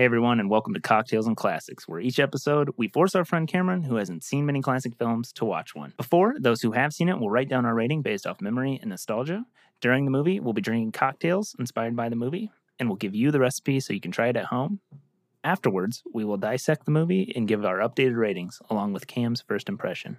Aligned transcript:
Hey 0.00 0.06
everyone, 0.06 0.40
and 0.40 0.48
welcome 0.48 0.72
to 0.72 0.80
Cocktails 0.80 1.26
and 1.26 1.36
Classics, 1.36 1.86
where 1.86 2.00
each 2.00 2.18
episode 2.18 2.70
we 2.78 2.88
force 2.88 3.14
our 3.14 3.26
friend 3.26 3.46
Cameron, 3.46 3.82
who 3.82 3.96
hasn't 3.96 4.24
seen 4.24 4.46
many 4.46 4.62
classic 4.62 4.94
films, 4.96 5.30
to 5.32 5.44
watch 5.44 5.74
one. 5.74 5.92
Before, 5.98 6.36
those 6.40 6.62
who 6.62 6.72
have 6.72 6.94
seen 6.94 7.10
it 7.10 7.20
will 7.20 7.28
write 7.28 7.50
down 7.50 7.66
our 7.66 7.74
rating 7.74 8.00
based 8.00 8.26
off 8.26 8.40
memory 8.40 8.78
and 8.80 8.88
nostalgia. 8.88 9.44
During 9.82 10.06
the 10.06 10.10
movie, 10.10 10.40
we'll 10.40 10.54
be 10.54 10.62
drinking 10.62 10.92
cocktails 10.92 11.54
inspired 11.58 11.96
by 11.96 12.08
the 12.08 12.16
movie, 12.16 12.50
and 12.78 12.88
we'll 12.88 12.96
give 12.96 13.14
you 13.14 13.30
the 13.30 13.40
recipe 13.40 13.78
so 13.78 13.92
you 13.92 14.00
can 14.00 14.10
try 14.10 14.28
it 14.28 14.38
at 14.38 14.46
home. 14.46 14.80
Afterwards, 15.44 16.02
we 16.14 16.24
will 16.24 16.38
dissect 16.38 16.86
the 16.86 16.92
movie 16.92 17.30
and 17.36 17.46
give 17.46 17.62
our 17.66 17.80
updated 17.80 18.16
ratings, 18.16 18.58
along 18.70 18.94
with 18.94 19.06
Cam's 19.06 19.42
first 19.42 19.68
impression. 19.68 20.16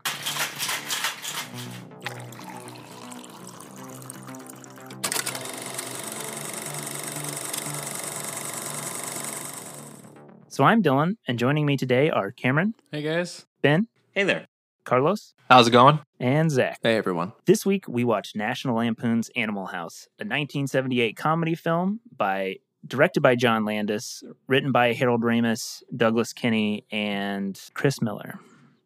So 10.52 10.65
I'm 10.65 10.83
Dylan, 10.83 11.15
and 11.29 11.39
joining 11.39 11.66
me 11.66 11.77
today 11.77 12.09
are 12.09 12.30
Cameron, 12.31 12.76
Hey 12.91 13.02
guys. 13.02 13.45
Ben, 13.62 13.88
Hey 14.12 14.23
there. 14.23 14.48
Carlos, 14.84 15.34
How's 15.49 15.67
it 15.70 15.71
going? 15.71 15.99
and 16.20 16.52
Zach. 16.52 16.77
Hey 16.84 16.98
everyone. 16.98 17.31
This 17.45 17.66
week 17.66 17.88
we 17.88 18.03
watched 18.03 18.35
National 18.35 18.76
Lampoon's 18.76 19.29
Animal 19.38 19.67
House, 19.67 20.07
a 20.20 20.23
1978 20.23 21.16
comedy 21.16 21.55
film 21.55 22.02
by 22.17 22.57
directed 22.85 23.21
by 23.21 23.35
John 23.35 23.63
Landis, 23.63 24.23
written 24.48 24.73
by 24.73 24.91
Harold 24.91 25.21
Ramis, 25.21 25.84
Douglas 25.95 26.34
Kenney, 26.34 26.84
and 26.91 27.57
Chris 27.73 28.02
Miller. 28.02 28.38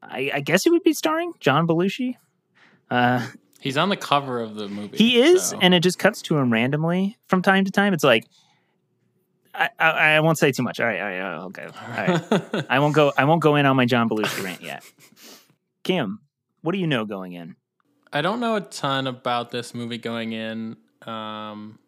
I, 0.03 0.29
I 0.35 0.39
guess 0.41 0.63
he 0.65 0.69
would 0.69 0.83
be 0.83 0.93
starring 0.93 1.33
John 1.39 1.65
Belushi. 1.65 2.15
Uh, 2.91 3.25
He's 3.59 3.77
on 3.77 3.89
the 3.89 3.97
cover 3.97 4.39
of 4.39 4.53
the 4.53 4.67
movie. 4.67 4.97
he 4.97 5.19
is, 5.19 5.45
so- 5.45 5.59
and 5.63 5.73
it 5.73 5.81
just 5.81 5.97
cuts 5.97 6.21
to 6.23 6.37
him 6.37 6.53
randomly 6.53 7.17
from 7.27 7.41
time 7.41 7.65
to 7.65 7.71
time. 7.71 7.91
It's 7.95 8.03
like 8.03 8.27
I, 9.57 9.69
I, 9.79 9.89
I 10.15 10.19
won't 10.19 10.37
say 10.37 10.51
too 10.51 10.63
much. 10.63 10.79
All 10.79 10.85
right, 10.85 10.99
all 11.01 11.07
right, 11.07 11.43
okay, 11.45 11.65
all 11.65 11.89
right. 11.89 12.65
I 12.69 12.79
won't 12.79 12.93
go. 12.95 13.11
I 13.17 13.25
won't 13.25 13.41
go 13.41 13.55
in 13.55 13.65
on 13.65 13.75
my 13.75 13.85
John 13.85 14.09
Belushi 14.09 14.43
rant 14.43 14.61
yet. 14.61 14.83
Kim, 15.83 16.19
what 16.61 16.71
do 16.73 16.77
you 16.79 16.87
know 16.87 17.05
going 17.05 17.33
in? 17.33 17.55
I 18.11 18.21
don't 18.21 18.39
know 18.39 18.55
a 18.55 18.61
ton 18.61 19.07
about 19.07 19.51
this 19.51 19.73
movie 19.73 19.97
going 19.97 20.31
in. 20.33 20.77
Um, 21.05 21.79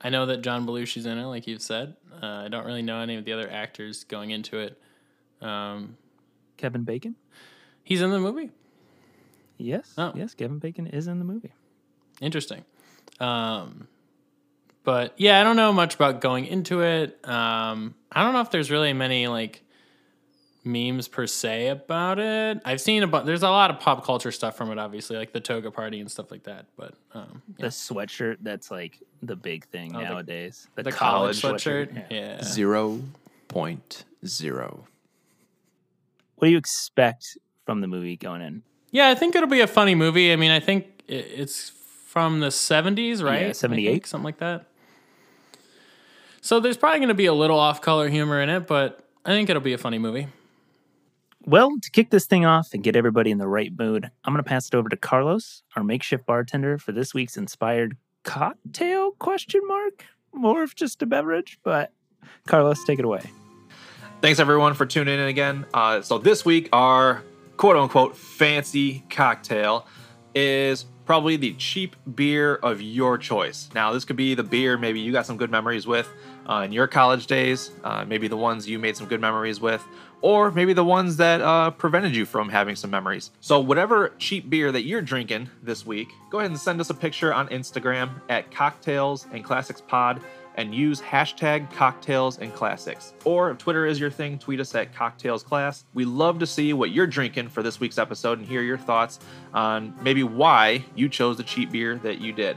I 0.00 0.10
know 0.10 0.26
that 0.26 0.42
John 0.42 0.66
Belushi's 0.66 1.06
in 1.06 1.18
it, 1.18 1.26
like 1.26 1.46
you've 1.46 1.62
said. 1.62 1.96
Uh, 2.22 2.26
I 2.44 2.48
don't 2.48 2.64
really 2.66 2.82
know 2.82 3.00
any 3.00 3.16
of 3.16 3.24
the 3.24 3.32
other 3.32 3.50
actors 3.50 4.04
going 4.04 4.30
into 4.30 4.58
it. 4.58 4.80
Um, 5.40 5.96
Kevin 6.56 6.84
Bacon. 6.84 7.14
he's 7.84 8.00
in 8.02 8.10
the 8.10 8.18
movie. 8.20 8.50
Yes, 9.58 9.94
Oh. 9.96 10.12
yes, 10.14 10.34
Kevin 10.34 10.58
Bacon 10.58 10.86
is 10.86 11.06
in 11.08 11.18
the 11.18 11.24
movie. 11.24 11.52
Interesting. 12.20 12.64
Um, 13.20 13.88
but 14.86 15.12
yeah, 15.16 15.40
I 15.40 15.44
don't 15.44 15.56
know 15.56 15.72
much 15.72 15.96
about 15.96 16.20
going 16.20 16.46
into 16.46 16.80
it. 16.82 17.18
Um, 17.28 17.94
I 18.12 18.22
don't 18.22 18.32
know 18.32 18.40
if 18.40 18.50
there's 18.52 18.70
really 18.70 18.92
many 18.92 19.26
like 19.26 19.62
memes 20.64 21.08
per 21.08 21.26
se 21.26 21.68
about 21.68 22.18
it. 22.20 22.60
I've 22.64 22.80
seen 22.80 23.02
a 23.02 23.06
bunch. 23.08 23.26
There's 23.26 23.42
a 23.42 23.50
lot 23.50 23.70
of 23.70 23.80
pop 23.80 24.04
culture 24.04 24.30
stuff 24.30 24.56
from 24.56 24.70
it, 24.70 24.78
obviously, 24.78 25.16
like 25.16 25.32
the 25.32 25.40
toga 25.40 25.72
party 25.72 25.98
and 26.00 26.08
stuff 26.10 26.30
like 26.30 26.44
that. 26.44 26.66
But 26.76 26.94
um, 27.14 27.42
The 27.58 27.66
sweatshirt 27.66 28.38
that's 28.42 28.70
like 28.70 29.00
the 29.22 29.34
big 29.34 29.66
thing 29.66 29.94
Oh, 29.96 29.98
the- 29.98 30.04
nowadays. 30.04 30.68
the, 30.76 30.90
college, 30.92 31.42
sweatshirt, 31.42 32.06
yeah. 32.10 32.42
Zero 32.44 33.00
point 33.48 34.04
zero. 34.24 34.86
What 36.36 36.46
do 36.46 36.52
you 36.52 36.58
expect 36.58 37.38
from 37.64 37.80
the 37.80 37.88
movie 37.88 38.16
going 38.16 38.40
in? 38.40 38.62
Yeah, 38.92 39.08
I 39.08 39.16
think 39.16 39.34
it'll 39.34 39.48
be 39.48 39.60
a 39.62 39.66
funny 39.66 39.96
movie. 39.96 40.32
I 40.32 40.36
mean, 40.36 40.52
I 40.52 40.60
think 40.60 40.86
it's 41.08 41.70
from 42.06 42.40
the 42.40 42.48
70s, 42.48 43.22
right? 43.22 43.48
Yeah, 43.48 43.52
78. 43.52 43.90
think, 43.90 44.06
something 44.06 44.24
like 44.24 44.38
that. 44.38 44.66
So 46.46 46.60
there's 46.60 46.76
probably 46.76 47.00
going 47.00 47.08
to 47.08 47.14
be 47.14 47.26
a 47.26 47.34
little 47.34 47.58
off 47.58 47.80
color 47.80 48.08
humor 48.08 48.40
in 48.40 48.48
it, 48.48 48.68
but 48.68 49.04
I 49.24 49.30
think 49.30 49.50
it'll 49.50 49.60
be 49.60 49.72
a 49.72 49.78
funny 49.78 49.98
movie. 49.98 50.28
Well, 51.44 51.72
to 51.82 51.90
kick 51.90 52.10
this 52.10 52.26
thing 52.26 52.46
off 52.46 52.68
and 52.72 52.84
get 52.84 52.94
everybody 52.94 53.32
in 53.32 53.38
the 53.38 53.48
right 53.48 53.76
mood, 53.76 54.08
I'm 54.24 54.32
going 54.32 54.44
to 54.44 54.48
pass 54.48 54.68
it 54.68 54.74
over 54.76 54.88
to 54.88 54.96
Carlos, 54.96 55.64
our 55.74 55.82
makeshift 55.82 56.24
bartender 56.24 56.78
for 56.78 56.92
this 56.92 57.12
week's 57.12 57.36
inspired 57.36 57.96
cocktail 58.22 59.10
question 59.18 59.60
mark. 59.66 60.04
More 60.32 60.62
of 60.62 60.76
just 60.76 61.02
a 61.02 61.06
beverage, 61.06 61.58
but 61.64 61.90
Carlos, 62.46 62.84
take 62.84 63.00
it 63.00 63.04
away. 63.04 63.22
Thanks 64.20 64.38
everyone 64.38 64.74
for 64.74 64.86
tuning 64.86 65.18
in 65.18 65.26
again. 65.26 65.66
Uh, 65.74 66.00
so 66.00 66.16
this 66.16 66.44
week, 66.44 66.68
our 66.72 67.24
quote 67.56 67.74
unquote 67.74 68.16
fancy 68.16 69.02
cocktail 69.10 69.88
is 70.32 70.86
probably 71.06 71.36
the 71.36 71.54
cheap 71.54 71.96
beer 72.14 72.56
of 72.56 72.82
your 72.82 73.16
choice. 73.16 73.68
Now, 73.74 73.92
this 73.92 74.04
could 74.04 74.16
be 74.16 74.34
the 74.34 74.42
beer 74.42 74.76
maybe 74.76 75.00
you 75.00 75.12
got 75.12 75.24
some 75.24 75.36
good 75.36 75.50
memories 75.50 75.86
with 75.86 76.08
uh, 76.48 76.62
in 76.64 76.72
your 76.72 76.86
college 76.86 77.26
days, 77.26 77.70
uh, 77.84 78.04
maybe 78.04 78.28
the 78.28 78.36
ones 78.36 78.68
you 78.68 78.78
made 78.78 78.96
some 78.96 79.06
good 79.06 79.20
memories 79.20 79.60
with, 79.60 79.84
or 80.20 80.50
maybe 80.50 80.72
the 80.72 80.84
ones 80.84 81.16
that 81.16 81.40
uh, 81.40 81.70
prevented 81.70 82.14
you 82.14 82.24
from 82.24 82.48
having 82.48 82.76
some 82.76 82.90
memories. 82.90 83.30
So, 83.40 83.60
whatever 83.60 84.12
cheap 84.18 84.48
beer 84.48 84.72
that 84.72 84.82
you're 84.82 85.02
drinking 85.02 85.50
this 85.62 85.84
week, 85.84 86.08
go 86.30 86.38
ahead 86.38 86.50
and 86.50 86.58
send 86.58 86.80
us 86.80 86.90
a 86.90 86.94
picture 86.94 87.32
on 87.32 87.48
Instagram 87.48 88.20
at 88.28 88.50
Cocktails 88.50 89.26
and 89.32 89.44
Classics 89.44 89.80
Pod 89.80 90.20
and 90.56 90.74
use 90.74 91.00
hashtag 91.00 91.70
cocktails 91.72 92.38
and 92.38 92.52
classics. 92.54 93.12
Or 93.24 93.50
if 93.50 93.58
Twitter 93.58 93.86
is 93.86 94.00
your 94.00 94.10
thing, 94.10 94.38
tweet 94.38 94.60
us 94.60 94.74
at 94.74 94.94
cocktails 94.94 95.42
class. 95.42 95.84
We 95.94 96.04
love 96.04 96.38
to 96.38 96.46
see 96.46 96.72
what 96.72 96.90
you're 96.90 97.06
drinking 97.06 97.50
for 97.50 97.62
this 97.62 97.78
week's 97.78 97.98
episode 97.98 98.38
and 98.38 98.46
hear 98.46 98.62
your 98.62 98.78
thoughts 98.78 99.20
on 99.52 99.94
maybe 100.02 100.22
why 100.22 100.84
you 100.94 101.08
chose 101.08 101.36
the 101.36 101.42
cheap 101.42 101.70
beer 101.70 101.96
that 101.96 102.20
you 102.20 102.32
did. 102.32 102.56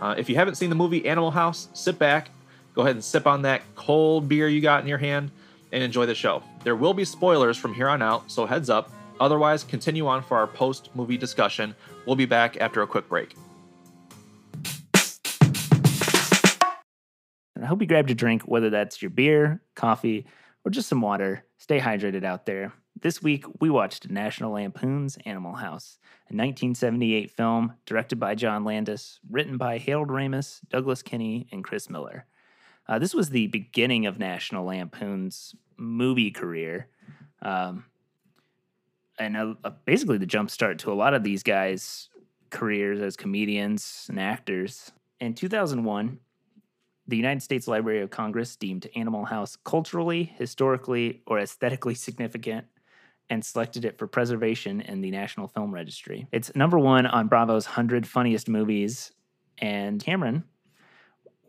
Uh, 0.00 0.14
if 0.18 0.28
you 0.28 0.34
haven't 0.34 0.56
seen 0.56 0.70
the 0.70 0.76
movie 0.76 1.06
Animal 1.06 1.30
House, 1.30 1.68
sit 1.72 1.98
back, 1.98 2.30
go 2.74 2.82
ahead 2.82 2.96
and 2.96 3.04
sip 3.04 3.26
on 3.26 3.42
that 3.42 3.62
cold 3.74 4.28
beer 4.28 4.48
you 4.48 4.60
got 4.60 4.82
in 4.82 4.88
your 4.88 4.98
hand 4.98 5.30
and 5.72 5.82
enjoy 5.82 6.06
the 6.06 6.14
show. 6.14 6.42
There 6.64 6.76
will 6.76 6.94
be 6.94 7.04
spoilers 7.04 7.56
from 7.56 7.74
here 7.74 7.88
on 7.88 8.02
out, 8.02 8.30
so 8.30 8.46
heads 8.46 8.68
up. 8.68 8.90
Otherwise, 9.18 9.64
continue 9.64 10.06
on 10.06 10.22
for 10.22 10.36
our 10.36 10.46
post 10.46 10.90
movie 10.94 11.16
discussion. 11.16 11.74
We'll 12.04 12.16
be 12.16 12.26
back 12.26 12.58
after 12.60 12.82
a 12.82 12.86
quick 12.86 13.08
break. 13.08 13.34
I 17.66 17.68
hope 17.68 17.80
you 17.80 17.88
grabbed 17.88 18.12
a 18.12 18.14
drink, 18.14 18.42
whether 18.42 18.70
that's 18.70 19.02
your 19.02 19.10
beer, 19.10 19.60
coffee, 19.74 20.24
or 20.64 20.70
just 20.70 20.88
some 20.88 21.00
water. 21.00 21.44
Stay 21.58 21.80
hydrated 21.80 22.22
out 22.22 22.46
there. 22.46 22.72
This 23.00 23.20
week, 23.20 23.44
we 23.60 23.70
watched 23.70 24.08
National 24.08 24.52
Lampoon's 24.52 25.18
Animal 25.26 25.54
House, 25.54 25.98
a 26.30 26.32
1978 26.32 27.28
film 27.32 27.72
directed 27.84 28.20
by 28.20 28.36
John 28.36 28.62
Landis, 28.62 29.18
written 29.28 29.56
by 29.56 29.78
Harold 29.78 30.10
Ramis, 30.10 30.60
Douglas 30.68 31.02
Kenney, 31.02 31.48
and 31.50 31.64
Chris 31.64 31.90
Miller. 31.90 32.26
Uh, 32.86 33.00
this 33.00 33.12
was 33.12 33.30
the 33.30 33.48
beginning 33.48 34.06
of 34.06 34.16
National 34.16 34.64
Lampoon's 34.64 35.56
movie 35.76 36.30
career. 36.30 36.86
Um, 37.42 37.86
and 39.18 39.36
uh, 39.36 39.54
uh, 39.64 39.70
basically 39.84 40.18
the 40.18 40.26
jumpstart 40.26 40.78
to 40.78 40.92
a 40.92 40.94
lot 40.94 41.14
of 41.14 41.24
these 41.24 41.42
guys' 41.42 42.10
careers 42.50 43.00
as 43.00 43.16
comedians 43.16 44.06
and 44.08 44.20
actors. 44.20 44.92
In 45.18 45.34
2001, 45.34 46.20
the 47.08 47.16
United 47.16 47.42
States 47.42 47.68
Library 47.68 48.00
of 48.00 48.10
Congress 48.10 48.56
deemed 48.56 48.88
Animal 48.96 49.24
House 49.24 49.56
culturally, 49.64 50.24
historically, 50.36 51.22
or 51.26 51.38
aesthetically 51.38 51.94
significant 51.94 52.66
and 53.28 53.44
selected 53.44 53.84
it 53.84 53.98
for 53.98 54.06
preservation 54.06 54.80
in 54.80 55.00
the 55.00 55.10
National 55.10 55.48
Film 55.48 55.72
Registry. 55.72 56.26
It's 56.32 56.54
number 56.54 56.78
one 56.78 57.06
on 57.06 57.28
Bravo's 57.28 57.66
100 57.66 58.06
Funniest 58.06 58.48
Movies. 58.48 59.12
And 59.58 60.02
Cameron, 60.02 60.44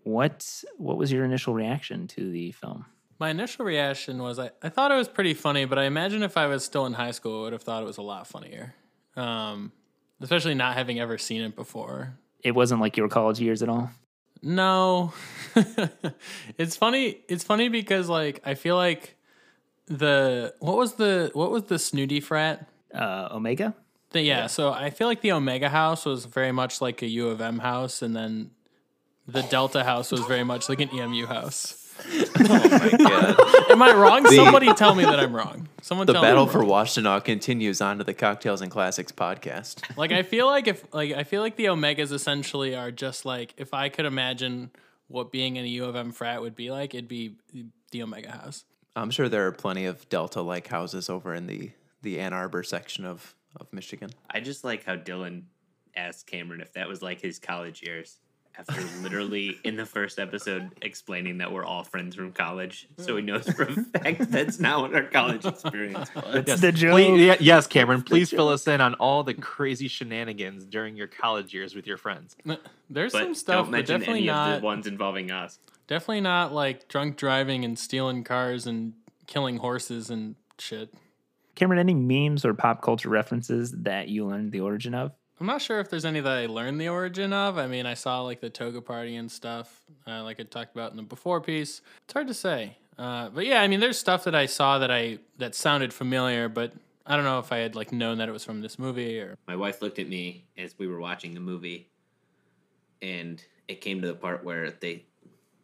what 0.04 0.64
what 0.78 0.98
was 0.98 1.12
your 1.12 1.26
initial 1.26 1.54
reaction 1.54 2.08
to 2.08 2.32
the 2.32 2.52
film? 2.52 2.86
My 3.20 3.30
initial 3.30 3.66
reaction 3.66 4.22
was 4.22 4.40
I, 4.40 4.52
I 4.62 4.70
thought 4.70 4.92
it 4.92 4.96
was 4.96 5.08
pretty 5.08 5.34
funny, 5.34 5.66
but 5.66 5.78
I 5.78 5.86
imagine 5.86 6.24
if 6.24 6.38
I 6.38 6.48
was 6.48 6.64
still 6.64 6.86
in 6.86 6.94
high 6.94 7.12
school, 7.12 7.40
I 7.40 7.44
would 7.44 7.54
have 7.54 7.64
thought 7.64 7.84
it 7.84 7.86
was 7.86 7.98
a 7.98 8.04
lot 8.04 8.28
funnier. 8.28 8.74
Um, 9.16 9.72
especially 10.22 10.54
not 10.56 10.76
having 10.76 11.00
ever 11.00 11.18
seen 11.18 11.42
it 11.42 11.56
before. 11.56 12.18
It 12.44 12.52
wasn't 12.52 12.82
like 12.82 12.96
your 12.96 13.10
college 13.10 13.40
years 13.40 13.62
at 13.62 13.70
all. 13.70 13.90
No. 14.42 15.14
it's 16.58 16.76
funny 16.76 17.20
it's 17.28 17.44
funny 17.44 17.70
because 17.70 18.10
like 18.10 18.42
I 18.46 18.54
feel 18.56 18.76
like 18.76 19.16
the 19.88 20.54
what 20.60 20.78
was 20.78 20.94
the 20.96 21.32
what 21.34 21.52
was 21.52 21.64
the 21.64 21.80
snooty 21.80 22.20
frat? 22.20 22.68
Uh, 22.94 23.30
Omega? 23.32 23.76
The, 24.12 24.22
yeah, 24.22 24.48
so 24.48 24.72
I 24.72 24.90
feel 24.90 25.08
like 25.08 25.20
the 25.20 25.34
Omega 25.34 25.68
house 25.68 26.06
was 26.06 26.24
very 26.26 26.54
much 26.54 26.80
like 26.80 27.02
a 27.02 27.08
U 27.08 27.28
of 27.28 27.42
M 27.42 27.60
house 27.60 28.02
and 28.02 28.16
then 28.16 28.52
the 29.28 29.42
Delta 29.44 29.84
house 29.84 30.12
was 30.12 30.22
very 30.22 30.46
much 30.46 30.70
like 30.70 30.80
an 30.80 30.90
EMU 30.90 31.26
house. 31.26 31.87
Oh 32.40 32.70
my 32.70 32.90
god. 32.98 33.72
Am 33.72 33.82
I 33.82 33.94
wrong? 33.94 34.26
Somebody 34.28 34.74
tell 34.74 34.96
me 34.96 35.04
that 35.04 35.20
I'm 35.20 35.36
wrong. 35.36 35.68
Someone 35.82 36.08
The 36.08 36.14
tell 36.14 36.22
battle 36.22 36.46
me. 36.46 36.52
for 36.52 36.60
Washtenaw 36.60 37.24
continues 37.24 37.82
on 37.82 37.98
to 37.98 38.04
the 38.04 38.14
Cocktails 38.14 38.62
and 38.62 38.72
Classics 38.72 39.12
podcast. 39.12 39.84
Like 39.98 40.12
I 40.12 40.24
feel 40.24 40.46
like 40.48 40.68
if 40.68 40.86
like 40.94 41.14
I 41.14 41.24
feel 41.24 41.42
like 41.42 41.56
the 41.56 41.66
Omegas 41.66 42.12
essentially 42.12 42.76
are 42.76 42.92
just 42.92 43.26
like 43.26 43.54
if 43.58 43.74
I 43.74 43.90
could 43.90 44.06
imagine 44.06 44.72
what 45.08 45.32
being 45.32 45.56
in 45.56 45.66
a 45.66 45.68
U 45.68 45.86
of 45.86 45.96
M 45.96 46.12
frat 46.12 46.42
would 46.42 46.56
be 46.56 46.70
like, 46.72 46.94
it'd 46.94 47.08
be 47.08 47.36
the 47.92 48.04
Omega 48.04 48.32
house. 48.32 48.66
I'm 48.96 49.12
sure 49.12 49.30
there 49.30 49.48
are 49.48 49.52
plenty 49.52 49.86
of 49.86 50.08
Delta 50.10 50.42
like 50.42 50.68
houses 50.68 51.10
over 51.10 51.34
in 51.34 51.48
the, 51.48 51.72
the 52.02 52.20
Ann 52.20 52.34
Arbor 52.34 52.64
section 52.64 53.06
of, 53.06 53.36
of 53.60 53.72
Michigan. 53.72 54.10
I 54.30 54.40
just 54.40 54.64
like 54.64 54.84
how 54.86 54.96
Dylan 54.96 55.44
asked 55.96 56.28
Cameron 56.28 56.62
if 56.62 56.74
that 56.74 56.88
was 56.88 57.02
like 57.02 57.22
his 57.22 57.40
college 57.40 57.82
years. 57.84 58.18
After 58.58 58.82
literally 59.02 59.58
in 59.64 59.76
the 59.76 59.86
first 59.86 60.20
episode 60.20 60.72
explaining 60.82 61.38
that 61.40 61.52
we're 61.52 61.64
all 61.66 61.84
friends 61.84 62.16
from 62.16 62.32
college. 62.32 62.88
So 62.98 63.16
he 63.16 63.22
knows 63.22 63.48
for 63.50 63.64
a 63.64 63.74
hmm. 63.74 63.84
fact 63.84 64.32
that's 64.32 64.60
not 64.60 64.82
what 64.82 64.96
our 64.96 65.04
college 65.04 65.46
experience 65.46 66.14
was. 66.16 66.36
It's 66.36 66.62
the 66.62 66.72
joke. 66.72 66.94
Please, 66.94 67.22
yeah, 67.22 67.36
yes, 67.40 67.68
Cameron. 67.68 68.04
Please 68.04 68.30
fill 68.30 68.50
us 68.50 68.68
in 68.68 68.82
on 68.82 68.96
all 68.96 69.24
the 69.24 69.34
crazy 69.34 69.88
shenanigans 69.88 70.66
during 70.66 70.96
your 70.96 71.08
college 71.08 71.54
years 71.54 71.76
with 71.76 71.88
your 71.88 71.98
friends. 71.98 72.36
There's 72.90 73.14
But 73.14 73.24
some 73.24 73.36
stuff, 73.36 73.56
don't 73.56 73.66
but 73.66 73.72
mention 73.72 74.00
definitely 74.00 74.20
any 74.20 74.28
not 74.28 74.54
of 74.56 74.62
the 74.62 74.66
ones 74.66 74.88
involving 74.88 75.32
us. 75.32 75.60
definitely 75.88 76.22
not 76.22 76.54
like 76.54 76.88
drunk 76.88 77.18
driving 77.18 77.64
and 77.66 77.78
stealing 77.78 78.24
cars 78.24 78.66
and 78.66 78.94
killing 79.28 79.58
horses 79.58 80.10
and 80.10 80.36
shit. 80.58 80.94
Cameron, 81.56 81.80
any 81.80 81.96
memes 81.96 82.46
or 82.46 82.54
pop 82.54 82.82
culture 82.82 83.10
references 83.10 83.72
that 83.72 84.10
you 84.10 84.26
learned 84.26 84.52
the 84.52 84.60
origin 84.62 84.94
of? 84.94 85.12
I'm 85.40 85.46
not 85.46 85.62
sure 85.62 85.80
if 85.80 85.90
there's 85.90 86.06
any 86.06 86.20
that 86.20 86.38
I 86.38 86.46
learned 86.48 86.82
the 86.82 86.90
origin 86.90 87.32
of. 87.32 87.58
I 87.58 87.68
mean, 87.68 87.86
I 87.86 87.94
saw 87.94 88.22
like 88.22 88.42
the 88.42 88.50
toga 88.50 88.82
party 88.82 89.16
and 89.16 89.32
stuff, 89.32 89.82
uh, 90.08 90.24
like 90.24 90.40
I 90.40 90.44
talked 90.44 90.74
about 90.76 90.92
in 90.92 90.98
the 90.98 91.04
before 91.04 91.42
piece. 91.42 91.82
It's 92.06 92.14
hard 92.14 92.28
to 92.28 92.34
say, 92.34 92.78
uh, 92.98 93.30
but 93.30 93.46
yeah, 93.46 93.62
I 93.62 93.68
mean, 93.68 93.80
there's 93.80 94.00
stuff 94.00 94.24
that 94.24 94.34
I 94.34 94.48
saw 94.48 94.80
that 94.80 94.90
I 94.90 95.20
that 95.38 95.54
sounded 95.54 95.94
familiar, 95.94 96.50
but 96.50 96.74
I 97.06 97.16
don't 97.16 97.26
know 97.26 97.40
if 97.40 97.52
I 97.52 97.58
had 97.58 97.76
like 97.76 97.92
known 97.92 98.18
that 98.18 98.28
it 98.28 98.32
was 98.32 98.44
from 98.44 98.62
this 98.62 98.80
movie 98.80 99.20
or. 99.20 99.38
My 99.48 99.56
wife 99.56 99.82
looked 99.82 100.00
at 100.00 100.10
me 100.10 100.46
as 100.58 100.76
we 100.80 100.88
were 100.88 101.00
watching 101.00 101.36
the 101.36 101.40
movie, 101.40 101.88
and 103.04 103.44
it 103.68 103.80
came 103.82 104.02
to 104.02 104.08
the 104.08 104.16
part 104.16 104.44
where 104.44 104.72
they 104.72 105.06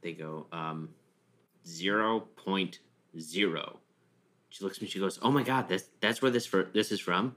they 0.02 0.14
go 0.14 0.46
um, 0.52 0.90
zero 1.66 2.20
point 2.20 2.80
zero. 3.20 3.80
She 4.50 4.64
looks 4.64 4.78
at 4.78 4.84
me. 4.84 4.88
She 4.88 5.00
goes, 5.00 5.18
"Oh 5.24 5.32
my 5.32 5.42
god, 5.42 5.68
that's 5.68 5.90
that's 6.00 6.22
where 6.22 6.30
this 6.30 6.46
for 6.46 6.70
this 6.74 6.92
is 6.92 7.00
from." 7.00 7.36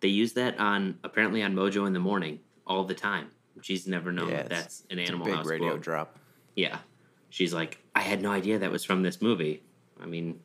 They 0.00 0.08
use 0.08 0.32
that 0.34 0.58
on 0.58 0.98
apparently 1.04 1.42
on 1.42 1.54
Mojo 1.54 1.86
in 1.86 1.92
the 1.92 1.98
morning 2.00 2.40
all 2.66 2.84
the 2.84 2.94
time. 2.94 3.28
She's 3.62 3.86
never 3.86 4.12
known 4.12 4.28
Yeah, 4.28 4.36
that 4.42 4.48
that's 4.50 4.84
an 4.90 4.98
It's 4.98 5.10
a 5.10 5.12
Animal 5.12 5.26
big 5.26 5.34
House 5.36 5.46
radio 5.46 5.70
quote. 5.70 5.80
drop. 5.82 6.18
Yeah, 6.54 6.78
she's 7.30 7.52
like, 7.52 7.78
I 7.94 8.00
had 8.00 8.22
no 8.22 8.30
idea 8.30 8.58
that 8.60 8.70
was 8.70 8.84
from 8.84 9.02
this 9.02 9.20
movie. 9.20 9.62
I 10.00 10.06
mean, 10.06 10.38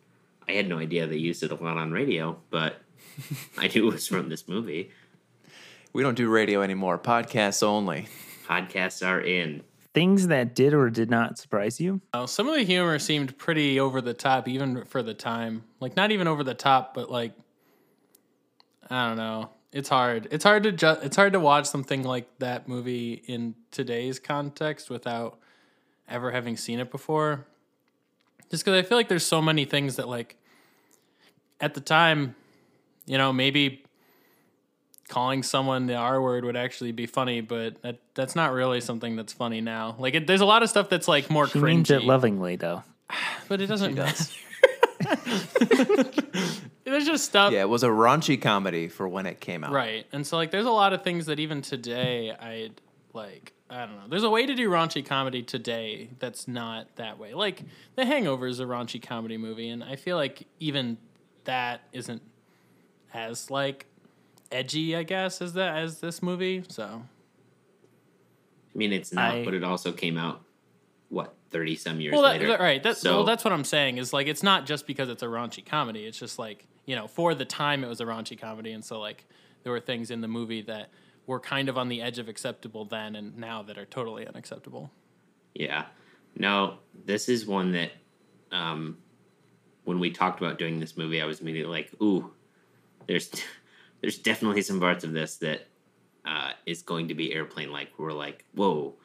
I 0.47 0.53
had 0.53 0.67
no 0.67 0.79
idea 0.79 1.05
they 1.07 1.17
used 1.17 1.43
it 1.43 1.51
a 1.51 1.55
lot 1.55 1.77
on 1.77 1.91
radio, 1.91 2.37
but 2.49 2.81
I 3.57 3.67
knew 3.67 3.87
it 3.87 3.93
was 3.93 4.07
from 4.07 4.29
this 4.29 4.47
movie. 4.47 4.89
We 5.93 6.01
don't 6.01 6.15
do 6.15 6.27
radio 6.29 6.61
anymore. 6.63 6.97
Podcasts 6.97 7.61
only. 7.61 8.07
Podcasts 8.47 9.05
are 9.07 9.21
in. 9.21 9.61
Things 9.93 10.27
that 10.27 10.55
did 10.55 10.73
or 10.73 10.89
did 10.89 11.11
not 11.11 11.37
surprise 11.37 11.79
you? 11.79 12.01
Uh, 12.13 12.25
some 12.25 12.47
of 12.47 12.55
the 12.55 12.63
humor 12.63 12.97
seemed 12.97 13.37
pretty 13.37 13.79
over 13.79 14.01
the 14.01 14.15
top, 14.15 14.47
even 14.47 14.85
for 14.85 15.03
the 15.03 15.13
time. 15.13 15.63
Like 15.79 15.95
not 15.95 16.11
even 16.11 16.27
over 16.27 16.43
the 16.43 16.55
top, 16.55 16.95
but 16.95 17.11
like 17.11 17.33
I 18.89 19.07
don't 19.07 19.17
know. 19.17 19.49
It's 19.71 19.89
hard. 19.89 20.27
It's 20.31 20.43
hard 20.43 20.63
to 20.63 20.71
ju- 20.71 20.97
It's 21.01 21.15
hard 21.15 21.33
to 21.33 21.39
watch 21.39 21.65
something 21.65 22.03
like 22.03 22.27
that 22.39 22.67
movie 22.67 23.23
in 23.25 23.55
today's 23.71 24.19
context 24.19 24.89
without 24.89 25.37
ever 26.07 26.31
having 26.31 26.57
seen 26.57 26.79
it 26.79 26.91
before. 26.91 27.45
Just 28.51 28.63
because 28.63 28.77
I 28.77 28.87
feel 28.87 28.97
like 28.97 29.07
there's 29.07 29.25
so 29.25 29.41
many 29.41 29.65
things 29.65 29.95
that 29.95 30.07
like 30.07 30.35
at 31.59 31.73
the 31.73 31.81
time, 31.81 32.35
you 33.07 33.17
know, 33.17 33.33
maybe 33.33 33.83
calling 35.09 35.43
someone 35.43 35.87
the 35.87 35.95
R 35.95 36.21
word 36.21 36.45
would 36.45 36.55
actually 36.55 36.91
be 36.91 37.05
funny, 37.07 37.41
but 37.41 37.81
that 37.81 37.97
that's 38.13 38.35
not 38.35 38.53
really 38.53 38.79
something 38.81 39.15
that's 39.15 39.33
funny 39.33 39.61
now. 39.61 39.95
Like, 39.97 40.13
it, 40.15 40.27
there's 40.27 40.41
a 40.41 40.45
lot 40.45 40.61
of 40.63 40.69
stuff 40.69 40.89
that's 40.89 41.07
like 41.07 41.29
more 41.29 41.47
She 41.47 41.59
means 41.59 41.89
it 41.89 42.03
lovingly, 42.03 42.55
though. 42.57 42.83
but 43.47 43.59
it 43.61 43.67
doesn't. 43.67 43.91
She 43.91 43.95
does. 43.95 44.31
there's 46.83 47.05
just 47.05 47.25
stuff, 47.25 47.51
Yeah, 47.53 47.61
it 47.61 47.69
was 47.69 47.83
a 47.83 47.87
raunchy 47.89 48.41
comedy 48.41 48.87
for 48.87 49.07
when 49.07 49.25
it 49.25 49.39
came 49.39 49.63
out. 49.63 49.71
right? 49.71 50.05
And 50.11 50.25
so 50.25 50.37
like, 50.37 50.51
there's 50.51 50.65
a 50.65 50.71
lot 50.71 50.93
of 50.93 51.03
things 51.03 51.25
that 51.27 51.39
even 51.39 51.61
today 51.61 52.31
I'd 52.31 52.81
like. 53.13 53.53
I 53.69 53.85
don't 53.87 53.95
know. 53.95 54.03
There's 54.07 54.23
a 54.23 54.29
way 54.29 54.45
to 54.45 54.53
do 54.53 54.69
raunchy 54.69 55.03
comedy 55.03 55.41
today 55.41 56.09
that's 56.19 56.47
not 56.47 56.95
that 56.97 57.17
way. 57.17 57.33
Like, 57.33 57.63
The 57.95 58.05
Hangover 58.05 58.45
is 58.45 58.59
a 58.59 58.65
raunchy 58.65 59.01
comedy 59.01 59.37
movie, 59.37 59.69
and 59.69 59.83
I 59.83 59.95
feel 59.95 60.15
like 60.15 60.45
even 60.59 60.97
that 61.45 61.81
isn't 61.91 62.21
as 63.15 63.49
like 63.49 63.87
edgy, 64.51 64.95
I 64.95 65.01
guess, 65.03 65.41
as 65.41 65.53
that 65.53 65.77
as 65.77 65.99
this 66.01 66.21
movie. 66.21 66.63
So 66.67 66.83
I 68.73 68.77
mean, 68.77 68.93
it's 68.93 69.11
not, 69.11 69.33
I- 69.35 69.45
but 69.45 69.53
it 69.55 69.63
also 69.63 69.91
came 69.91 70.17
out 70.17 70.41
what 71.09 71.33
thirty 71.53 71.75
some 71.75 72.01
years 72.01 72.11
well, 72.11 72.23
that, 72.23 72.33
later. 72.33 72.47
that- 72.47 72.59
right. 72.59 72.83
That's 72.83 72.99
so 72.99 73.17
well, 73.17 73.23
that's 73.23 73.45
what 73.45 73.53
I'm 73.53 73.63
saying. 73.63 73.97
Is 73.97 74.11
like 74.11 74.27
it's 74.27 74.43
not 74.43 74.65
just 74.65 74.85
because 74.85 75.07
it's 75.07 75.23
a 75.23 75.27
raunchy 75.27 75.65
comedy. 75.65 76.05
It's 76.05 76.19
just 76.19 76.37
like 76.37 76.67
you 76.85 76.95
know, 76.95 77.07
for 77.07 77.33
the 77.33 77.45
time 77.45 77.83
it 77.83 77.87
was 77.87 78.01
a 78.01 78.05
raunchy 78.05 78.37
comedy, 78.37 78.73
and 78.73 78.83
so 78.83 78.99
like 78.99 79.25
there 79.63 79.71
were 79.71 79.79
things 79.79 80.11
in 80.11 80.19
the 80.19 80.27
movie 80.27 80.61
that 80.63 80.89
were 81.25 81.39
kind 81.39 81.69
of 81.69 81.77
on 81.77 81.87
the 81.87 82.01
edge 82.01 82.19
of 82.19 82.27
acceptable 82.27 82.83
then, 82.85 83.15
and 83.15 83.37
now 83.37 83.63
that 83.63 83.77
are 83.77 83.85
totally 83.85 84.27
unacceptable. 84.27 84.91
Yeah. 85.53 85.85
No, 86.35 86.79
this 87.05 87.29
is 87.29 87.45
one 87.45 87.71
that 87.73 87.91
um, 88.51 88.97
when 89.83 89.99
we 89.99 90.11
talked 90.11 90.41
about 90.41 90.57
doing 90.57 90.79
this 90.79 90.97
movie, 90.97 91.21
I 91.21 91.25
was 91.25 91.41
immediately 91.41 91.71
like, 91.71 91.91
ooh, 92.01 92.31
there's 93.07 93.31
there's 94.01 94.17
definitely 94.17 94.61
some 94.61 94.79
parts 94.79 95.03
of 95.03 95.13
this 95.13 95.37
that 95.37 95.67
uh, 96.25 96.51
is 96.65 96.81
going 96.81 97.07
to 97.09 97.15
be 97.15 97.33
airplane 97.33 97.71
like. 97.71 97.89
We're 97.97 98.11
like, 98.11 98.45
whoa, 98.53 98.95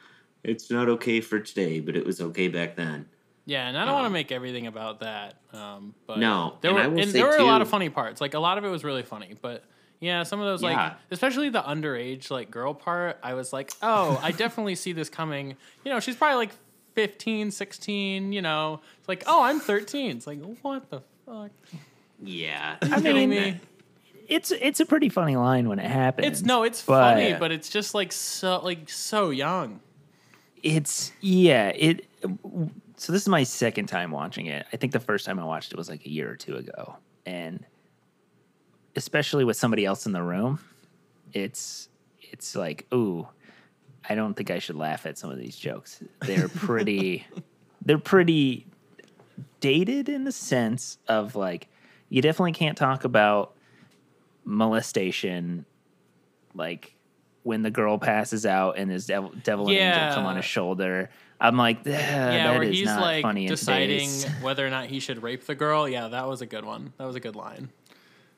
it's 0.44 0.70
not 0.70 0.88
okay 0.88 1.20
for 1.20 1.40
today, 1.40 1.80
but 1.80 1.96
it 1.96 2.04
was 2.06 2.20
okay 2.20 2.48
back 2.48 2.76
then. 2.76 3.06
Yeah, 3.44 3.66
and 3.66 3.78
I 3.78 3.86
don't 3.86 3.94
want 3.94 4.06
to 4.06 4.10
make 4.10 4.30
everything 4.30 4.66
about 4.66 5.00
that. 5.00 5.36
Um, 5.54 5.94
but 6.06 6.14
Um, 6.14 6.20
No, 6.20 6.58
there 6.60 6.70
and 6.70 6.76
were 6.76 6.84
I 6.84 6.86
will 6.88 7.00
and 7.00 7.10
say 7.10 7.18
there 7.20 7.26
were 7.26 7.36
a 7.36 7.44
lot 7.44 7.62
of 7.62 7.68
funny 7.68 7.88
parts. 7.88 8.20
Like 8.20 8.34
a 8.34 8.38
lot 8.38 8.58
of 8.58 8.64
it 8.64 8.68
was 8.68 8.84
really 8.84 9.02
funny, 9.02 9.36
but 9.40 9.64
yeah, 10.00 10.22
some 10.22 10.38
of 10.38 10.46
those 10.46 10.62
like 10.62 10.92
especially 11.10 11.48
the 11.48 11.62
underage 11.62 12.30
like 12.30 12.50
girl 12.50 12.74
part, 12.74 13.18
I 13.22 13.34
was 13.34 13.52
like, 13.52 13.72
"Oh, 13.82 14.20
I 14.22 14.32
definitely 14.32 14.74
see 14.74 14.92
this 14.92 15.08
coming." 15.08 15.56
You 15.84 15.92
know, 15.92 15.98
she's 15.98 16.14
probably 16.14 16.36
like 16.36 16.50
15, 16.94 17.50
16, 17.50 18.32
you 18.32 18.42
know. 18.42 18.80
It's 18.98 19.08
like, 19.08 19.24
"Oh, 19.26 19.42
I'm 19.42 19.60
13." 19.60 20.18
It's 20.18 20.26
like, 20.26 20.40
"What 20.62 20.90
the 20.90 21.00
fuck?" 21.24 21.50
Yeah. 22.22 22.76
I 22.82 23.00
mean, 23.00 23.30
me? 23.30 23.60
it's 24.28 24.50
it's 24.50 24.80
a 24.80 24.86
pretty 24.86 25.08
funny 25.08 25.36
line 25.36 25.68
when 25.68 25.78
it 25.78 25.90
happens. 25.90 26.26
It's 26.26 26.42
no, 26.42 26.64
it's 26.64 26.82
but 26.82 27.14
funny, 27.14 27.34
but 27.34 27.50
it's 27.50 27.68
just 27.68 27.94
like 27.94 28.12
so 28.12 28.60
like 28.62 28.90
so 28.90 29.30
young. 29.30 29.80
It's 30.62 31.12
yeah. 31.20 31.68
It 31.68 32.06
so 32.96 33.12
this 33.12 33.22
is 33.22 33.28
my 33.28 33.44
second 33.44 33.86
time 33.86 34.10
watching 34.10 34.46
it. 34.46 34.66
I 34.72 34.76
think 34.76 34.92
the 34.92 35.00
first 35.00 35.24
time 35.24 35.38
I 35.38 35.44
watched 35.44 35.72
it 35.72 35.76
was 35.76 35.88
like 35.88 36.04
a 36.04 36.10
year 36.10 36.30
or 36.30 36.36
two 36.36 36.56
ago, 36.56 36.96
and 37.26 37.64
especially 38.96 39.44
with 39.44 39.56
somebody 39.56 39.84
else 39.84 40.06
in 40.06 40.12
the 40.12 40.22
room, 40.22 40.60
it's 41.32 41.88
it's 42.20 42.54
like 42.56 42.86
ooh, 42.92 43.26
I 44.08 44.14
don't 44.14 44.34
think 44.34 44.50
I 44.50 44.58
should 44.58 44.76
laugh 44.76 45.06
at 45.06 45.18
some 45.18 45.30
of 45.30 45.38
these 45.38 45.56
jokes. 45.56 46.02
They're 46.20 46.48
pretty, 46.54 47.26
they're 47.84 47.98
pretty 47.98 48.66
dated 49.60 50.08
in 50.08 50.24
the 50.24 50.32
sense 50.32 50.98
of 51.08 51.36
like 51.36 51.68
you 52.08 52.22
definitely 52.22 52.52
can't 52.52 52.76
talk 52.76 53.04
about 53.04 53.54
molestation 54.44 55.66
like 56.54 56.94
when 57.42 57.62
the 57.62 57.70
girl 57.70 57.98
passes 57.98 58.44
out 58.46 58.78
and 58.78 58.90
his 58.90 59.06
devil, 59.06 59.32
devil 59.42 59.68
and 59.68 59.76
angel 59.76 60.14
come 60.14 60.26
on 60.26 60.36
his 60.36 60.44
shoulder. 60.44 61.10
I'm 61.40 61.56
like, 61.56 61.80
yeah, 61.84 62.30
that 62.30 62.58
where 62.58 62.62
is 62.64 62.76
he's 62.76 62.86
not 62.86 63.00
like 63.00 63.22
funny 63.22 63.46
deciding 63.46 64.08
whether 64.42 64.66
or 64.66 64.70
not 64.70 64.86
he 64.86 64.98
should 65.00 65.22
rape 65.22 65.46
the 65.46 65.54
girl. 65.54 65.88
Yeah, 65.88 66.08
that 66.08 66.26
was 66.26 66.40
a 66.42 66.46
good 66.46 66.64
one. 66.64 66.92
That 66.98 67.06
was 67.06 67.14
a 67.16 67.20
good 67.20 67.36
line. 67.36 67.68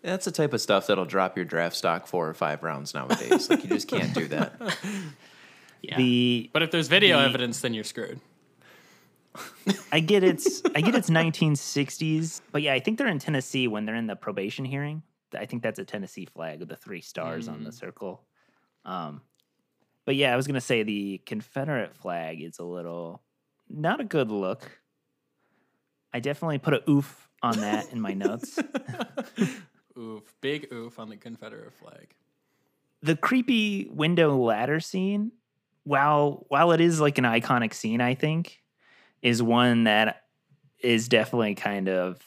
That's 0.02 0.24
the 0.26 0.30
type 0.32 0.52
of 0.54 0.60
stuff 0.60 0.86
that'll 0.86 1.04
drop 1.06 1.36
your 1.36 1.44
draft 1.44 1.76
stock 1.76 2.06
four 2.06 2.28
or 2.28 2.34
five 2.34 2.62
rounds 2.62 2.94
nowadays. 2.94 3.48
like 3.50 3.62
you 3.62 3.68
just 3.70 3.88
can't 3.88 4.12
do 4.14 4.26
that. 4.28 4.54
Yeah. 5.82 5.96
The 5.96 6.50
But 6.52 6.62
if 6.62 6.70
there's 6.70 6.88
video 6.88 7.18
The- 7.18 7.24
evidence, 7.24 7.62
then 7.62 7.72
you're 7.72 7.84
screwed. 7.84 8.20
I 9.90 10.00
get 10.00 10.22
it's 10.22 10.60
I 10.74 10.82
get 10.82 10.94
it's 10.94 11.08
1960s, 11.08 12.40
but 12.52 12.60
yeah, 12.62 12.74
I 12.74 12.80
think 12.80 12.98
they're 12.98 13.06
in 13.08 13.18
Tennessee 13.18 13.66
when 13.66 13.86
they're 13.86 13.94
in 13.94 14.06
the 14.06 14.14
probation 14.16 14.64
hearing. 14.66 15.02
I 15.34 15.46
think 15.46 15.62
that's 15.62 15.78
a 15.78 15.84
Tennessee 15.84 16.26
flag 16.26 16.58
with 16.60 16.68
the 16.68 16.76
three 16.76 17.00
stars 17.00 17.48
on 17.48 17.60
Mm. 17.60 17.64
the 17.64 17.72
circle. 17.72 18.20
Um, 18.84 19.20
but 20.04 20.16
yeah, 20.16 20.32
I 20.32 20.36
was 20.36 20.46
gonna 20.46 20.60
say 20.60 20.82
the 20.82 21.20
Confederate 21.26 21.94
flag 21.96 22.42
is 22.42 22.58
a 22.58 22.64
little 22.64 23.22
not 23.68 24.00
a 24.00 24.04
good 24.04 24.30
look. 24.30 24.80
I 26.12 26.20
definitely 26.20 26.58
put 26.58 26.74
a 26.74 26.90
oof 26.90 27.28
on 27.42 27.60
that 27.60 27.92
in 27.92 28.00
my 28.00 28.14
notes. 28.14 28.58
oof, 29.98 30.34
big 30.40 30.72
oof 30.72 30.98
on 30.98 31.08
the 31.08 31.16
Confederate 31.16 31.72
flag. 31.74 32.14
the 33.02 33.16
creepy 33.16 33.88
window 33.90 34.36
ladder 34.36 34.80
scene, 34.80 35.32
while 35.84 36.44
while 36.48 36.72
it 36.72 36.80
is 36.80 37.00
like 37.00 37.18
an 37.18 37.24
iconic 37.24 37.72
scene, 37.74 38.00
I 38.00 38.14
think, 38.14 38.62
is 39.22 39.42
one 39.42 39.84
that 39.84 40.22
is 40.82 41.08
definitely 41.08 41.54
kind 41.54 41.88
of 41.88 42.18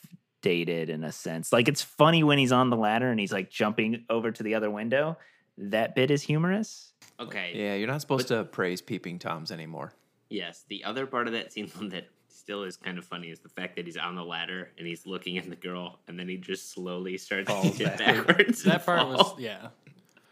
dated 0.41 0.89
in 0.89 1.03
a 1.03 1.11
sense. 1.11 1.51
Like 1.51 1.67
it's 1.67 1.81
funny 1.81 2.23
when 2.23 2.37
he's 2.37 2.51
on 2.51 2.69
the 2.69 2.77
ladder 2.77 3.09
and 3.09 3.19
he's 3.19 3.33
like 3.33 3.49
jumping 3.49 4.05
over 4.09 4.31
to 4.31 4.43
the 4.43 4.55
other 4.55 4.69
window. 4.69 5.17
That 5.57 5.95
bit 5.95 6.09
is 6.11 6.21
humorous. 6.23 6.93
okay. 7.19 7.51
Yeah, 7.53 7.75
you're 7.75 7.87
not 7.87 8.01
supposed 8.01 8.27
to 8.29 8.43
praise 8.45 8.81
peeping 8.81 9.19
toms 9.19 9.51
anymore. 9.51 9.93
Yes, 10.29 10.65
the 10.67 10.83
other 10.83 11.05
part 11.05 11.27
of 11.27 11.33
that 11.33 11.53
scene 11.53 11.71
that 11.89 12.07
still 12.27 12.63
is 12.63 12.75
kind 12.75 12.97
of 12.97 13.05
funny 13.05 13.29
is 13.29 13.39
the 13.39 13.49
fact 13.49 13.75
that 13.75 13.85
he's 13.85 13.97
on 13.97 14.15
the 14.15 14.23
ladder 14.23 14.71
and 14.77 14.87
he's 14.87 15.05
looking 15.05 15.37
at 15.37 15.49
the 15.49 15.55
girl, 15.55 15.99
and 16.07 16.19
then 16.19 16.27
he 16.27 16.37
just 16.37 16.71
slowly 16.71 17.17
starts 17.17 17.49
Falls 17.49 17.71
to 17.71 17.77
get 17.77 17.97
backward. 17.99 18.27
backwards. 18.27 18.63
That 18.63 18.85
part 18.85 18.99
fall. 19.01 19.13
was 19.13 19.33
yeah. 19.39 19.67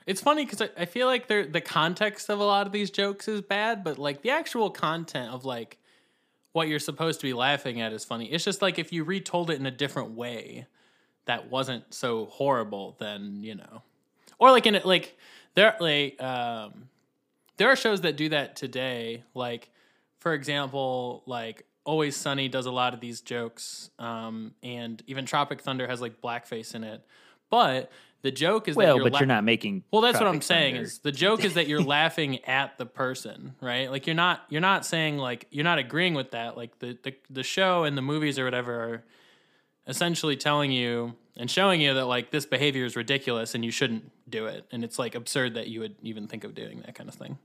It's 0.07 0.19
funny 0.19 0.43
because 0.45 0.61
I, 0.63 0.69
I 0.79 0.85
feel 0.85 1.05
like 1.05 1.27
they're, 1.27 1.45
the 1.45 1.61
context 1.61 2.29
of 2.29 2.39
a 2.39 2.43
lot 2.43 2.65
of 2.65 2.73
these 2.73 2.89
jokes 2.89 3.27
is 3.27 3.41
bad, 3.41 3.83
but 3.83 3.99
like 3.99 4.23
the 4.23 4.31
actual 4.31 4.71
content 4.71 5.31
of 5.31 5.45
like 5.45 5.77
what 6.53 6.67
you're 6.67 6.79
supposed 6.79 7.19
to 7.21 7.27
be 7.27 7.33
laughing 7.33 7.79
at 7.79 7.93
is 7.93 8.03
funny. 8.03 8.25
It's 8.25 8.43
just 8.43 8.61
like 8.63 8.79
if 8.79 8.91
you 8.91 9.03
retold 9.03 9.51
it 9.51 9.59
in 9.59 9.65
a 9.67 9.71
different 9.71 10.11
way 10.11 10.65
that 11.25 11.51
wasn't 11.51 11.93
so 11.93 12.25
horrible, 12.25 12.97
then 12.99 13.37
you 13.43 13.53
know, 13.55 13.83
or 14.41 14.51
like 14.51 14.65
in 14.65 14.75
it 14.75 14.85
like 14.85 15.17
there 15.55 15.77
like 15.79 16.21
um 16.21 16.89
there 17.57 17.69
are 17.69 17.75
shows 17.77 18.01
that 18.01 18.17
do 18.17 18.27
that 18.29 18.57
today. 18.57 19.23
Like 19.33 19.69
for 20.19 20.33
example, 20.33 21.23
like 21.25 21.65
Always 21.83 22.15
Sunny 22.15 22.47
does 22.47 22.65
a 22.65 22.71
lot 22.71 22.93
of 22.93 22.99
these 22.99 23.21
jokes, 23.21 23.89
um, 23.97 24.53
and 24.61 25.01
even 25.07 25.25
Tropic 25.25 25.61
Thunder 25.61 25.87
has 25.87 25.99
like 26.01 26.21
blackface 26.21 26.75
in 26.75 26.83
it, 26.83 27.03
but 27.49 27.91
the 28.21 28.29
joke 28.31 28.67
is 28.67 28.75
that 28.75 28.79
Well, 28.83 28.95
you're 28.97 29.05
but 29.05 29.13
la- 29.13 29.19
you're 29.19 29.25
not 29.27 29.43
making. 29.43 29.83
well, 29.91 30.01
that's 30.03 30.19
what 30.19 30.27
I'm 30.27 30.41
saying 30.43 30.75
Thunder. 30.75 30.85
is 30.85 30.99
the 30.99 31.11
joke 31.11 31.43
is 31.43 31.55
that 31.55 31.67
you're 31.67 31.81
laughing 31.97 32.43
at 32.45 32.77
the 32.77 32.85
person, 32.85 33.55
right? 33.61 33.89
Like 33.89 34.05
you're 34.05 34.15
not 34.15 34.41
you're 34.49 34.61
not 34.61 34.85
saying 34.85 35.17
like 35.17 35.47
you're 35.49 35.63
not 35.63 35.79
agreeing 35.79 36.13
with 36.13 36.31
that. 36.31 36.55
Like 36.55 36.77
the 36.79 36.97
the, 37.01 37.15
the 37.31 37.43
show 37.43 37.83
and 37.83 37.97
the 37.97 38.03
movies 38.03 38.37
or 38.37 38.45
whatever 38.45 38.73
are 38.79 39.03
essentially 39.87 40.35
telling 40.35 40.71
you 40.71 41.15
and 41.41 41.49
showing 41.49 41.81
you 41.81 41.95
that 41.95 42.05
like 42.05 42.29
this 42.29 42.45
behavior 42.45 42.85
is 42.85 42.95
ridiculous 42.95 43.55
and 43.55 43.65
you 43.65 43.71
shouldn't 43.71 44.11
do 44.29 44.45
it. 44.45 44.63
And 44.71 44.83
it's 44.83 44.99
like 44.99 45.15
absurd 45.15 45.55
that 45.55 45.69
you 45.69 45.79
would 45.79 45.95
even 46.03 46.27
think 46.27 46.43
of 46.43 46.53
doing 46.53 46.81
that 46.81 46.93
kind 46.93 47.09
of 47.09 47.15
thing. 47.15 47.39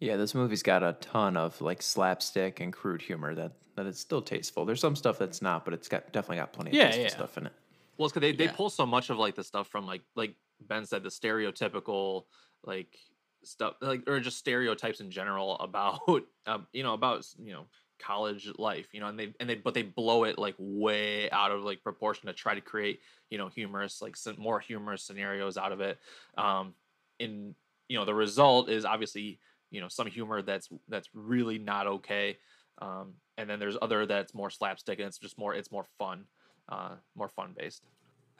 Yeah, 0.00 0.16
this 0.16 0.34
movie's 0.34 0.64
got 0.64 0.82
a 0.82 0.94
ton 0.94 1.36
of 1.36 1.60
like 1.60 1.80
slapstick 1.80 2.58
and 2.58 2.72
crude 2.72 3.00
humor 3.00 3.36
that 3.36 3.52
that 3.76 3.86
is 3.86 4.00
still 4.00 4.20
tasteful. 4.20 4.64
There's 4.64 4.80
some 4.80 4.96
stuff 4.96 5.16
that's 5.16 5.40
not, 5.40 5.64
but 5.64 5.74
it's 5.74 5.86
got 5.86 6.12
definitely 6.12 6.38
got 6.38 6.52
plenty 6.52 6.70
of 6.70 6.74
Yeah, 6.74 6.86
tasteful 6.86 7.04
yeah. 7.04 7.08
stuff 7.10 7.38
in 7.38 7.46
it. 7.46 7.52
Well, 7.96 8.06
it's 8.06 8.12
because 8.12 8.22
they, 8.22 8.32
they 8.32 8.46
Yeah. 8.46 8.52
pull 8.52 8.68
so 8.68 8.84
much 8.84 9.10
of 9.10 9.16
like 9.16 9.36
the 9.36 9.44
stuff 9.44 9.68
from 9.68 9.86
like 9.86 10.02
like 10.16 10.34
Ben 10.60 10.84
said, 10.84 11.04
the 11.04 11.08
stereotypical 11.08 12.24
like 12.64 12.98
stuff 13.44 13.74
like 13.80 14.08
or 14.08 14.18
just 14.18 14.38
stereotypes 14.38 14.98
in 15.00 15.12
general 15.12 15.56
about 15.60 16.00
um, 16.46 16.66
you 16.72 16.82
know 16.82 16.94
about 16.94 17.24
you 17.38 17.52
know 17.52 17.66
college 17.98 18.48
life 18.58 18.88
you 18.92 19.00
know 19.00 19.06
and 19.06 19.18
they 19.18 19.32
and 19.40 19.48
they 19.48 19.54
but 19.54 19.74
they 19.74 19.82
blow 19.82 20.24
it 20.24 20.38
like 20.38 20.54
way 20.58 21.30
out 21.30 21.50
of 21.50 21.62
like 21.62 21.82
proportion 21.82 22.26
to 22.26 22.32
try 22.32 22.54
to 22.54 22.60
create 22.60 23.00
you 23.30 23.38
know 23.38 23.48
humorous 23.48 24.02
like 24.02 24.16
some 24.16 24.36
more 24.38 24.60
humorous 24.60 25.02
scenarios 25.02 25.56
out 25.56 25.72
of 25.72 25.80
it 25.80 25.98
um 26.36 26.74
in 27.18 27.54
you 27.88 27.98
know 27.98 28.04
the 28.04 28.14
result 28.14 28.68
is 28.68 28.84
obviously 28.84 29.38
you 29.70 29.80
know 29.80 29.88
some 29.88 30.06
humor 30.06 30.42
that's 30.42 30.68
that's 30.88 31.08
really 31.14 31.58
not 31.58 31.86
okay 31.86 32.36
um 32.82 33.14
and 33.38 33.48
then 33.48 33.58
there's 33.58 33.76
other 33.80 34.06
that's 34.06 34.34
more 34.34 34.50
slapstick 34.50 34.98
and 34.98 35.08
it's 35.08 35.18
just 35.18 35.38
more 35.38 35.54
it's 35.54 35.72
more 35.72 35.86
fun 35.98 36.24
uh 36.68 36.94
more 37.14 37.28
fun 37.28 37.54
based 37.56 37.82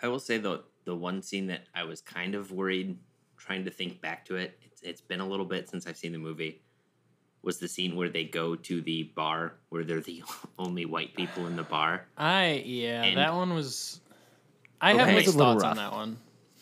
I 0.03 0.09
will 0.09 0.19
say 0.19 0.39
though, 0.39 0.63
the 0.85 0.95
one 0.95 1.23
scene 1.23 1.47
that 1.47 1.63
I 1.75 1.85
was 1.85 2.01
kind 2.01 2.35
of 2.35 2.53
worried 2.53 2.99
trying 3.37 3.65
to 3.65 3.71
think 3.71 4.01
back 4.01 4.25
to 4.27 4.37
it. 4.37 4.59
It's, 4.63 4.83
it's 4.83 5.01
been 5.01 5.21
a 5.21 5.27
little 5.27 5.47
bit 5.47 5.69
since 5.69 5.87
I've 5.87 5.97
seen 5.97 6.13
the 6.13 6.19
movie. 6.19 6.63
Was 7.47 7.59
the 7.59 7.69
scene 7.69 7.95
where 7.95 8.09
they 8.09 8.25
go 8.25 8.57
to 8.57 8.81
the 8.81 9.05
bar 9.05 9.55
where 9.69 9.85
they're 9.85 10.01
the 10.01 10.25
only 10.59 10.85
white 10.85 11.15
people 11.15 11.47
in 11.47 11.55
the 11.55 11.63
bar? 11.63 12.05
I 12.19 12.65
yeah, 12.67 13.05
And- 13.05 13.17
that 13.19 13.35
one 13.35 13.55
was 13.55 14.01
I 14.81 14.95
have 14.95 15.07
mixed 15.15 15.29
a 15.33 15.39
little 15.39 15.53
thoughts 15.53 15.63
rough. 15.63 15.71
on 15.71 15.77
that 15.77 15.93
one. 15.93 16.19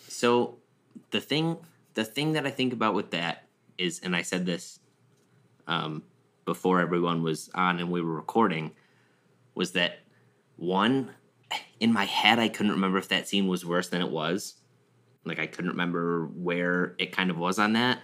So 0.09 0.59
the 1.11 1.23
thing 1.23 1.57
the 1.95 2.05
thing 2.05 2.35
that 2.35 2.47
I 2.47 2.51
think 2.51 2.75
about 2.75 2.93
with 2.93 3.13
that 3.13 3.47
is 3.79 4.01
and 4.01 4.15
I 4.15 4.21
said 4.21 4.45
this 4.45 4.79
um, 5.67 6.03
before 6.45 6.81
everyone 6.81 7.23
was 7.23 7.49
on 7.55 7.79
and 7.81 7.91
we 7.91 8.03
were 8.03 8.15
recording 8.15 8.73
was 9.55 9.73
that 9.73 10.01
one 10.57 11.13
in 11.81 11.95
my 11.95 12.05
head 12.05 12.39
I 12.39 12.49
couldn't 12.51 12.73
remember 12.73 12.99
if 12.99 13.09
that 13.09 13.27
scene 13.27 13.47
was 13.47 13.65
worse 13.65 13.89
than 13.89 14.03
it 14.03 14.11
was. 14.11 14.57
Like 15.25 15.39
I 15.39 15.47
couldn't 15.47 15.71
remember 15.71 16.27
where 16.27 16.95
it 16.99 17.11
kind 17.11 17.31
of 17.31 17.39
was 17.39 17.59
on 17.59 17.73
that. 17.73 18.01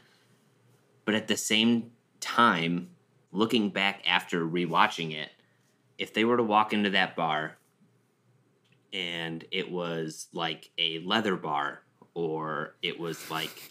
But 1.04 1.14
at 1.14 1.28
the 1.28 1.36
same 1.36 1.90
time, 2.20 2.90
looking 3.32 3.70
back 3.70 4.02
after 4.06 4.46
rewatching 4.46 5.12
it, 5.14 5.30
if 5.98 6.14
they 6.14 6.24
were 6.24 6.36
to 6.36 6.42
walk 6.42 6.72
into 6.72 6.90
that 6.90 7.14
bar 7.16 7.56
and 8.92 9.44
it 9.50 9.70
was 9.70 10.28
like 10.32 10.70
a 10.78 10.98
leather 11.00 11.36
bar 11.36 11.82
or 12.14 12.74
it 12.82 12.98
was 12.98 13.30
like 13.30 13.70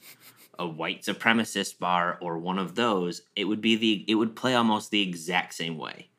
a 0.58 0.68
white 0.68 1.02
supremacist 1.02 1.80
bar 1.80 2.18
or 2.22 2.38
one 2.38 2.60
of 2.60 2.76
those 2.76 3.22
it 3.36 3.46
would 3.46 3.62
be 3.62 3.76
the 3.76 4.06
it 4.08 4.16
would 4.16 4.36
play 4.36 4.54
almost 4.56 4.92
the 4.92 5.02
exact 5.02 5.54
same 5.54 5.78
way. 5.78 6.10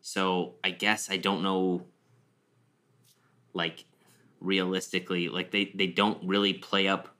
So 0.00 0.54
i 0.62 0.70
guess 0.70 1.10
i 1.10 1.16
don't 1.16 1.42
know 1.42 1.86
like 3.54 3.84
realistically 4.40 5.28
like 5.28 5.50
they 5.50 5.72
they 5.74 5.86
don't 5.86 6.18
really 6.26 6.52
play 6.52 6.88
up 6.88 7.14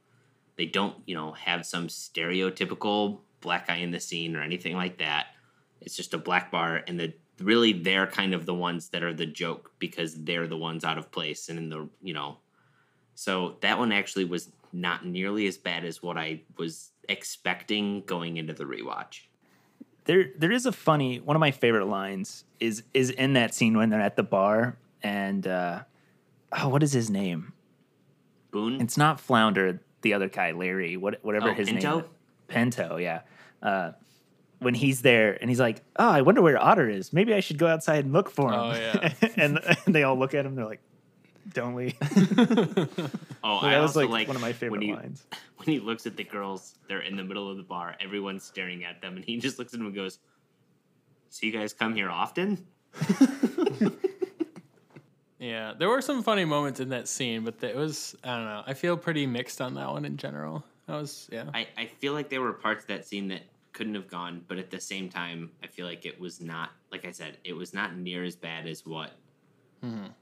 they 0.57 0.67
don't 0.67 0.97
you 1.07 1.15
know 1.15 1.33
have 1.33 1.65
some 1.65 1.87
stereotypical 1.89 3.21
black 3.43 3.67
guy 3.67 3.77
in 3.77 3.91
the 3.91 4.01
scene 4.01 4.35
or 4.37 4.43
anything 4.43 4.75
like 4.77 4.99
that. 4.99 5.27
It's 5.83 5.97
just 5.97 6.15
a 6.15 6.19
black 6.19 6.51
bar 6.51 6.83
and 6.87 6.99
the 6.99 7.13
really 7.41 7.73
they're 7.73 8.07
kind 8.07 8.35
of 8.35 8.47
the 8.47 8.55
ones 8.55 8.89
that 8.91 9.03
are 9.03 9.13
the 9.13 9.27
joke 9.27 9.73
because 9.79 10.23
they're 10.25 10.47
the 10.47 10.57
ones 10.57 10.85
out 10.85 10.97
of 10.97 11.11
place 11.11 11.49
and 11.49 11.59
in 11.59 11.69
the 11.69 11.89
you 12.03 12.15
know. 12.15 12.39
So 13.15 13.57
that 13.61 13.79
one 13.79 13.93
actually 13.93 14.25
was 14.25 14.51
not 14.73 15.05
nearly 15.05 15.47
as 15.47 15.59
bad 15.59 15.85
as 15.85 16.03
what 16.03 16.17
i 16.17 16.41
was 16.57 16.93
expecting 17.09 18.03
going 18.07 18.39
into 18.39 18.55
the 18.55 18.65
rewatch. 18.65 19.23
There 20.05 20.27
there 20.39 20.51
is 20.53 20.67
a 20.67 20.73
funny 20.73 21.21
one 21.21 21.37
of 21.37 21.41
my 21.41 21.51
favorite 21.51 21.87
lines 21.87 22.45
is 22.61 22.83
is 22.95 23.11
in 23.11 23.35
that 23.35 23.55
scene 23.55 23.77
when 23.77 23.91
they're 23.91 24.01
at 24.01 24.17
the 24.17 24.23
bar 24.23 24.77
and 25.03 25.47
uh 25.47 25.83
oh 26.53 26.69
what 26.69 26.83
is 26.83 26.93
his 26.93 27.11
name? 27.11 27.53
Boone? 28.51 28.81
It's 28.81 28.97
not 28.97 29.21
flounder 29.21 29.81
the 30.03 30.15
other 30.15 30.29
guy 30.29 30.53
larry 30.53 30.97
what 30.97 31.19
whatever 31.25 31.51
Oh, 31.51 31.55
his 31.55 31.69
Pinto? 31.69 32.01
name 32.01 32.09
is. 32.53 32.55
pinto 32.55 32.97
yeah 32.97 33.21
uh 33.63 33.93
when 34.61 34.75
he's 34.75 35.03
there 35.03 35.37
and 35.41 35.51
he's 35.51 35.59
like 35.61 35.83
oh 35.97 36.09
i 36.09 36.21
wonder 36.23 36.41
where 36.43 36.59
otter 36.63 36.89
is 36.89 37.13
maybe 37.13 37.35
i 37.35 37.41
should 37.41 37.59
go 37.59 37.67
outside 37.67 38.05
and 38.05 38.13
look 38.13 38.31
for 38.31 38.53
him 38.53 38.61
Oh, 38.61 38.73
yeah. 38.75 39.13
and, 39.37 39.59
and 39.87 39.95
they 39.95 40.03
all 40.05 40.17
look 40.19 40.35
at 40.35 40.47
him 40.47 40.55
they're 40.55 40.65
like 40.65 40.81
don't 41.53 41.75
we 41.75 41.97
oh 42.01 43.61
that 43.63 43.75
i 43.75 43.81
was 43.81 43.97
like, 43.97 44.09
like 44.09 44.29
one 44.29 44.37
of 44.37 44.43
my 44.43 44.49
when 44.49 44.55
favorite 44.55 44.83
he, 44.83 44.93
lines 44.95 45.27
when 45.57 45.67
he 45.67 45.81
looks 45.81 46.07
at 46.07 46.17
the 46.17 46.23
girls 46.25 46.75
they're 46.87 47.01
in 47.01 47.17
the 47.17 47.25
middle 47.25 47.51
of 47.51 47.57
the 47.57 47.63
bar 47.65 47.97
everyone's 48.01 48.45
staring 48.45 48.85
at 48.85 49.01
them 49.03 49.17
and 49.17 49.25
he 49.25 49.39
just 49.39 49.59
looks 49.59 49.73
at 49.75 49.79
them 49.79 49.87
and 49.87 49.95
goes 49.97 50.19
so 51.31 51.45
you 51.47 51.53
guys 51.53 51.73
come 51.73 51.95
here 51.95 52.11
often 52.11 52.65
Yeah, 55.39 55.73
there 55.77 55.89
were 55.89 56.01
some 56.01 56.23
funny 56.23 56.45
moments 56.45 56.79
in 56.79 56.91
that 56.91 57.09
scene, 57.09 57.43
but 57.45 57.61
it 57.65 57.75
was 57.75 58.15
I 58.23 58.37
don't 58.37 58.45
know. 58.45 58.63
I 58.65 58.75
feel 58.75 58.97
pretty 58.97 59.27
mixed 59.27 59.61
on 59.61 59.75
that 59.75 59.91
one 59.91 60.05
in 60.05 60.17
general. 60.17 60.63
That 60.87 60.95
was 60.97 61.29
yeah. 61.33 61.45
I, 61.55 61.67
I 61.77 61.87
feel 61.87 62.12
like 62.12 62.29
there 62.29 62.41
were 62.41 62.53
parts 62.53 62.85
of 62.85 62.89
that 62.89 63.07
scene 63.07 63.29
that 63.29 63.43
couldn't 63.73 63.95
have 63.95 64.09
gone, 64.09 64.45
but 64.49 64.59
at 64.59 64.71
the 64.71 64.81
same 64.81 65.09
time, 65.09 65.51
I 65.62 65.67
feel 65.67 65.87
like 65.87 66.05
it 66.05 66.21
was 66.21 66.41
not, 66.41 66.71
like 66.91 67.07
I 67.07 67.11
said, 67.12 67.39
it 67.45 67.55
was 67.55 67.73
not 67.73 67.97
near 67.97 68.25
as 68.25 68.37
bad 68.37 68.67
as 68.67 68.85
what 68.85 69.12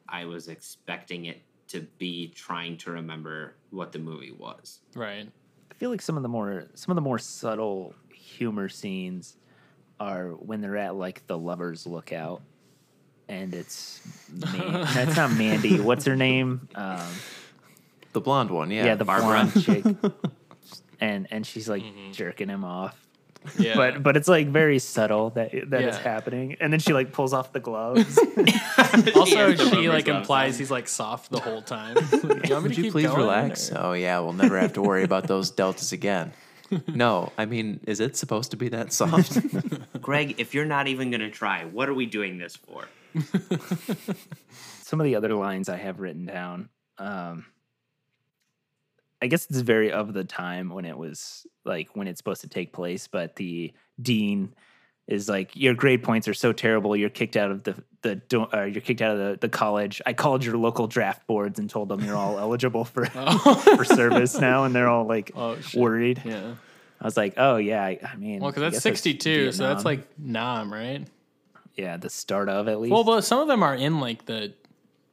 I 0.09 0.25
was 0.25 0.49
expecting 0.49 1.26
it 1.26 1.43
to 1.69 1.83
be 1.99 2.29
trying 2.29 2.76
to 2.79 2.90
remember 2.93 3.55
what 3.71 3.93
the 3.93 3.99
movie 3.99 4.33
was. 4.33 4.81
Right. 4.95 5.29
I 5.71 5.75
feel 5.75 5.90
like 5.90 6.00
some 6.02 6.17
of 6.17 6.23
the 6.23 6.29
more 6.29 6.67
some 6.75 6.90
of 6.93 6.95
the 6.97 7.02
more 7.02 7.19
subtle 7.19 7.95
humor 8.12 8.69
scenes 8.69 9.37
are 9.99 10.29
when 10.31 10.61
they're 10.62 10.76
at 10.79 10.95
like 10.95 11.26
the 11.26 11.37
lovers 11.37 11.87
lookout, 11.87 12.40
and 13.29 13.55
it's 13.55 14.00
Man- 14.33 14.73
that's 14.95 15.17
not 15.17 15.33
Mandy. 15.33 15.79
What's 15.81 16.05
her 16.07 16.17
name? 16.17 16.69
Um, 16.75 17.07
The 18.12 18.21
blonde 18.21 18.50
one, 18.50 18.71
yeah. 18.71 18.87
yeah, 18.87 18.95
the 18.95 19.05
Barbara. 19.05 19.49
blonde 19.52 19.62
chick, 19.64 19.85
and 21.00 21.26
and 21.30 21.47
she's 21.47 21.69
like 21.69 21.83
jerking 22.12 22.49
him 22.49 22.64
off. 22.64 22.97
Yeah. 23.59 23.75
But 23.75 24.02
but 24.02 24.16
it's 24.19 24.28
like 24.28 24.49
very 24.49 24.78
subtle 24.78 25.30
that 25.30 25.50
that 25.71 25.83
is 25.83 25.97
Yeah. 25.97 26.02
happening, 26.02 26.57
and 26.61 26.71
then 26.73 26.78
she 26.80 26.92
like 26.92 27.11
pulls 27.12 27.33
off 27.33 27.52
the 27.52 27.61
gloves. 27.69 28.19
also 29.16 29.49
Yeah, 29.49 29.54
she 29.57 29.88
like 29.88 30.09
implies 30.09 30.59
he's 30.59 30.71
like 30.71 30.87
soft 30.88 31.30
the 31.30 31.40
whole 31.40 31.62
time. 31.62 31.97
Like, 32.23 32.49
you 32.49 32.61
Would 32.61 32.76
you 32.78 32.90
please 32.92 33.09
relax? 33.11 33.73
or- 33.73 33.78
Oh 33.78 33.92
yeah, 33.95 34.19
we'll 34.21 34.35
never 34.35 34.59
have 34.59 34.75
to 34.75 34.83
worry 34.83 35.04
about 35.04 35.26
those 35.26 35.50
deltas 35.50 35.92
again. 35.92 36.33
No, 36.87 37.33
I 37.38 37.47
mean, 37.47 37.80
is 37.87 37.99
it 37.99 38.16
supposed 38.16 38.52
to 38.52 38.57
be 38.57 38.69
that 38.69 38.92
soft? 38.92 39.38
Greg, 40.00 40.37
if 40.38 40.54
you're 40.54 40.66
not 40.66 40.87
even 40.87 41.11
going 41.11 41.21
to 41.23 41.30
try, 41.30 41.64
what 41.64 41.88
are 41.88 41.95
we 41.95 42.07
doing 42.07 42.38
this 42.38 42.54
for? 42.54 42.85
some 44.83 45.00
of 45.00 45.04
the 45.04 45.16
other 45.16 45.35
lines 45.35 45.69
I 45.69 45.76
have 45.78 45.99
written 45.99 46.26
down. 46.26 46.69
Um, 46.99 47.47
I 49.23 49.27
guess 49.27 49.47
it's 49.50 49.61
very 49.61 49.93
of 49.93 50.12
the 50.15 50.25
time 50.25 50.71
when 50.71 50.85
it 50.85 50.97
was 50.97 51.47
like 51.65 51.95
when 51.95 52.09
it's 52.09 52.19
supposed 52.19 52.41
to 52.43 52.49
take 52.49 52.73
place, 52.73 53.07
but 53.07 53.37
the 53.37 53.73
dean 54.00 54.55
is 55.07 55.29
like, 55.29 55.55
"Your 55.57 55.75
grade 55.75 56.03
points 56.03 56.29
are 56.29 56.35
so 56.35 56.53
terrible. 56.53 56.97
You're 56.97 57.11
kicked 57.11 57.37
out 57.37 57.50
of 57.50 57.65
the 57.65 57.75
the 58.03 58.49
uh, 58.55 58.62
you're 58.62 58.81
kicked 58.81 59.03
out 59.03 59.17
of 59.17 59.19
the, 59.19 59.39
the 59.41 59.49
college. 59.49 60.00
I 60.07 60.12
called 60.15 60.45
your 60.45 60.57
local 60.57 60.87
draft 60.87 61.27
boards 61.27 61.59
and 61.59 61.69
told 61.69 61.89
them 61.89 62.00
you're 62.03 62.17
all 62.17 62.39
eligible 62.47 62.85
for 62.85 63.05
for 63.07 63.85
service 63.85 64.39
now, 64.39 64.65
and 64.65 64.75
they're 64.75 64.89
all 64.89 65.07
like 65.07 65.33
Oh, 65.37 65.59
worried. 65.75 66.23
Yeah. 66.25 66.55
I 67.00 67.05
was 67.05 67.17
like, 67.17 67.35
oh 67.39 67.57
yeah, 67.57 67.83
I, 67.83 67.99
I 68.12 68.17
mean, 68.17 68.41
Well, 68.41 68.50
because 68.50 68.61
that's 68.62 68.75
guess 68.75 68.83
62, 68.83 69.53
so 69.53 69.62
that's 69.62 69.87
like 69.87 70.07
Nam, 70.19 70.71
right? 70.73 71.07
yeah, 71.75 71.97
the 71.97 72.11
start 72.11 72.49
of 72.50 72.69
at 72.69 72.79
least. 72.79 72.93
Well, 72.93 73.05
but 73.05 73.23
some 73.23 73.41
of 73.41 73.49
them 73.49 73.62
are 73.62 73.75
in 73.75 74.00
like 74.00 74.27
the 74.27 74.53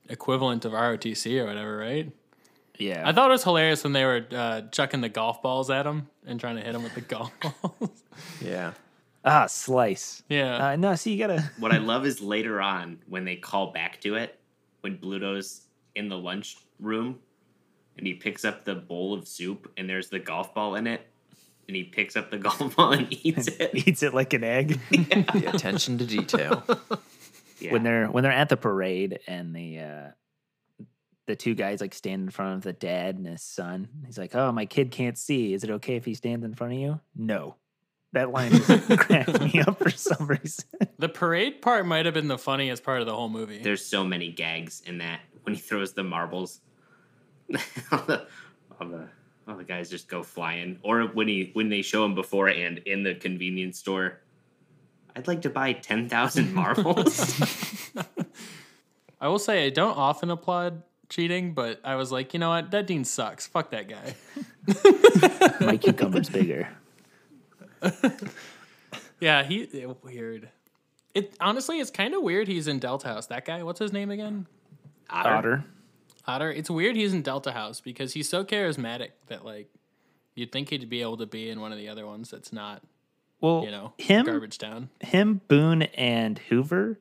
equivalent 0.09 0.65
of 0.65 0.73
ROTC 0.73 1.41
or 1.41 1.45
whatever, 1.45 1.77
right? 1.77 2.11
Yeah. 2.77 3.03
I 3.07 3.11
thought 3.13 3.29
it 3.29 3.33
was 3.33 3.43
hilarious 3.43 3.83
when 3.83 3.93
they 3.93 4.05
were 4.05 4.25
uh, 4.31 4.61
chucking 4.71 5.01
the 5.01 5.09
golf 5.09 5.41
balls 5.41 5.69
at 5.69 5.85
him 5.85 6.07
and 6.25 6.39
trying 6.39 6.55
to 6.57 6.61
hit 6.61 6.75
him 6.75 6.83
with 6.83 6.95
the 6.95 7.01
golf 7.01 7.31
balls. 7.61 8.03
Yeah. 8.41 8.73
ah, 9.25 9.47
slice. 9.47 10.23
yeah. 10.29 10.67
Uh, 10.69 10.75
no, 10.75 10.95
see, 10.95 11.13
you 11.13 11.19
gotta. 11.19 11.51
What 11.59 11.71
I 11.73 11.77
love 11.77 12.05
is 12.05 12.21
later 12.21 12.61
on 12.61 12.99
when 13.07 13.25
they 13.25 13.35
call 13.35 13.71
back 13.71 13.99
to 14.01 14.15
it, 14.15 14.39
when 14.81 14.97
Bluto's 14.97 15.61
in 15.95 16.07
the 16.09 16.17
lunch 16.17 16.57
room 16.79 17.19
and 17.97 18.05
he 18.05 18.13
picks 18.13 18.45
up 18.45 18.63
the 18.63 18.75
bowl 18.75 19.13
of 19.13 19.27
soup 19.27 19.71
and 19.77 19.89
there's 19.89 20.09
the 20.09 20.19
golf 20.19 20.53
ball 20.53 20.75
in 20.75 20.85
it, 20.85 21.01
and 21.67 21.75
he 21.75 21.83
picks 21.83 22.15
up 22.15 22.29
the 22.29 22.37
golf 22.47 22.75
ball 22.75 22.93
and 22.93 23.07
eats 23.25 23.47
it. 23.47 23.71
Eats 23.73 24.03
it 24.03 24.13
like 24.13 24.33
an 24.33 24.43
egg. 24.43 24.79
The 24.91 25.51
attention 25.53 25.97
to 25.97 26.05
detail. 26.05 26.63
Yeah. 27.59 27.71
when 27.71 27.81
they're 27.81 28.05
when 28.05 28.23
they're 28.23 28.31
at 28.31 28.49
the 28.49 28.55
parade 28.57 29.17
and 29.25 29.55
the 29.55 29.79
uh 29.79 30.07
the 31.27 31.35
two 31.35 31.53
guys 31.53 31.81
like 31.81 31.93
stand 31.93 32.23
in 32.23 32.29
front 32.29 32.55
of 32.55 32.63
the 32.63 32.73
dad 32.73 33.17
and 33.17 33.27
his 33.27 33.43
son. 33.43 33.87
He's 34.05 34.17
like, 34.17 34.33
"Oh, 34.33 34.51
my 34.51 34.65
kid 34.65 34.91
can't 34.91 35.17
see. 35.17 35.53
Is 35.53 35.63
it 35.63 35.69
okay 35.69 35.95
if 35.95 36.05
he 36.05 36.15
stands 36.15 36.43
in 36.43 36.55
front 36.55 36.73
of 36.73 36.79
you?" 36.79 36.99
No. 37.15 37.55
That 38.13 38.31
line 38.31 38.51
just 38.51 38.99
cracked 38.99 39.41
me 39.41 39.59
up 39.59 39.77
for 39.77 39.89
some 39.89 40.27
reason. 40.27 40.65
The 40.97 41.09
parade 41.09 41.61
part 41.61 41.85
might 41.85 42.05
have 42.05 42.13
been 42.13 42.29
the 42.29 42.37
funniest 42.37 42.83
part 42.83 43.01
of 43.01 43.05
the 43.05 43.13
whole 43.13 43.29
movie. 43.29 43.59
There's 43.59 43.85
so 43.85 44.03
many 44.03 44.31
gags 44.31 44.81
in 44.85 44.99
that 44.99 45.19
when 45.43 45.53
he 45.53 45.59
throws 45.59 45.93
the 45.93 46.03
marbles, 46.03 46.61
all 47.91 47.99
the 47.99 48.25
all 48.79 48.87
the 48.87 49.07
all 49.47 49.55
the 49.57 49.65
guys 49.65 49.89
just 49.89 50.07
go 50.07 50.23
flying. 50.23 50.79
Or 50.83 51.01
when 51.03 51.27
he 51.27 51.51
when 51.53 51.67
they 51.69 51.81
show 51.81 52.05
him 52.05 52.15
beforehand 52.15 52.79
in 52.85 53.03
the 53.03 53.13
convenience 53.13 53.77
store. 53.77 54.21
I'd 55.15 55.27
like 55.27 55.41
to 55.41 55.49
buy 55.49 55.73
ten 55.73 56.07
thousand 56.07 56.53
marbles. 56.55 57.41
I 59.19 59.27
will 59.27 59.39
say 59.39 59.65
I 59.65 59.69
don't 59.69 59.97
often 59.97 60.29
applaud 60.29 60.83
cheating, 61.09 61.53
but 61.53 61.79
I 61.83 61.95
was 61.95 62.11
like, 62.11 62.33
you 62.33 62.39
know 62.39 62.49
what? 62.49 62.71
That 62.71 62.87
Dean 62.87 63.03
sucks. 63.05 63.47
Fuck 63.47 63.71
that 63.71 63.87
guy. 63.87 64.15
My 65.65 65.77
cucumber's 65.77 66.29
bigger. 66.29 66.69
Yeah, 69.19 69.43
he 69.43 69.67
eh, 69.73 69.91
weird. 70.03 70.49
It 71.13 71.35
honestly, 71.39 71.79
it's 71.79 71.89
kind 71.89 72.13
of 72.13 72.21
weird. 72.21 72.47
He's 72.47 72.67
in 72.67 72.79
Delta 72.79 73.07
House. 73.07 73.27
That 73.27 73.45
guy, 73.45 73.63
what's 73.63 73.79
his 73.79 73.91
name 73.91 74.11
again? 74.11 74.45
Otter. 75.09 75.29
Otter. 75.29 75.63
Otter. 76.27 76.51
It's 76.51 76.69
weird 76.69 76.95
he's 76.95 77.13
in 77.13 77.23
Delta 77.23 77.51
House 77.51 77.81
because 77.81 78.13
he's 78.13 78.29
so 78.29 78.43
charismatic 78.43 79.09
that 79.27 79.43
like 79.43 79.69
you'd 80.35 80.51
think 80.51 80.69
he'd 80.69 80.89
be 80.89 81.01
able 81.01 81.17
to 81.17 81.25
be 81.25 81.49
in 81.49 81.61
one 81.61 81.71
of 81.71 81.77
the 81.79 81.89
other 81.89 82.05
ones 82.05 82.29
that's 82.29 82.53
not, 82.53 82.83
Well, 83.41 83.63
you 83.65 83.71
know, 83.71 83.93
him, 83.97 84.25
garbage 84.25 84.59
town. 84.59 84.89
him, 84.99 85.41
Boone, 85.47 85.83
and 85.83 86.37
Hoover 86.49 86.99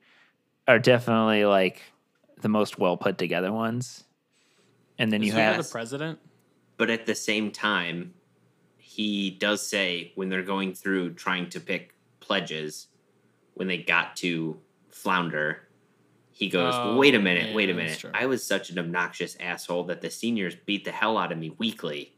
are 0.66 0.78
definitely 0.78 1.44
like 1.44 1.82
the 2.46 2.50
most 2.50 2.78
well 2.78 2.96
put 2.96 3.18
together 3.18 3.52
ones. 3.52 4.04
And 5.00 5.12
then 5.12 5.20
Is 5.20 5.30
you 5.30 5.34
have 5.34 5.56
the 5.56 5.68
president. 5.68 6.20
but 6.76 6.90
at 6.90 7.04
the 7.04 7.14
same 7.16 7.50
time, 7.50 8.14
he 8.78 9.30
does 9.30 9.66
say 9.66 10.12
when 10.14 10.28
they're 10.28 10.44
going 10.44 10.72
through 10.72 11.14
trying 11.14 11.48
to 11.50 11.58
pick 11.58 11.92
pledges, 12.20 12.86
when 13.54 13.66
they 13.66 13.78
got 13.78 14.14
to 14.18 14.60
Flounder, 14.90 15.66
he 16.30 16.48
goes, 16.48 16.72
Oh, 16.76 16.96
"Wait 16.96 17.16
a 17.16 17.18
minute, 17.18 17.48
yeah, 17.48 17.54
wait 17.56 17.68
a 17.68 17.74
minute! 17.74 18.04
I 18.14 18.26
was 18.26 18.44
such 18.44 18.70
an 18.70 18.78
obnoxious 18.78 19.36
asshole 19.40 19.84
that 19.84 20.00
the 20.00 20.10
seniors 20.10 20.54
beat 20.54 20.84
the 20.84 20.92
hell 20.92 21.18
out 21.18 21.32
of 21.32 21.38
me 21.38 21.50
weekly." 21.58 22.14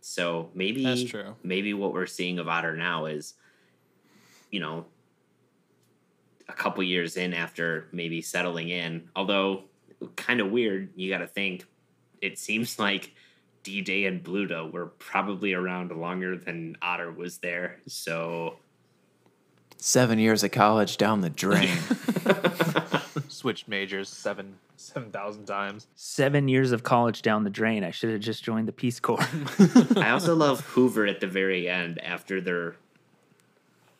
So 0.00 0.50
maybe 0.54 0.82
That's 0.82 1.04
true. 1.04 1.36
Maybe 1.44 1.72
what 1.72 1.92
we're 1.92 2.06
seeing 2.06 2.40
of 2.40 2.48
Otter 2.48 2.76
now 2.76 3.06
is, 3.06 3.34
you 4.50 4.58
know, 4.58 4.86
a 6.48 6.52
couple 6.52 6.82
years 6.82 7.16
in 7.16 7.32
after 7.34 7.88
maybe 7.92 8.20
settling 8.20 8.68
in. 8.68 9.08
Although 9.16 9.64
kind 10.16 10.40
of 10.40 10.50
weird, 10.50 10.90
you 10.96 11.10
got 11.10 11.18
to 11.18 11.26
think. 11.26 11.66
It 12.20 12.38
seems 12.38 12.78
like 12.78 13.12
DJ 13.64 14.06
and 14.06 14.22
Bluto 14.22 14.70
were 14.70 14.86
probably 14.86 15.54
around 15.54 15.90
longer 15.90 16.36
than 16.36 16.76
Otter 16.82 17.10
was 17.12 17.38
there. 17.38 17.78
So 17.86 18.56
Seven 19.76 20.18
years 20.18 20.42
of 20.44 20.50
college 20.50 20.96
down 20.96 21.20
the 21.20 21.28
drain. 21.30 21.76
Switched 23.28 23.68
majors 23.68 24.08
seven 24.08 24.54
seven 24.76 25.10
thousand 25.10 25.44
times. 25.46 25.86
seven 25.94 26.48
years 26.48 26.72
of 26.72 26.82
college 26.82 27.20
down 27.22 27.44
the 27.44 27.50
drain. 27.50 27.84
I 27.84 27.90
should 27.90 28.10
have 28.10 28.20
just 28.20 28.42
joined 28.42 28.66
the 28.66 28.72
Peace 28.72 28.98
Corps. 29.00 29.26
I 29.96 30.10
also 30.10 30.34
love 30.34 30.60
Hoover 30.60 31.06
at 31.06 31.20
the 31.20 31.26
very 31.26 31.68
end 31.68 32.00
after 32.02 32.40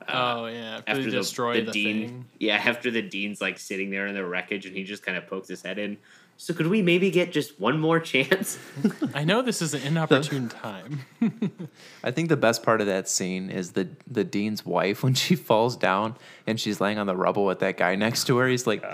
their 0.07 0.17
oh 0.17 0.47
yeah, 0.47 0.77
after, 0.77 0.91
after 0.91 1.03
they 1.05 1.11
the, 1.11 1.17
destroy 1.17 1.55
the, 1.61 1.67
the, 1.67 1.73
dean. 1.73 2.09
thing. 2.09 2.25
Yeah, 2.39 2.57
after 2.57 2.91
the 2.91 3.03
dean's 3.03 3.41
like 3.41 3.59
sitting 3.59 3.91
there 3.91 4.07
in 4.07 4.15
the 4.15 4.25
wreckage 4.25 4.67
and 4.67 4.77
he 4.77 4.85
just 4.85 5.03
kind 5.03 5.17
of 5.17 5.27
pokes 5.27 5.49
his 5.49 5.63
head 5.63 5.79
in. 5.79 5.99
So 6.37 6.53
could 6.53 6.67
we 6.67 6.83
maybe 6.83 7.11
get 7.13 7.31
just 7.33 7.61
one 7.61 7.79
more 7.79 8.01
chance? 8.01 8.59
I 9.15 9.25
know 9.25 9.41
this 9.43 9.63
is 9.63 9.73
an 9.73 9.83
inopportune 9.83 10.49
time. 10.49 11.05
I 12.03 12.11
think 12.11 12.29
the 12.29 12.37
best 12.37 12.63
part 12.63 12.81
of 12.81 12.87
that 12.89 13.09
scene 13.09 13.51
is 13.51 13.73
the 13.73 13.89
the 14.11 14.25
dean's 14.25 14.67
wife 14.67 15.03
when 15.03 15.15
she 15.15 15.37
falls 15.37 15.77
down 15.77 16.17
and 16.47 16.59
she's 16.61 16.81
laying 16.81 16.99
on 16.99 17.07
the 17.07 17.17
rubble 17.17 17.45
with 17.45 17.61
that 17.61 17.77
guy 17.77 17.95
next 17.95 18.25
to 18.25 18.37
her. 18.39 18.49
He's 18.49 18.67
like, 18.67 18.85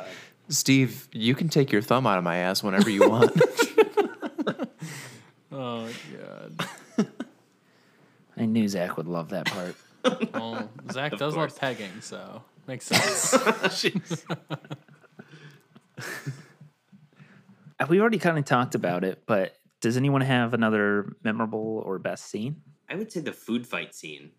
"Steve, 0.49 1.09
you 1.13 1.35
can 1.35 1.49
take 1.49 1.73
your 1.73 1.83
thumb 1.83 2.07
out 2.07 2.19
of 2.19 2.25
my 2.25 2.37
ass 2.37 2.63
whenever 2.63 2.91
you 2.91 3.09
want." 3.09 3.33
Oh 5.53 5.89
god. 6.17 7.09
I 8.37 8.47
knew 8.47 8.67
Zach 8.69 8.97
would 8.97 9.09
love 9.09 9.31
that 9.31 9.47
part. 9.47 9.75
Well, 10.33 10.71
Zach 10.93 11.13
Of 11.13 11.19
does 11.19 11.35
course. 11.35 11.53
love 11.53 11.61
pegging, 11.61 12.01
so 12.01 12.43
makes 12.67 12.87
sense. 12.87 14.25
We 17.89 18.01
already 18.01 18.19
kind 18.19 18.39
of 18.39 18.45
talked 18.45 18.75
about 18.75 19.05
it, 19.05 19.23
but 19.27 19.57
does 19.81 19.97
anyone 19.97 20.21
have 20.21 20.53
another 20.55 21.15
memorable 21.23 21.83
or 21.87 21.99
best 21.99 22.27
scene? 22.27 22.61
I 22.89 22.95
would 22.95 23.11
say 23.11 23.21
the 23.21 23.33
food 23.33 23.67
fight 23.67 23.95
scene. 23.95 24.31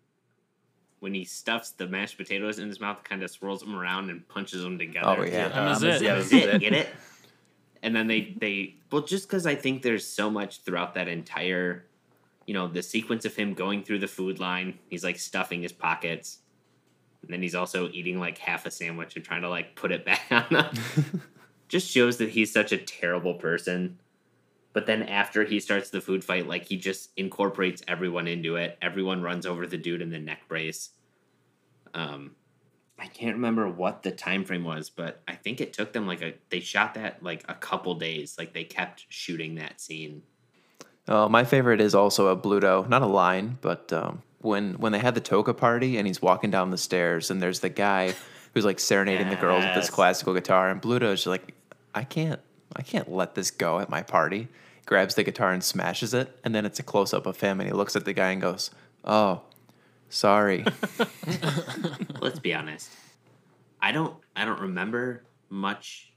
When 1.00 1.12
he 1.14 1.24
stuffs 1.24 1.70
the 1.70 1.88
mashed 1.88 2.16
potatoes 2.16 2.60
in 2.60 2.68
his 2.68 2.78
mouth, 2.78 3.02
kind 3.02 3.24
of 3.24 3.30
swirls 3.30 3.60
them 3.60 3.74
around 3.74 4.08
and 4.10 4.26
punches 4.28 4.62
them 4.62 4.78
together. 4.78 5.16
Oh, 5.18 5.24
yeah. 5.24 5.48
That 5.48 5.68
was 5.68 5.82
it. 5.82 6.00
that 6.02 6.16
was 6.16 6.32
it. 6.32 6.60
Get 6.60 6.72
it? 6.72 6.88
And 7.82 7.96
then 7.96 8.06
they 8.06 8.36
they 8.40 8.76
well, 8.92 9.02
just 9.02 9.26
because 9.26 9.44
I 9.44 9.56
think 9.56 9.82
there's 9.82 10.06
so 10.06 10.30
much 10.30 10.60
throughout 10.62 10.94
that 10.94 11.08
entire, 11.08 11.86
you 12.46 12.54
know, 12.54 12.68
the 12.68 12.82
sequence 12.82 13.24
of 13.24 13.36
him 13.36 13.54
going 13.54 13.84
through 13.84 14.00
the 14.00 14.08
food 14.08 14.38
line. 14.38 14.78
He's 14.88 15.04
like 15.04 15.18
stuffing 15.18 15.62
his 15.62 15.72
pockets, 15.72 16.38
and 17.22 17.32
then 17.32 17.42
he's 17.42 17.54
also 17.54 17.88
eating 17.90 18.18
like 18.18 18.38
half 18.38 18.66
a 18.66 18.70
sandwich 18.70 19.16
and 19.16 19.24
trying 19.24 19.42
to 19.42 19.48
like 19.48 19.74
put 19.74 19.92
it 19.92 20.04
back 20.06 20.22
on. 20.30 20.46
Them. 20.50 21.22
just 21.68 21.90
shows 21.90 22.18
that 22.18 22.28
he's 22.28 22.52
such 22.52 22.70
a 22.70 22.76
terrible 22.76 23.34
person. 23.34 23.98
But 24.74 24.84
then 24.84 25.02
after 25.04 25.44
he 25.44 25.58
starts 25.58 25.88
the 25.88 26.02
food 26.02 26.22
fight, 26.22 26.46
like 26.46 26.66
he 26.66 26.76
just 26.76 27.10
incorporates 27.16 27.82
everyone 27.88 28.28
into 28.28 28.56
it. 28.56 28.76
Everyone 28.82 29.22
runs 29.22 29.46
over 29.46 29.66
the 29.66 29.78
dude 29.78 30.02
in 30.02 30.10
the 30.10 30.18
neck 30.18 30.48
brace. 30.48 30.90
Um, 31.94 32.32
I 32.98 33.06
can't 33.06 33.36
remember 33.36 33.68
what 33.68 34.02
the 34.02 34.10
time 34.10 34.44
frame 34.44 34.64
was, 34.64 34.90
but 34.90 35.22
I 35.26 35.34
think 35.34 35.60
it 35.60 35.72
took 35.72 35.92
them 35.92 36.06
like 36.06 36.22
a 36.22 36.34
they 36.50 36.60
shot 36.60 36.94
that 36.94 37.22
like 37.22 37.42
a 37.48 37.54
couple 37.54 37.94
days. 37.94 38.36
Like 38.38 38.52
they 38.52 38.64
kept 38.64 39.06
shooting 39.08 39.54
that 39.54 39.80
scene. 39.80 40.22
Uh, 41.08 41.28
my 41.28 41.44
favorite 41.44 41.80
is 41.80 41.94
also 41.94 42.28
a 42.28 42.36
Bluto, 42.36 42.88
not 42.88 43.02
a 43.02 43.06
line, 43.06 43.58
but 43.60 43.92
um, 43.92 44.22
when 44.40 44.74
when 44.74 44.92
they 44.92 44.98
had 44.98 45.14
the 45.14 45.20
toga 45.20 45.52
party 45.54 45.98
and 45.98 46.06
he's 46.06 46.22
walking 46.22 46.50
down 46.50 46.70
the 46.70 46.78
stairs 46.78 47.30
and 47.30 47.42
there's 47.42 47.60
the 47.60 47.68
guy 47.68 48.14
who's 48.54 48.64
like 48.64 48.78
serenading 48.78 49.28
the 49.28 49.36
girls 49.36 49.64
with 49.64 49.74
this 49.74 49.90
classical 49.90 50.34
guitar 50.34 50.70
and 50.70 50.80
Bluto 50.80 51.12
is 51.12 51.20
just 51.20 51.26
like, 51.26 51.54
I 51.94 52.04
can't, 52.04 52.40
I 52.76 52.82
can't 52.82 53.10
let 53.10 53.34
this 53.34 53.50
go 53.50 53.80
at 53.80 53.88
my 53.88 54.02
party. 54.02 54.48
Grabs 54.84 55.14
the 55.14 55.22
guitar 55.22 55.52
and 55.52 55.62
smashes 55.62 56.12
it, 56.12 56.36
and 56.44 56.54
then 56.54 56.66
it's 56.66 56.78
a 56.80 56.82
close 56.82 57.14
up 57.14 57.26
of 57.26 57.40
him 57.40 57.60
and 57.60 57.68
he 57.68 57.74
looks 57.74 57.94
at 57.96 58.04
the 58.04 58.12
guy 58.12 58.30
and 58.30 58.42
goes, 58.42 58.70
"Oh, 59.04 59.42
sorry." 60.08 60.64
Let's 62.20 62.40
be 62.40 62.52
honest. 62.52 62.90
I 63.80 63.92
don't 63.92 64.16
I 64.36 64.44
don't 64.44 64.60
remember 64.60 65.22
much 65.50 66.12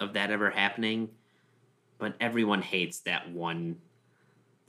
of 0.00 0.14
that 0.14 0.30
ever 0.30 0.50
happening, 0.50 1.10
but 1.98 2.14
everyone 2.20 2.62
hates 2.62 3.00
that 3.00 3.30
one 3.30 3.76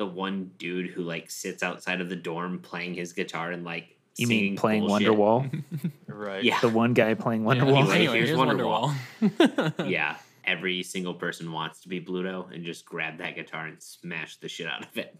the 0.01 0.05
one 0.07 0.49
dude 0.57 0.87
who 0.89 1.03
like 1.03 1.29
sits 1.29 1.61
outside 1.61 2.01
of 2.01 2.09
the 2.09 2.15
dorm 2.15 2.57
playing 2.57 2.95
his 2.95 3.13
guitar 3.13 3.51
and 3.51 3.63
like 3.63 3.95
You 4.17 4.25
mean 4.25 4.55
playing 4.55 4.87
bullshit. 4.87 5.09
Wonderwall? 5.09 5.63
Right. 6.07 6.43
Yeah. 6.43 6.59
the 6.59 6.69
one 6.69 6.93
guy 6.95 7.13
playing 7.13 7.43
Yeah, 7.45 7.53
Wonderwall? 7.53 7.77
Anyway, 7.77 7.95
anyway, 7.95 8.17
here's 8.17 8.29
here's 8.29 8.39
Wonderwall. 8.39 8.95
Wonderwall. 9.21 9.87
yeah. 9.91 10.15
Every 10.43 10.81
single 10.81 11.13
person 11.13 11.51
wants 11.51 11.81
to 11.81 11.87
be 11.87 12.01
Bluto 12.01 12.51
and 12.51 12.65
just 12.65 12.83
grab 12.83 13.19
that 13.19 13.35
guitar 13.35 13.67
and 13.67 13.79
smash 13.81 14.37
the 14.37 14.49
shit 14.49 14.65
out 14.65 14.83
of 14.87 14.97
it. 14.97 15.15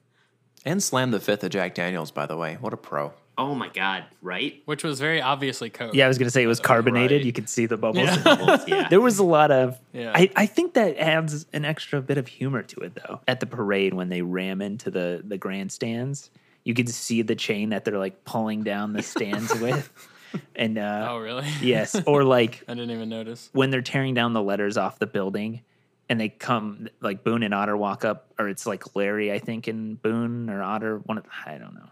and 0.66 0.82
slam 0.82 1.12
the 1.12 1.20
fifth 1.20 1.44
of 1.44 1.52
Jack 1.52 1.76
Daniels, 1.76 2.10
by 2.10 2.26
the 2.26 2.36
way. 2.36 2.58
What 2.60 2.74
a 2.74 2.78
pro. 2.78 3.14
Oh 3.42 3.56
my 3.56 3.70
god, 3.70 4.06
right? 4.22 4.62
Which 4.66 4.84
was 4.84 5.00
very 5.00 5.20
obviously 5.22 5.70
Coke. 5.70 5.94
Yeah, 5.96 6.06
I 6.06 6.08
was 6.08 6.18
gonna 6.18 6.30
say 6.30 6.44
it 6.44 6.48
was 6.48 6.60
carbonated. 6.60 7.20
Right. 7.20 7.26
You 7.26 7.34
could 7.34 7.50
see 7.50 7.66
the 7.66 7.78
bubbles. 7.78 8.06
Yeah. 8.06 8.24
Bubbles, 8.24 8.62
yeah. 8.68 8.88
There 8.88 9.02
was 9.02 9.18
a 9.20 9.24
lot 9.24 9.50
of. 9.52 9.80
Yeah. 9.94 10.12
I, 10.14 10.30
I 10.36 10.46
think 10.46 10.76
that 10.76 10.98
adds 10.98 11.46
an 11.54 11.66
extra 11.66 12.02
bit 12.02 12.18
of 12.18 12.28
humor 12.28 12.62
to 12.62 12.82
it, 12.82 12.96
though. 12.96 13.22
At 13.28 13.40
the 13.40 13.48
parade, 13.48 13.94
when 13.94 14.10
they 14.10 14.22
ram 14.22 14.62
into 14.62 14.92
the 14.92 15.22
the 15.26 15.38
grandstands, 15.38 16.30
you 16.64 16.74
could 16.74 16.88
see 16.90 17.24
the 17.24 17.36
chain 17.36 17.70
that 17.70 17.84
they're 17.86 17.98
like 17.98 18.24
pulling 18.26 18.64
down 18.64 18.94
the 18.94 19.02
stands 19.02 19.52
with, 19.60 19.92
and 20.56 20.78
uh, 20.78 21.08
Oh 21.10 21.18
really? 21.18 21.48
yes, 21.62 22.00
or 22.06 22.24
like 22.24 22.64
I 22.68 22.76
didn't 22.76 22.92
even 22.92 23.10
notice. 23.10 23.50
when 23.54 23.72
they're 23.72 23.82
tearing 23.82 24.14
down 24.14 24.34
the 24.34 24.44
letters 24.44 24.78
off 24.78 25.00
the 25.00 25.08
building, 25.08 25.62
and 26.10 26.22
they 26.22 26.30
come 26.30 26.88
like 27.02 27.24
Boone 27.24 27.42
and 27.44 27.54
Otter 27.54 27.76
walk 27.76 28.06
up, 28.06 28.28
or 28.38 28.50
it's 28.50 28.66
like 28.68 28.96
Larry, 28.96 29.32
I 29.32 29.40
think, 29.40 29.68
and 29.68 30.00
Boone 30.02 30.50
or 30.50 30.62
Otter. 30.62 31.00
One 31.00 31.18
of 31.18 31.26
I 31.46 31.58
don't 31.58 31.74
know. 31.74 31.90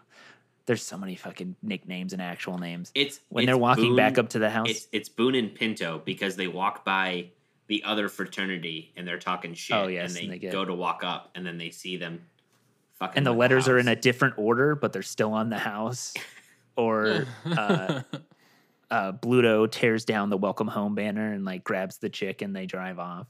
There's 0.69 0.83
so 0.83 0.99
many 0.99 1.15
fucking 1.15 1.55
nicknames 1.63 2.13
and 2.13 2.21
actual 2.21 2.59
names. 2.59 2.91
It's 2.93 3.21
when 3.29 3.41
it's 3.41 3.47
they're 3.47 3.57
walking 3.57 3.95
back 3.95 4.19
up 4.19 4.29
to 4.29 4.39
the 4.39 4.51
house. 4.51 4.69
It's 4.69 4.87
it's 4.91 5.09
Boone 5.09 5.33
and 5.33 5.55
Pinto 5.55 5.99
because 6.05 6.35
they 6.35 6.47
walk 6.47 6.85
by 6.85 7.31
the 7.65 7.81
other 7.83 8.07
fraternity 8.07 8.93
and 8.95 9.07
they're 9.07 9.17
talking 9.17 9.55
shit. 9.55 9.75
Oh, 9.75 9.87
yes, 9.87 10.09
and 10.11 10.15
they, 10.15 10.21
and 10.25 10.33
they 10.33 10.37
get- 10.37 10.51
go 10.51 10.63
to 10.63 10.75
walk 10.75 11.03
up 11.03 11.31
and 11.33 11.43
then 11.43 11.57
they 11.57 11.71
see 11.71 11.97
them. 11.97 12.21
Fucking 12.99 13.17
and 13.17 13.25
the 13.25 13.31
with 13.31 13.39
letters 13.39 13.67
are 13.67 13.79
in 13.79 13.87
a 13.87 13.95
different 13.95 14.35
order, 14.37 14.75
but 14.75 14.93
they're 14.93 15.01
still 15.01 15.33
on 15.33 15.49
the 15.49 15.57
house. 15.57 16.13
Or 16.75 17.25
uh, 17.45 18.03
uh, 18.91 19.11
Bluto 19.13 19.69
tears 19.69 20.05
down 20.05 20.29
the 20.29 20.37
welcome 20.37 20.67
home 20.67 20.93
banner 20.95 21.33
and 21.33 21.43
like 21.43 21.65
grabs 21.65 21.97
the 21.97 22.09
chick 22.09 22.41
and 22.41 22.55
they 22.55 22.67
drive 22.67 22.99
off. 22.99 23.27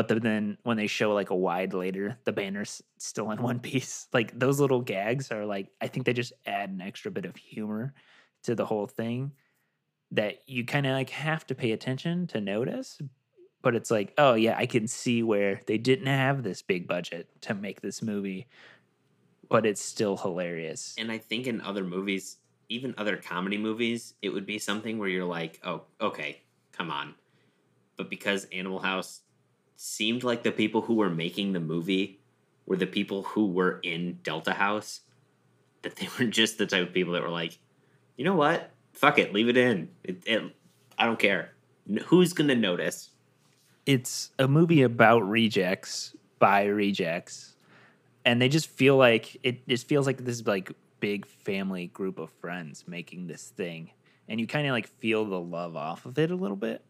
But 0.00 0.08
the, 0.08 0.18
then 0.18 0.56
when 0.62 0.78
they 0.78 0.86
show 0.86 1.12
like 1.12 1.28
a 1.28 1.36
wide 1.36 1.74
later, 1.74 2.16
the 2.24 2.32
banner's 2.32 2.80
still 2.96 3.32
in 3.32 3.42
one 3.42 3.60
piece. 3.60 4.08
Like 4.14 4.38
those 4.38 4.58
little 4.58 4.80
gags 4.80 5.30
are 5.30 5.44
like, 5.44 5.68
I 5.78 5.88
think 5.88 6.06
they 6.06 6.14
just 6.14 6.32
add 6.46 6.70
an 6.70 6.80
extra 6.80 7.10
bit 7.10 7.26
of 7.26 7.36
humor 7.36 7.92
to 8.44 8.54
the 8.54 8.64
whole 8.64 8.86
thing 8.86 9.32
that 10.12 10.38
you 10.46 10.64
kind 10.64 10.86
of 10.86 10.92
like 10.92 11.10
have 11.10 11.46
to 11.48 11.54
pay 11.54 11.72
attention 11.72 12.26
to 12.28 12.40
notice. 12.40 12.98
But 13.60 13.74
it's 13.74 13.90
like, 13.90 14.14
oh 14.16 14.32
yeah, 14.32 14.54
I 14.56 14.64
can 14.64 14.88
see 14.88 15.22
where 15.22 15.60
they 15.66 15.76
didn't 15.76 16.06
have 16.06 16.42
this 16.42 16.62
big 16.62 16.88
budget 16.88 17.28
to 17.42 17.52
make 17.52 17.82
this 17.82 18.00
movie, 18.00 18.48
but 19.50 19.66
it's 19.66 19.82
still 19.82 20.16
hilarious. 20.16 20.94
And 20.96 21.12
I 21.12 21.18
think 21.18 21.46
in 21.46 21.60
other 21.60 21.84
movies, 21.84 22.38
even 22.70 22.94
other 22.96 23.18
comedy 23.18 23.58
movies, 23.58 24.14
it 24.22 24.30
would 24.30 24.46
be 24.46 24.58
something 24.58 24.98
where 24.98 25.10
you're 25.10 25.26
like, 25.26 25.60
oh, 25.62 25.82
okay, 26.00 26.40
come 26.72 26.90
on. 26.90 27.16
But 27.98 28.08
because 28.08 28.46
Animal 28.46 28.78
House 28.78 29.20
seemed 29.80 30.24
like 30.24 30.42
the 30.42 30.52
people 30.52 30.82
who 30.82 30.94
were 30.94 31.10
making 31.10 31.52
the 31.52 31.60
movie 31.60 32.20
were 32.66 32.76
the 32.76 32.86
people 32.86 33.22
who 33.22 33.46
were 33.46 33.80
in 33.82 34.18
Delta 34.22 34.52
House, 34.52 35.00
that 35.82 35.96
they 35.96 36.08
were 36.18 36.30
just 36.30 36.58
the 36.58 36.66
type 36.66 36.88
of 36.88 36.94
people 36.94 37.14
that 37.14 37.22
were 37.22 37.28
like, 37.30 37.58
you 38.16 38.24
know 38.24 38.36
what? 38.36 38.70
Fuck 38.92 39.18
it, 39.18 39.32
leave 39.32 39.48
it 39.48 39.56
in. 39.56 39.88
It, 40.04 40.22
it, 40.26 40.42
I 40.98 41.06
don't 41.06 41.18
care. 41.18 41.52
Who's 42.06 42.32
to 42.34 42.42
notice? 42.42 43.10
it's 43.86 44.30
a 44.38 44.46
movie 44.46 44.82
about 44.82 45.28
rejects 45.28 46.14
by 46.38 46.64
rejects 46.64 47.56
and 48.24 48.40
they 48.40 48.48
just 48.48 48.68
feel 48.68 48.96
like 48.96 49.36
it 49.42 49.66
just 49.68 49.88
feels 49.88 50.06
like 50.06 50.24
this 50.24 50.36
is 50.36 50.46
like 50.46 50.72
big 51.00 51.26
family 51.26 51.86
group 51.88 52.18
of 52.18 52.30
friends 52.40 52.84
making 52.86 53.26
this 53.26 53.48
thing 53.48 53.90
and 54.28 54.38
you 54.38 54.46
kind 54.46 54.66
of 54.66 54.72
like 54.72 54.86
feel 54.86 55.24
the 55.24 55.40
love 55.40 55.76
off 55.76 56.06
of 56.06 56.18
it 56.18 56.30
a 56.30 56.34
little 56.34 56.56
bit 56.56 56.84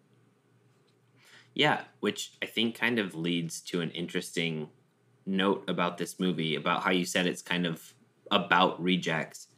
Yeah, 1.54 1.82
which 2.00 2.32
I 2.42 2.46
think 2.46 2.78
kind 2.78 2.98
of 2.98 3.14
leads 3.14 3.60
to 3.62 3.80
an 3.80 3.90
interesting 3.90 4.68
note 5.26 5.64
about 5.68 5.98
this 5.98 6.18
movie 6.18 6.54
about 6.54 6.82
how 6.82 6.90
you 6.90 7.04
said 7.04 7.26
it's 7.26 7.42
kind 7.42 7.66
of 7.66 7.94
about 8.30 8.82
rejects. 8.82 9.48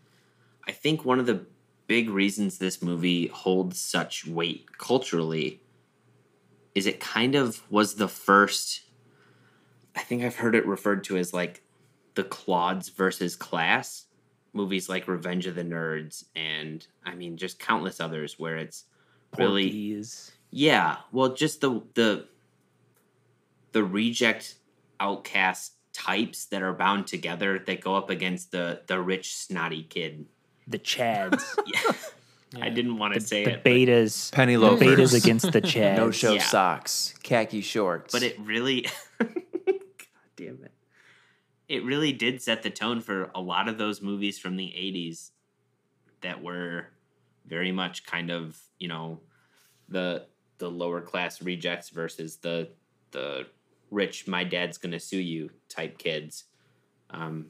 I 0.67 0.73
think 0.73 1.05
one 1.05 1.19
of 1.19 1.27
the 1.27 1.47
big 1.87 2.09
reasons 2.09 2.59
this 2.59 2.83
movie 2.83 3.27
holds 3.29 3.79
such 3.79 4.27
weight 4.27 4.79
culturally 4.79 5.61
is 6.75 6.87
it 6.87 7.01
kind 7.01 7.35
of 7.35 7.71
was 7.71 7.97
the 7.97 8.09
first 8.09 8.83
I 9.95 10.01
think 10.01 10.23
I've 10.23 10.37
heard 10.37 10.55
it 10.55 10.67
referred 10.67 11.05
to 11.05 11.19
as 11.19 11.35
like 11.35 11.63
the 12.15 12.25
clods 12.25 12.89
versus 12.89 13.37
class 13.37 14.07
movies 14.55 14.89
like 14.89 15.09
Revenge 15.09 15.47
of 15.47 15.55
the 15.55 15.65
Nerds 15.65 16.25
and 16.35 16.87
I 17.05 17.15
mean 17.15 17.37
just 17.37 17.59
countless 17.59 18.01
others 18.01 18.39
where 18.39 18.57
it's 18.57 18.85
really. 19.39 19.69
Yeah, 20.53 20.99
well, 21.11 21.35
just 21.35 21.61
the 21.63 21.83
the 21.95 22.27
the 23.73 23.83
reject 23.83 24.57
outcast 25.01 25.73
types 25.95 26.45
that 26.47 26.63
are 26.63 26.73
bound 26.73 27.07
together 27.07 27.59
that 27.59 27.81
go 27.81 27.97
up 27.97 28.11
against 28.11 28.53
the 28.53 28.83
the 28.87 29.01
rich 29.01 29.35
snotty 29.37 29.83
kid. 29.83 30.27
the 30.69 30.79
chads 30.79 31.43
Yeah. 31.67 31.93
I 32.65 32.69
didn't 32.69 32.99
want 32.99 33.15
to 33.15 33.21
say 33.21 33.45
the 33.45 33.51
it, 33.53 33.65
but, 33.65 33.71
betas 33.73 34.31
Penny 34.33 34.55
the 34.57 34.61
loafers. 34.61 35.13
betas 35.13 35.23
against 35.25 35.53
the 35.53 35.63
chads 35.73 35.97
No 35.97 36.11
show 36.11 36.35
Yeah. 36.35 36.43
socks, 36.45 37.15
khaki 37.23 37.63
shorts. 37.63 38.13
but 38.13 38.23
it 38.23 38.39
really 38.39 38.87
God 39.19 39.31
damn 40.37 40.63
it. 40.63 40.73
It 41.69 41.83
really 41.85 42.13
did 42.13 42.43
set 42.43 42.63
the 42.63 42.69
tone 42.71 43.01
for 43.01 43.31
a 43.35 43.41
lot 43.41 43.69
of 43.69 43.79
those 43.79 44.03
movies 44.03 44.39
from 44.39 44.57
the 44.57 44.67
80s 44.67 45.31
that 46.21 46.43
were 46.43 46.89
very 47.47 47.73
much 47.73 48.05
kind 48.05 48.31
of, 48.31 48.59
you 48.79 48.89
know, 48.89 49.21
the 49.89 50.27
the 50.59 50.71
lower 50.71 51.01
class 51.01 51.43
rejects 51.43 51.91
versus 51.91 52.37
the 52.37 52.71
the 53.11 53.47
rich 53.91 54.27
my 54.27 54.45
dad's 54.45 54.79
gonna 54.79 55.01
sue 55.01 55.21
you 55.21 55.51
type 55.69 55.99
kids. 55.99 56.45
Um 57.11 57.47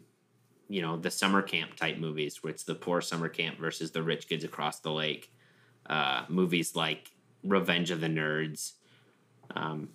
you 0.68 0.82
know 0.82 0.96
the 0.96 1.10
summer 1.10 1.42
camp 1.42 1.76
type 1.76 1.98
movies 1.98 2.42
where 2.42 2.50
it's 2.50 2.64
the 2.64 2.74
poor 2.74 3.00
summer 3.00 3.28
camp 3.28 3.58
versus 3.58 3.90
the 3.90 4.02
rich 4.02 4.28
kids 4.28 4.44
across 4.44 4.80
the 4.80 4.92
lake. 4.92 5.32
Uh 5.86 6.24
movies 6.28 6.74
like 6.74 7.12
revenge 7.44 7.90
of 7.90 8.00
the 8.00 8.08
nerds. 8.08 8.72
Um 9.54 9.90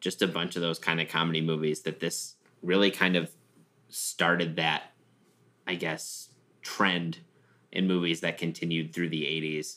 just 0.00 0.22
a 0.22 0.28
bunch 0.28 0.56
of 0.56 0.62
those 0.62 0.78
kind 0.78 1.00
of 1.00 1.08
comedy 1.08 1.40
movies 1.40 1.82
that 1.82 2.00
this 2.00 2.34
really 2.62 2.90
kind 2.90 3.16
of 3.16 3.30
started 3.88 4.56
that 4.56 4.92
i 5.66 5.74
guess 5.74 6.30
trend 6.62 7.18
in 7.72 7.86
movies 7.86 8.20
that 8.20 8.38
continued 8.38 8.92
through 8.92 9.08
the 9.08 9.22
80s 9.22 9.76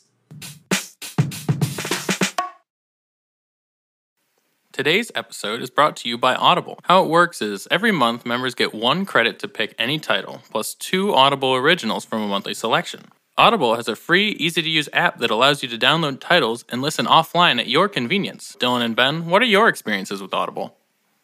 Today's 4.74 5.12
episode 5.14 5.62
is 5.62 5.70
brought 5.70 5.94
to 5.98 6.08
you 6.08 6.18
by 6.18 6.34
Audible. 6.34 6.80
How 6.82 7.04
it 7.04 7.08
works 7.08 7.40
is 7.40 7.68
every 7.70 7.92
month 7.92 8.26
members 8.26 8.56
get 8.56 8.74
one 8.74 9.06
credit 9.06 9.38
to 9.38 9.46
pick 9.46 9.72
any 9.78 10.00
title, 10.00 10.42
plus 10.50 10.74
two 10.74 11.14
Audible 11.14 11.54
originals 11.54 12.04
from 12.04 12.22
a 12.22 12.26
monthly 12.26 12.54
selection. 12.54 13.04
Audible 13.38 13.76
has 13.76 13.86
a 13.86 13.94
free, 13.94 14.30
easy 14.30 14.62
to 14.62 14.68
use 14.68 14.88
app 14.92 15.18
that 15.18 15.30
allows 15.30 15.62
you 15.62 15.68
to 15.68 15.78
download 15.78 16.18
titles 16.18 16.64
and 16.70 16.82
listen 16.82 17.06
offline 17.06 17.60
at 17.60 17.68
your 17.68 17.88
convenience. 17.88 18.56
Dylan 18.58 18.84
and 18.84 18.96
Ben, 18.96 19.26
what 19.26 19.40
are 19.42 19.44
your 19.44 19.68
experiences 19.68 20.20
with 20.20 20.34
Audible? 20.34 20.76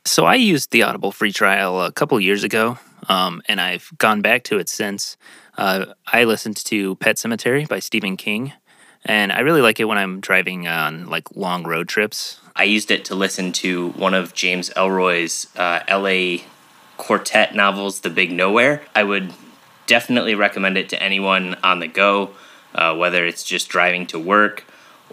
So 0.05 0.27
I 0.27 0.37
used 0.37 0.71
the 0.71 0.85
Audible 0.85 1.11
free 1.11 1.33
trial 1.33 1.83
a 1.83 1.91
couple 1.91 2.21
years 2.21 2.45
ago, 2.45 2.79
um, 3.09 3.43
and 3.47 3.61
I've 3.61 3.91
gone 3.99 4.23
back 4.23 4.45
to 4.45 4.59
it 4.59 4.69
since. 4.69 5.17
Uh, 5.59 5.87
I 6.07 6.23
listened 6.23 6.59
to 6.67 6.95
Pet 6.95 7.17
Sematary 7.17 7.67
by 7.67 7.81
Stephen 7.81 8.17
King, 8.17 8.53
and 9.05 9.33
I 9.33 9.41
really 9.41 9.61
like 9.61 9.81
it 9.81 9.87
when 9.87 9.99
I'm 9.99 10.21
driving 10.21 10.69
on 10.69 11.07
like 11.07 11.35
long 11.35 11.65
road 11.65 11.89
trips. 11.89 12.40
I 12.55 12.65
used 12.65 12.91
it 12.91 13.05
to 13.07 13.15
listen 13.15 13.53
to 13.53 13.91
one 13.91 14.15
of 14.15 14.35
James 14.35 14.71
Ellroy's 14.71 15.47
uh, 15.57 15.81
LA 15.89 16.45
quartet 16.97 17.55
novels, 17.55 18.01
The 18.01 18.11
Big 18.11 18.33
Nowhere. 18.33 18.83
I 18.95 19.03
would 19.05 19.33
definitely 19.87 20.35
recommend 20.35 20.77
it 20.77 20.89
to 20.91 21.03
anyone 21.03 21.57
on 21.63 21.81
the 21.81 21.89
go, 21.89 22.31
uh, 22.75 22.95
whether 22.97 23.25
it's 23.25 23.45
just 23.45 23.69
driving 23.69 24.07
to 24.09 24.19
work 24.19 24.65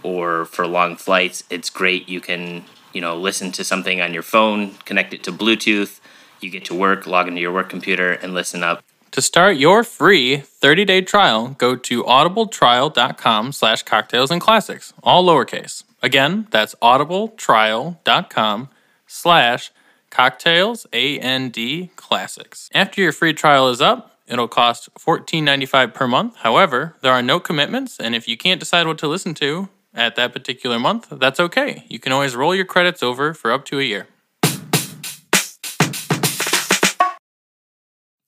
or 0.03 0.45
for 0.45 0.67
long 0.67 0.95
flights. 0.95 1.43
It's 1.49 1.69
great. 1.69 2.09
You 2.09 2.21
can, 2.21 2.65
you 2.93 3.01
know, 3.01 3.15
listen 3.15 3.51
to 3.53 3.63
something 3.63 4.01
on 4.01 4.13
your 4.13 4.23
phone, 4.23 4.75
connect 4.85 5.13
it 5.13 5.23
to 5.23 5.31
Bluetooth. 5.31 5.99
You 6.41 6.49
get 6.49 6.65
to 6.65 6.75
work, 6.75 7.07
log 7.07 7.27
into 7.27 7.41
your 7.41 7.51
work 7.51 7.69
computer, 7.69 8.11
and 8.11 8.33
listen 8.33 8.63
up. 8.63 8.83
To 9.11 9.21
start 9.21 9.57
your 9.57 9.83
free 9.83 10.37
30-day 10.37 11.01
trial, 11.01 11.55
go 11.57 11.75
to 11.75 12.03
audibletrial.com 12.03 13.51
slash 13.51 13.83
cocktails 13.83 14.29
and 14.29 14.41
classics, 14.41 14.93
all 15.01 15.25
lowercase. 15.25 15.83
Again, 16.03 16.47
that's 16.51 16.75
audibletrial.com 16.75 18.69
slash 19.07 19.71
cocktails, 20.09 20.85
A-N-D, 20.93 21.91
classics. 21.95 22.69
After 22.73 23.01
your 23.01 23.11
free 23.11 23.33
trial 23.33 23.69
is 23.69 23.81
up, 23.81 24.17
it'll 24.27 24.47
cost 24.47 24.93
$14.95 24.95 25.93
per 25.93 26.07
month. 26.07 26.35
However, 26.37 26.95
there 27.01 27.13
are 27.13 27.23
no 27.23 27.39
commitments, 27.39 27.99
and 27.99 28.13
if 28.13 28.27
you 28.27 28.37
can't 28.37 28.59
decide 28.59 28.87
what 28.87 28.97
to 28.99 29.07
listen 29.07 29.33
to 29.35 29.69
at 29.93 30.15
that 30.15 30.33
particular 30.33 30.77
month, 30.77 31.07
that's 31.09 31.39
okay. 31.39 31.85
You 31.87 31.97
can 31.97 32.11
always 32.11 32.35
roll 32.35 32.53
your 32.53 32.65
credits 32.65 33.01
over 33.01 33.33
for 33.33 33.51
up 33.51 33.65
to 33.65 33.79
a 33.79 33.83
year. 33.83 34.07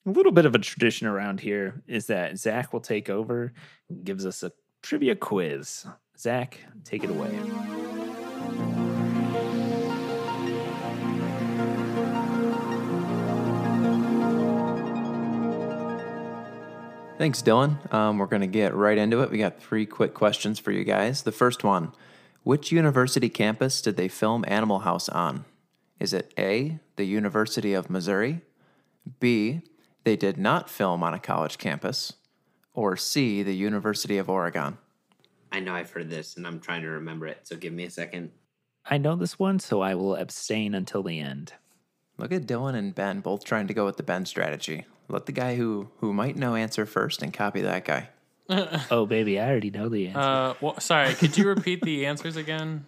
A 0.09 0.11
little 0.11 0.31
bit 0.31 0.47
of 0.47 0.55
a 0.55 0.57
tradition 0.57 1.05
around 1.05 1.39
here 1.39 1.83
is 1.85 2.07
that 2.07 2.39
Zach 2.39 2.73
will 2.73 2.79
take 2.79 3.11
over, 3.11 3.53
and 3.89 4.03
gives 4.03 4.25
us 4.25 4.41
a 4.41 4.51
trivia 4.81 5.15
quiz. 5.15 5.85
Zach, 6.17 6.59
take 6.83 7.03
it 7.03 7.11
away. 7.11 7.29
Thanks, 17.19 17.43
Dylan. 17.43 17.93
Um, 17.93 18.17
we're 18.17 18.25
going 18.25 18.41
to 18.41 18.47
get 18.47 18.73
right 18.73 18.97
into 18.97 19.21
it. 19.21 19.29
We 19.29 19.37
got 19.37 19.61
three 19.61 19.85
quick 19.85 20.15
questions 20.15 20.57
for 20.57 20.71
you 20.71 20.83
guys. 20.83 21.21
The 21.21 21.31
first 21.31 21.63
one 21.63 21.93
Which 22.41 22.71
university 22.71 23.29
campus 23.29 23.79
did 23.79 23.95
they 23.95 24.07
film 24.07 24.43
Animal 24.47 24.79
House 24.79 25.07
on? 25.07 25.45
Is 25.99 26.13
it 26.13 26.33
A, 26.35 26.79
the 26.95 27.05
University 27.05 27.75
of 27.75 27.91
Missouri? 27.91 28.41
B, 29.19 29.61
they 30.03 30.15
did 30.15 30.37
not 30.37 30.69
film 30.69 31.03
on 31.03 31.13
a 31.13 31.19
college 31.19 31.57
campus? 31.57 32.13
Or 32.73 32.95
C, 32.95 33.43
the 33.43 33.55
University 33.55 34.17
of 34.17 34.29
Oregon? 34.29 34.77
I 35.51 35.59
know 35.59 35.73
I've 35.73 35.91
heard 35.91 36.09
this 36.09 36.37
and 36.37 36.45
I'm 36.45 36.59
trying 36.59 36.83
to 36.83 36.89
remember 36.89 37.27
it, 37.27 37.39
so 37.43 37.55
give 37.55 37.73
me 37.73 37.83
a 37.83 37.89
second. 37.89 38.31
I 38.85 38.97
know 38.97 39.15
this 39.15 39.37
one, 39.37 39.59
so 39.59 39.81
I 39.81 39.95
will 39.95 40.15
abstain 40.15 40.73
until 40.73 41.03
the 41.03 41.19
end. 41.19 41.53
Look 42.17 42.31
at 42.31 42.45
Dylan 42.45 42.75
and 42.75 42.93
Ben 42.93 43.21
both 43.21 43.43
trying 43.43 43.67
to 43.67 43.73
go 43.73 43.85
with 43.85 43.97
the 43.97 44.03
Ben 44.03 44.25
strategy. 44.25 44.85
Let 45.07 45.25
the 45.25 45.31
guy 45.31 45.55
who 45.55 45.89
who 45.99 46.13
might 46.13 46.35
know 46.35 46.55
answer 46.55 46.85
first 46.85 47.21
and 47.21 47.33
copy 47.33 47.61
that 47.61 47.85
guy. 47.85 48.09
Oh, 48.89 49.05
baby, 49.05 49.39
I 49.39 49.47
already 49.47 49.69
know 49.69 49.89
the 49.89 50.07
answer. 50.07 50.19
Uh, 50.19 50.53
well, 50.59 50.79
sorry, 50.79 51.13
could 51.13 51.37
you 51.37 51.47
repeat 51.47 51.83
the 51.83 52.07
answers 52.07 52.35
again? 52.35 52.87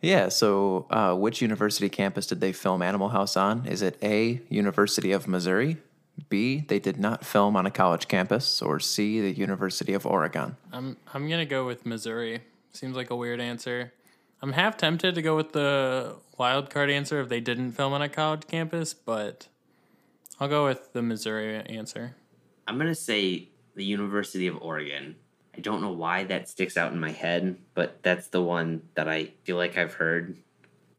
Yeah, 0.00 0.30
so 0.30 0.86
uh, 0.90 1.14
which 1.14 1.42
university 1.42 1.90
campus 1.90 2.26
did 2.26 2.40
they 2.40 2.52
film 2.52 2.80
Animal 2.80 3.10
House 3.10 3.36
on? 3.36 3.66
Is 3.66 3.82
it 3.82 3.98
A, 4.02 4.40
University 4.48 5.12
of 5.12 5.28
Missouri? 5.28 5.76
B, 6.28 6.64
they 6.66 6.78
did 6.78 6.98
not 6.98 7.24
film 7.24 7.56
on 7.56 7.66
a 7.66 7.70
college 7.70 8.08
campus? 8.08 8.62
Or 8.62 8.78
C, 8.80 9.20
the 9.20 9.32
University 9.32 9.94
of 9.94 10.06
Oregon? 10.06 10.56
I'm 10.72 10.96
I'm 11.12 11.28
gonna 11.28 11.46
go 11.46 11.66
with 11.66 11.84
Missouri. 11.86 12.42
Seems 12.72 12.96
like 12.96 13.10
a 13.10 13.16
weird 13.16 13.40
answer. 13.40 13.92
I'm 14.42 14.52
half 14.52 14.76
tempted 14.76 15.14
to 15.14 15.22
go 15.22 15.36
with 15.36 15.52
the 15.52 16.16
wild 16.36 16.70
card 16.70 16.90
answer 16.90 17.20
if 17.20 17.28
they 17.28 17.40
didn't 17.40 17.72
film 17.72 17.92
on 17.92 18.02
a 18.02 18.08
college 18.08 18.46
campus, 18.46 18.92
but 18.92 19.48
I'll 20.38 20.48
go 20.48 20.66
with 20.66 20.92
the 20.92 21.02
Missouri 21.02 21.56
answer. 21.56 22.16
I'm 22.66 22.78
gonna 22.78 22.94
say 22.94 23.48
the 23.74 23.84
University 23.84 24.46
of 24.46 24.60
Oregon. 24.60 25.16
I 25.56 25.60
don't 25.60 25.80
know 25.80 25.92
why 25.92 26.24
that 26.24 26.48
sticks 26.48 26.76
out 26.76 26.92
in 26.92 27.00
my 27.00 27.12
head, 27.12 27.56
but 27.74 28.02
that's 28.02 28.28
the 28.28 28.42
one 28.42 28.82
that 28.94 29.08
I 29.08 29.30
feel 29.44 29.56
like 29.56 29.78
I've 29.78 29.94
heard. 29.94 30.36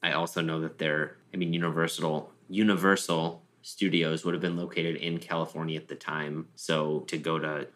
I 0.01 0.13
also 0.13 0.41
know 0.41 0.61
that 0.61 0.77
they're 0.77 1.17
I 1.33 1.37
mean 1.37 1.53
Universal 1.53 2.31
Universal 2.49 3.43
Studios 3.65 4.23
would 4.23 4.35
have 4.35 4.43
been 4.43 4.57
located 4.57 4.97
in 4.97 5.17
California 5.17 5.75
at 5.75 5.87
the 5.87 5.95
time. 5.95 6.47
So 6.55 6.99
to 7.07 7.17
go 7.17 7.39
to 7.39 7.67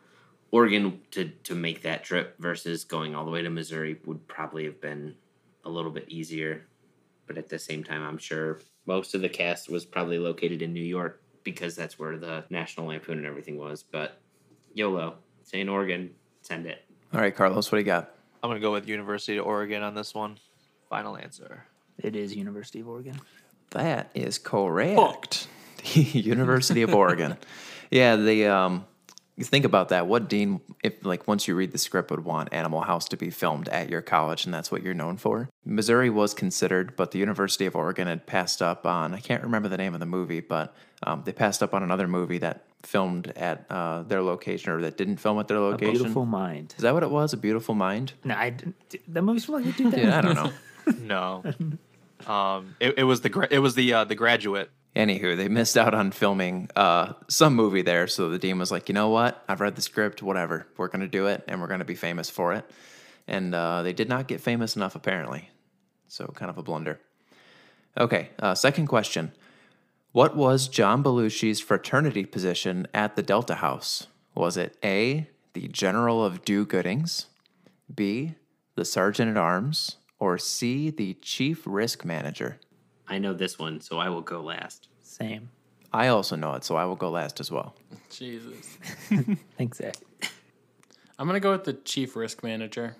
Oregon 0.52 1.02
to 1.10 1.30
to 1.46 1.56
make 1.56 1.82
that 1.82 2.04
trip 2.04 2.36
versus 2.38 2.84
going 2.84 3.16
all 3.16 3.26
the 3.26 3.32
way 3.32 3.42
to 3.42 3.50
Missouri 3.50 3.98
would 4.06 4.28
probably 4.28 4.66
have 4.66 4.80
been 4.80 5.16
a 5.66 5.70
little 5.70 5.90
bit 5.90 6.06
easier. 6.08 6.68
But 7.26 7.40
at 7.40 7.50
the 7.50 7.58
same 7.58 7.84
time, 7.84 8.04
I'm 8.04 8.20
sure 8.20 8.60
most 8.86 9.16
of 9.16 9.22
the 9.22 9.30
cast 9.30 9.68
was 9.68 9.84
probably 9.84 10.20
located 10.20 10.62
in 10.62 10.74
New 10.74 10.84
York 10.84 11.24
because 11.44 11.76
that's 11.76 11.98
where 11.98 12.18
the 12.18 12.44
National 12.52 12.86
Lampoon 12.86 13.18
and 13.18 13.26
everything 13.26 13.58
was. 13.58 13.82
But 13.82 14.22
YOLO, 14.76 15.16
stay 15.42 15.58
saying 15.58 15.70
Oregon, 15.70 16.12
send 16.44 16.68
it. 16.68 16.86
All 17.16 17.20
right, 17.20 17.36
Carlos, 17.36 17.72
what 17.72 17.78
do 17.78 17.80
you 17.80 17.86
got? 17.86 18.14
I'm 18.44 18.52
gonna 18.52 18.60
go 18.60 18.74
with 18.74 18.88
University 18.88 19.38
of 19.38 19.48
Oregon 19.48 19.82
on 19.82 19.96
this 19.96 20.14
one. 20.14 20.38
Final 20.88 21.18
answer. 21.18 21.66
it 21.98 22.16
is 22.16 22.36
University 22.36 22.82
of 22.82 22.88
Oregon. 22.90 23.20
That 23.72 24.12
is 24.14 24.38
correct. 24.38 25.48
The 25.84 26.02
University 26.20 26.82
of 26.82 26.94
Oregon. 26.94 27.38
Yeah, 27.92 28.16
the 28.16 28.48
um 28.48 28.86
you 29.36 29.46
think 29.46 29.64
about 29.64 29.90
that. 29.90 30.06
What 30.08 30.28
dean 30.28 30.60
if 30.84 31.06
like 31.06 31.28
once 31.28 31.48
you 31.48 31.56
read 31.56 31.72
the 31.72 31.78
script 31.78 32.12
would 32.12 32.26
want 32.26 32.50
Animal 32.52 32.82
House 32.82 33.08
to 33.10 33.18
be 33.18 33.30
filmed 33.30 33.70
at 33.70 33.90
your 33.90 34.02
college 34.02 34.46
and 34.46 34.54
that's 34.54 34.72
what 34.72 34.84
you're 34.84 34.94
known 34.94 35.18
for? 35.18 35.50
Missouri 35.66 36.10
was 36.10 36.34
considered, 36.34 36.96
but 36.96 37.12
the 37.12 37.20
University 37.20 37.66
of 37.66 37.76
Oregon 37.76 38.08
had 38.08 38.26
passed 38.26 38.62
up 38.62 38.86
on 38.86 39.14
I 39.14 39.20
can't 39.20 39.44
remember 39.44 39.70
the 39.70 39.78
name 39.78 39.94
of 39.94 40.00
the 40.02 40.06
movie, 40.06 40.42
but 40.42 40.76
um, 41.04 41.22
they 41.26 41.32
passed 41.32 41.64
up 41.64 41.74
on 41.74 41.84
another 41.84 42.08
movie 42.08 42.40
that 42.40 42.66
filmed 42.84 43.28
at 43.36 43.66
uh, 43.70 44.04
their 44.04 44.22
location 44.22 44.72
or 44.72 44.82
that 44.82 44.98
didn't 44.98 45.18
film 45.18 45.40
at 45.40 45.48
their 45.48 45.58
A 45.58 45.62
location. 45.62 45.94
Beautiful 45.94 46.26
Mind. 46.26 46.74
Is 46.78 46.84
that 46.84 46.94
what 46.94 47.04
it 47.04 47.10
was? 47.10 47.32
A 47.34 47.38
beautiful 47.38 47.76
mind? 47.76 48.14
No, 48.26 48.36
I 48.36 48.50
didn't. 48.52 48.76
The 49.08 49.22
movie's 49.22 49.46
from 49.46 49.56
like 49.64 49.76
2000. 49.76 50.00
Yeah, 50.00 50.18
I 50.18 50.22
don't 50.22 50.36
know. 50.36 50.52
No. 51.02 51.44
um, 52.28 52.76
it, 52.80 52.96
it 53.00 53.04
was 53.04 53.22
the 53.22 53.30
gra- 53.30 53.48
it 53.52 53.60
was 53.60 53.76
the 53.76 53.94
uh, 53.94 54.04
the 54.06 54.16
graduate. 54.16 54.70
Anywho, 54.96 55.38
they 55.38 55.48
missed 55.48 55.78
out 55.78 55.94
on 55.94 56.12
filming 56.12 56.70
uh, 56.76 57.14
some 57.28 57.56
movie 57.56 57.84
there, 57.84 58.08
so 58.08 58.30
the 58.30 58.40
dean 58.40 58.58
was 58.58 58.72
like, 58.72 58.90
you 58.90 58.94
know 58.94 59.10
what? 59.10 59.44
I've 59.48 59.62
read 59.62 59.76
the 59.76 59.82
script, 59.82 60.24
whatever. 60.24 60.68
We're 60.78 60.88
going 60.88 61.02
to 61.02 61.08
do 61.08 61.28
it, 61.28 61.44
and 61.48 61.62
we're 61.62 61.68
going 61.68 61.80
to 61.80 61.86
be 61.86 61.96
famous 61.96 62.30
for 62.30 62.54
it. 62.54 62.70
And 63.28 63.54
uh, 63.54 63.84
they 63.84 63.94
did 63.94 64.10
not 64.10 64.28
get 64.28 64.42
famous 64.42 64.76
enough, 64.76 64.96
apparently. 64.96 65.50
So, 66.08 66.26
kind 66.28 66.50
of 66.50 66.58
a 66.58 66.64
blunder. 66.64 67.00
Okay, 67.98 68.30
uh, 68.40 68.56
second 68.56 68.88
question. 68.88 69.32
What 70.12 70.36
was 70.36 70.68
John 70.68 71.04
Belushi's 71.04 71.60
fraternity 71.60 72.26
position 72.26 72.88
at 72.94 73.16
the 73.16 73.22
Delta 73.22 73.56
House? 73.56 74.08
Was 74.34 74.58
it 74.58 74.76
A, 74.84 75.28
the 75.54 75.68
General 75.68 76.26
of 76.26 76.44
Do 76.44 76.66
Goodings, 76.66 77.28
B, 77.94 78.34
the 78.76 78.86
Sergeant 78.86 79.30
at 79.30 79.38
Arms, 79.38 79.98
or 80.18 80.40
C, 80.40 80.90
the 80.90 81.14
Chief 81.16 81.62
Risk 81.66 82.06
Manager? 82.06 82.58
I 83.10 83.18
know 83.18 83.34
this 83.34 83.58
one, 83.58 83.82
so 83.82 83.98
I 83.98 84.10
will 84.10 84.22
go 84.22 84.42
last. 84.42 84.88
Same. 85.02 85.50
I 85.92 86.08
also 86.08 86.36
know 86.36 86.54
it, 86.54 86.64
so 86.64 86.76
I 86.76 86.86
will 86.86 86.96
go 86.96 87.10
last 87.10 87.40
as 87.40 87.52
well. 87.52 87.76
Jesus. 88.10 88.78
Thanks, 89.58 89.80
Zach. 89.80 89.96
I'm 91.18 91.28
gonna 91.28 91.40
go 91.40 91.52
with 91.52 91.64
the 91.66 91.74
chief 91.74 92.16
risk 92.16 92.44
manager. 92.44 92.96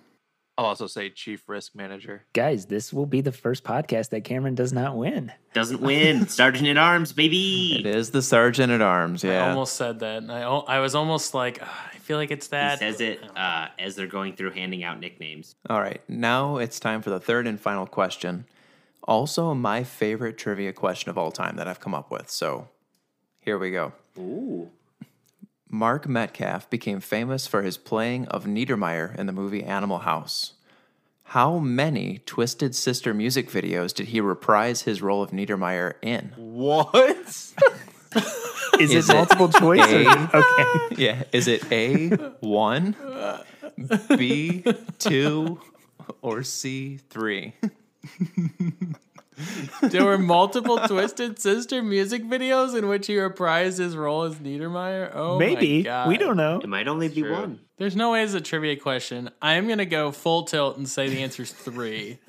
I'll 0.58 0.66
also 0.66 0.88
say 0.88 1.10
chief 1.10 1.48
risk 1.48 1.74
manager. 1.74 2.26
Guys, 2.34 2.66
this 2.66 2.92
will 2.92 3.06
be 3.06 3.22
the 3.22 3.32
first 3.32 3.64
podcast 3.64 4.10
that 4.10 4.26
Cameron 4.26 4.56
does 4.56 4.74
not 4.74 4.98
win. 4.98 5.32
Doesn't 5.54 5.80
win. 5.80 6.28
Sergeant 6.28 6.68
at 6.68 6.76
Arms, 6.76 7.14
baby. 7.14 7.78
It 7.80 7.86
is 7.86 8.12
the 8.12 8.22
sergeant 8.22 8.70
at 8.70 8.82
arms. 8.82 9.24
Yeah. 9.24 9.46
I 9.46 9.50
almost 9.52 9.76
said 9.76 10.00
that. 10.00 10.30
I 10.30 10.42
I 10.42 10.80
was 10.80 10.96
almost 10.96 11.34
like, 11.34 11.62
"Ugh, 11.62 11.70
I 11.94 11.98
feel 12.00 12.18
like 12.18 12.32
it's 12.32 12.48
that. 12.48 12.80
He 12.80 12.86
that. 12.86 12.92
says 12.98 13.00
it 13.02 13.38
uh, 13.38 13.70
as 13.80 13.96
they're 13.96 14.08
going 14.08 14.36
through 14.36 14.52
handing 14.52 14.84
out 14.84 15.00
nicknames. 15.00 15.56
All 15.70 15.80
right. 15.80 16.02
Now 16.10 16.58
it's 16.58 16.78
time 16.78 17.02
for 17.02 17.10
the 17.10 17.22
third 17.22 17.48
and 17.48 17.58
final 17.58 17.88
question. 17.88 18.44
Also, 19.10 19.56
my 19.56 19.84
favorite 19.84 20.38
trivia 20.38 20.72
question 20.72 21.10
of 21.10 21.18
all 21.18 21.32
time 21.32 21.56
that 21.56 21.68
I've 21.68 21.80
come 21.80 21.96
up 21.96 22.12
with. 22.12 22.30
So 22.30 22.70
here 23.40 23.58
we 23.58 23.72
go. 23.72 23.92
Ooh. 24.20 24.70
Mark 25.68 26.08
Metcalf 26.08 26.70
became 26.70 27.00
famous 27.00 27.48
for 27.48 27.64
his 27.64 27.76
playing 27.76 28.28
of 28.28 28.46
Niedermeyer 28.46 29.18
in 29.18 29.26
the 29.26 29.32
movie 29.32 29.64
Animal 29.64 30.00
House. 30.00 30.54
How 31.24 31.58
many 31.58 32.20
Twisted 32.28 32.76
Sister 32.76 33.14
music 33.14 33.50
videos 33.50 33.96
did 33.96 34.10
he 34.10 34.22
reprise 34.22 34.84
his 34.84 35.02
role 35.02 35.24
of 35.24 35.32
Niedermeyer 35.32 35.94
in? 36.04 36.32
What? 36.38 36.96
Is, 37.18 37.54
Is 38.80 38.92
it 38.94 39.10
it 39.10 39.14
multiple 39.14 39.50
choice? 39.50 39.80
okay. 39.82 40.96
Yeah. 40.98 41.24
Is 41.32 41.48
it 41.48 41.72
A, 41.72 42.10
one, 42.42 42.96
B, 44.16 44.64
two, 45.00 45.60
or 46.22 46.44
C, 46.44 47.00
three? 47.10 47.54
there 49.82 50.06
were 50.06 50.18
multiple 50.18 50.78
Twisted 50.80 51.40
Sister 51.40 51.82
music 51.82 52.24
videos 52.24 52.78
in 52.78 52.88
which 52.88 53.08
he 53.08 53.16
reprised 53.16 53.78
his 53.80 53.96
role 53.96 54.24
as 54.24 54.36
Niedermeyer. 54.36 55.12
Oh, 55.14 55.40
my 55.40 55.46
Maybe. 55.46 55.84
God. 55.84 56.08
We 56.08 56.18
don't 56.18 56.38
know. 56.38 56.60
It 56.62 56.68
might 56.70 56.88
only 56.88 57.08
be 57.10 57.22
True. 57.22 57.34
one. 57.34 57.60
There's 57.78 57.96
no 57.96 58.12
way 58.12 58.24
it's 58.24 58.34
a 58.34 58.42
trivia 58.42 58.76
question. 58.76 59.30
I'm 59.42 59.68
gonna 59.68 59.86
go 59.86 60.12
full 60.12 60.44
tilt 60.44 60.78
and 60.78 60.88
say 60.88 61.10
the 61.10 61.24
answer's 61.24 61.52
three. 61.52 62.20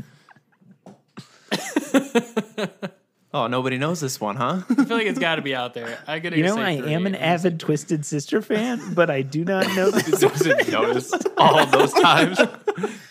Oh, 3.33 3.47
nobody 3.47 3.79
knows 3.79 4.01
this 4.01 4.21
one, 4.21 4.35
huh? 4.35 4.63
I 4.71 4.85
feel 4.85 4.97
like 4.97 5.07
it's 5.07 5.19
got 5.19 5.37
to 5.37 5.43
be 5.43 5.55
out 5.55 5.73
there. 5.73 5.99
I 6.07 6.19
gotta 6.19 6.37
You 6.37 6.43
know, 6.43 6.59
I 6.59 6.73
am 6.73 7.07
an 7.07 7.15
I'm 7.15 7.23
avid 7.23 7.61
Twisted 7.61 8.05
Sister 8.05 8.43
fan, 8.43 8.95
but 8.95 9.09
I 9.09 9.23
do 9.23 9.45
not 9.45 9.67
know 9.77 9.91
this. 9.91 10.21
Doesn't 10.21 10.69
notice 10.71 11.13
all 11.37 11.65
those 11.67 11.93
times. 11.93 12.41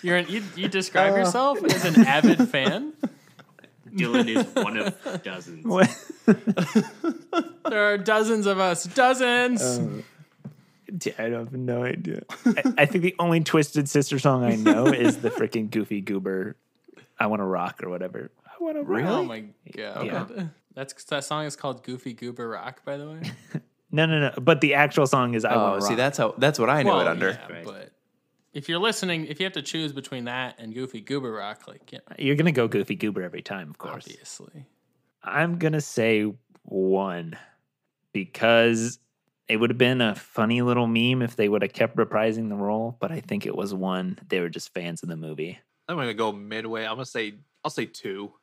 You're 0.02 0.18
an, 0.18 0.28
you, 0.28 0.44
you 0.58 0.68
describe 0.68 1.14
uh, 1.14 1.18
yourself 1.18 1.64
as 1.64 1.86
an 1.86 2.06
avid 2.06 2.50
fan. 2.50 2.94
Dylan 3.90 4.28
is 4.28 4.46
one 4.64 4.78
of 4.78 5.24
dozens. 5.24 5.66
What? 5.66 5.90
There 7.70 7.94
are 7.94 8.00
dozens 8.00 8.48
of 8.48 8.60
us, 8.60 8.86
dozens. 8.86 9.62
Uh, 9.62 10.02
I 11.20 11.24
have 11.24 11.54
no 11.54 11.84
idea. 11.84 12.24
I, 12.48 12.74
I 12.80 12.86
think 12.88 13.04
the 13.04 13.16
only 13.20 13.42
Twisted 13.42 13.88
Sister 13.88 14.18
song 14.18 14.44
I 14.44 14.56
know 14.56 14.88
is 14.88 15.18
the 15.18 15.30
freaking 15.30 15.70
Goofy 15.70 16.02
Goober. 16.02 16.56
I 17.20 17.28
want 17.28 17.42
to 17.42 17.46
rock 17.46 17.84
or 17.84 17.90
whatever. 17.90 18.32
I 18.60 18.64
want 18.64 18.78
to 18.78 18.84
rock. 18.84 19.04
oh 19.08 19.24
my 19.24 19.40
god, 19.76 20.06
Yeah. 20.06 20.26
that's 20.76 21.04
that 21.06 21.24
song 21.24 21.46
is 21.46 21.56
called 21.56 21.84
Goofy 21.84 22.14
Goober 22.14 22.50
Rock, 22.50 22.84
by 22.86 22.98
the 22.98 23.10
way. 23.10 23.22
No, 23.92 24.06
no, 24.06 24.20
no. 24.20 24.32
But 24.40 24.62
the 24.62 24.76
actual 24.76 25.08
song 25.08 25.34
is 25.34 25.44
I 25.44 25.56
Oh, 25.56 25.64
want 25.72 25.82
to 25.82 25.88
see, 25.88 25.96
that's 25.96 26.20
how 26.20 26.36
that's 26.38 26.60
what 26.60 26.70
I 26.70 26.84
know 26.84 26.98
Well, 26.98 27.02
it 27.02 27.08
under. 27.08 27.30
yeah, 27.32 27.52
Right. 27.52 27.66
but 27.66 27.92
if 28.54 28.70
you're 28.70 28.78
listening, 28.78 29.26
if 29.26 29.40
you 29.40 29.46
have 29.46 29.54
to 29.54 29.64
choose 29.64 29.94
between 29.94 30.26
that 30.26 30.56
and 30.60 30.76
Goofy 30.76 31.02
Goober 31.02 31.32
Rock, 31.32 31.68
like 31.68 31.92
yeah, 31.92 32.00
You're 32.20 32.36
gonna 32.36 32.52
go 32.52 32.68
Goofy 32.68 32.96
Goober 32.96 33.24
every 33.24 33.42
time, 33.42 33.68
of 33.72 33.80
course. 33.80 34.06
obviously. 34.08 34.68
I'm 35.24 35.58
gonna 35.58 35.82
say 35.82 36.32
one 36.62 37.36
because 38.14 39.00
it 39.48 39.58
would 39.58 39.72
have 39.72 39.78
been 39.78 40.02
a 40.02 40.16
funny 40.16 40.62
little 40.62 40.88
meme 40.88 41.22
if 41.22 41.36
they 41.36 41.50
would 41.50 41.62
have 41.64 41.74
kept 41.74 41.96
reprising 41.98 42.50
the 42.50 42.56
role. 42.56 42.96
But 43.00 43.12
I 43.12 43.20
think 43.22 43.46
it 43.46 43.56
was 43.56 43.74
one. 43.74 44.20
They 44.28 44.40
were 44.40 44.50
just 44.50 44.74
fans 44.74 45.02
of 45.04 45.10
the 45.10 45.18
movie. 45.18 45.58
I'm 45.88 45.98
gonna 45.98 46.14
go 46.14 46.32
midway. 46.32 46.84
I'm 46.84 46.92
gonna 46.94 47.06
say 47.06 47.34
I'll 47.64 47.72
say 47.72 47.86
two, 47.86 48.34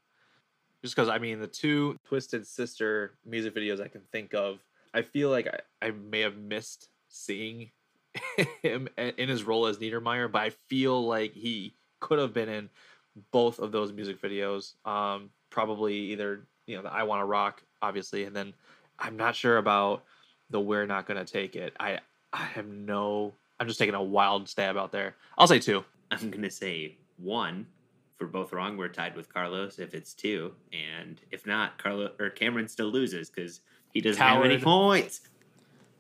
just 0.87 0.94
because 0.94 1.09
I 1.09 1.18
mean 1.18 1.40
the 1.40 1.49
two 1.49 1.99
Twisted 2.07 2.46
Sister 2.46 3.14
music 3.27 3.57
videos 3.57 3.81
I 3.81 3.88
can 3.88 4.03
think 4.12 4.35
of. 4.35 4.61
I 4.94 5.03
feel 5.03 5.31
like 5.31 5.49
I, 5.49 5.88
I 5.88 5.90
may 5.90 6.20
have 6.20 6.37
missed 6.37 6.90
seeing 7.09 7.70
him 8.62 8.88
in 8.96 9.29
his 9.29 9.42
role 9.42 9.66
as 9.66 9.79
Niedermeyer, 9.79 10.31
but 10.31 10.42
I 10.42 10.51
feel 10.68 11.05
like 11.05 11.33
he 11.33 11.75
could 11.99 12.20
have 12.20 12.33
been 12.33 12.49
in 12.49 12.70
both 13.33 13.59
of 13.59 13.72
those 13.72 13.92
music 13.92 14.22
videos. 14.22 14.75
Um, 14.87 15.31
probably 15.51 15.94
either 15.94 16.46
you 16.68 16.77
know 16.77 16.83
the 16.83 16.92
I 16.92 17.03
Want 17.03 17.20
to 17.20 17.25
Rock, 17.25 17.62
obviously, 17.83 18.22
and 18.22 18.37
then 18.37 18.55
I'm 19.01 19.16
not 19.16 19.35
sure 19.35 19.59
about 19.59 20.05
the 20.51 20.61
We're 20.61 20.87
Not 20.87 21.07
Gonna 21.09 21.25
Take 21.25 21.57
It. 21.57 21.75
I 21.81 21.99
I 22.33 22.44
have 22.44 22.68
no. 22.68 23.33
I'm 23.59 23.66
just 23.66 23.81
taking 23.81 23.96
a 23.96 24.03
wild 24.03 24.49
stab 24.49 24.77
out 24.77 24.92
there. 24.92 25.16
I'll 25.37 25.49
say 25.49 25.59
two. 25.59 25.85
I'm 26.12 26.31
gonna 26.31 26.49
say 26.49 26.94
one 27.16 27.66
we're 28.20 28.26
both 28.26 28.52
wrong, 28.52 28.76
we're 28.76 28.88
tied 28.88 29.14
with 29.16 29.33
Carlos 29.33 29.79
if 29.79 29.94
it's 29.94 30.14
two, 30.14 30.52
and 30.72 31.20
if 31.31 31.46
not, 31.46 31.79
Carlo 31.79 32.11
or 32.18 32.31
Cameron 32.31 32.68
still 32.68 32.88
loses 32.90 33.31
because 33.31 33.61
he 33.92 34.00
doesn't 34.00 34.22
have 34.22 34.44
any 34.44 34.59
points. 34.59 35.20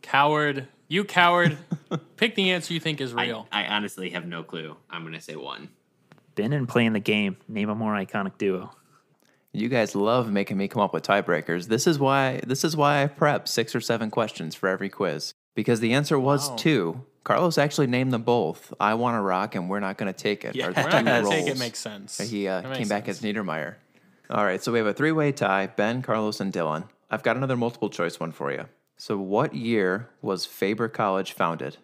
Coward. 0.02 0.68
You 0.88 1.04
coward. 1.04 1.58
Pick 2.16 2.34
the 2.36 2.52
answer 2.52 2.72
you 2.72 2.80
think 2.80 3.00
is 3.00 3.12
real. 3.12 3.48
I 3.50 3.64
honestly 3.66 4.10
have 4.10 4.26
no 4.26 4.42
clue. 4.42 4.76
I'm 4.88 5.02
gonna 5.02 5.20
say 5.20 5.36
one. 5.36 5.70
Been 6.34 6.52
and 6.52 6.68
playing 6.68 6.92
the 6.92 7.00
game. 7.00 7.36
Name 7.48 7.68
a 7.70 7.74
more 7.74 7.94
iconic 7.94 8.38
duo. 8.38 8.70
You 9.52 9.68
guys 9.68 9.94
love 9.94 10.30
making 10.30 10.58
me 10.58 10.68
come 10.68 10.82
up 10.82 10.92
with 10.92 11.02
tiebreakers. 11.02 11.66
This 11.68 11.86
is 11.86 11.98
why 11.98 12.40
this 12.46 12.62
is 12.62 12.76
why 12.76 13.02
I 13.02 13.06
prep 13.06 13.48
six 13.48 13.74
or 13.74 13.80
seven 13.80 14.10
questions 14.10 14.54
for 14.54 14.68
every 14.68 14.88
quiz. 14.88 15.32
Because 15.54 15.80
the 15.80 15.92
answer 15.94 16.18
was 16.18 16.50
Wow. 16.50 16.56
two. 16.56 17.04
Carlos 17.26 17.58
actually 17.58 17.88
named 17.88 18.12
them 18.12 18.22
both. 18.22 18.72
I 18.78 18.94
want 18.94 19.16
to 19.16 19.20
rock 19.20 19.56
and 19.56 19.68
we're 19.68 19.80
not 19.80 19.98
going 19.98 20.06
to 20.06 20.16
take 20.16 20.44
it. 20.44 20.54
Yeah. 20.54 20.68
We're 20.68 20.74
not 20.74 21.04
gonna 21.04 21.28
take 21.28 21.48
it. 21.48 21.58
Makes 21.58 21.80
sense. 21.80 22.18
He 22.18 22.46
uh, 22.46 22.62
makes 22.62 22.78
came 22.78 22.88
back 22.88 23.06
sense. 23.06 23.18
as 23.18 23.24
Niedermeyer. 23.24 23.74
All 24.30 24.44
right, 24.44 24.62
so 24.62 24.70
we 24.70 24.78
have 24.78 24.86
a 24.86 24.92
three-way 24.92 25.32
tie: 25.32 25.66
Ben, 25.66 26.02
Carlos, 26.02 26.38
and 26.38 26.52
Dylan. 26.52 26.88
I've 27.10 27.24
got 27.24 27.36
another 27.36 27.56
multiple 27.56 27.90
choice 27.90 28.20
one 28.20 28.30
for 28.30 28.52
you. 28.52 28.66
So, 28.96 29.18
what 29.18 29.54
year 29.56 30.08
was 30.22 30.46
Faber 30.46 30.88
College 30.88 31.32
founded? 31.32 31.78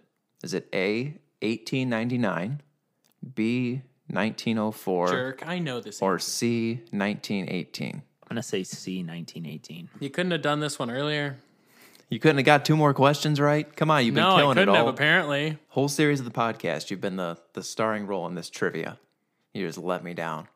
Is 0.45 0.55
it 0.55 0.69
A, 0.73 1.19
1899, 1.41 2.63
B, 3.35 3.83
1904, 4.07 5.09
Jerk. 5.09 5.47
I 5.47 5.59
know 5.59 5.81
this. 5.81 6.01
or 6.01 6.15
answer. 6.15 6.31
C, 6.31 6.73
1918? 6.91 7.95
I'm 7.95 8.03
gonna 8.29 8.43
say 8.45 8.63
C, 8.63 8.99
1918. 9.03 9.89
You 9.99 10.09
couldn't 10.11 10.31
have 10.31 10.43
done 10.43 10.61
this 10.61 10.79
one 10.79 10.91
earlier. 10.91 11.37
You 12.13 12.19
couldn't 12.21 12.37
have 12.37 12.45
got 12.45 12.67
two 12.67 12.77
more 12.77 12.93
questions 12.93 13.41
right. 13.41 13.75
Come 13.75 13.91
on, 13.91 14.05
you've 14.05 14.15
been 14.15 14.23
no, 14.23 14.35
I 14.35 14.41
killing 14.41 14.57
couldn't 14.57 14.75
it 14.75 14.77
have. 14.77 14.85
all. 14.85 14.91
Apparently, 14.93 15.57
Whole 15.69 15.89
series 15.89 16.21
of 16.21 16.27
the 16.27 16.31
podcast, 16.31 16.91
you've 16.91 17.01
been 17.01 17.17
the 17.17 17.39
the 17.55 17.63
starring 17.63 18.07
role 18.07 18.27
in 18.27 18.35
this 18.35 18.51
trivia. 18.51 18.99
You 19.55 19.67
just 19.67 19.79
let 19.79 20.05
me 20.05 20.13
down. 20.13 20.49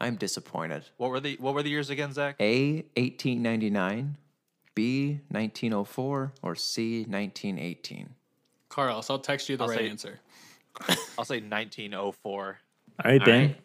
I'm 0.00 0.14
disappointed. 0.14 0.84
What 0.98 1.10
were 1.10 1.18
the 1.18 1.36
What 1.40 1.54
were 1.54 1.64
the 1.64 1.68
years 1.70 1.90
again, 1.90 2.12
Zach? 2.12 2.36
A 2.38 2.84
1899, 2.96 4.16
B 4.76 5.20
1904, 5.30 6.32
or 6.42 6.54
C 6.54 6.98
1918. 7.00 8.10
Carlos, 8.68 9.10
I'll 9.10 9.18
text 9.18 9.48
you 9.48 9.56
the 9.56 9.64
I'll 9.64 9.70
right 9.70 9.78
say- 9.80 9.88
answer. 9.88 10.20
I'll 11.18 11.24
say 11.24 11.40
1904. 11.40 12.58
All 13.04 13.10
right, 13.10 13.20
All 13.20 13.26
Ben. 13.26 13.40
right. 13.48 13.56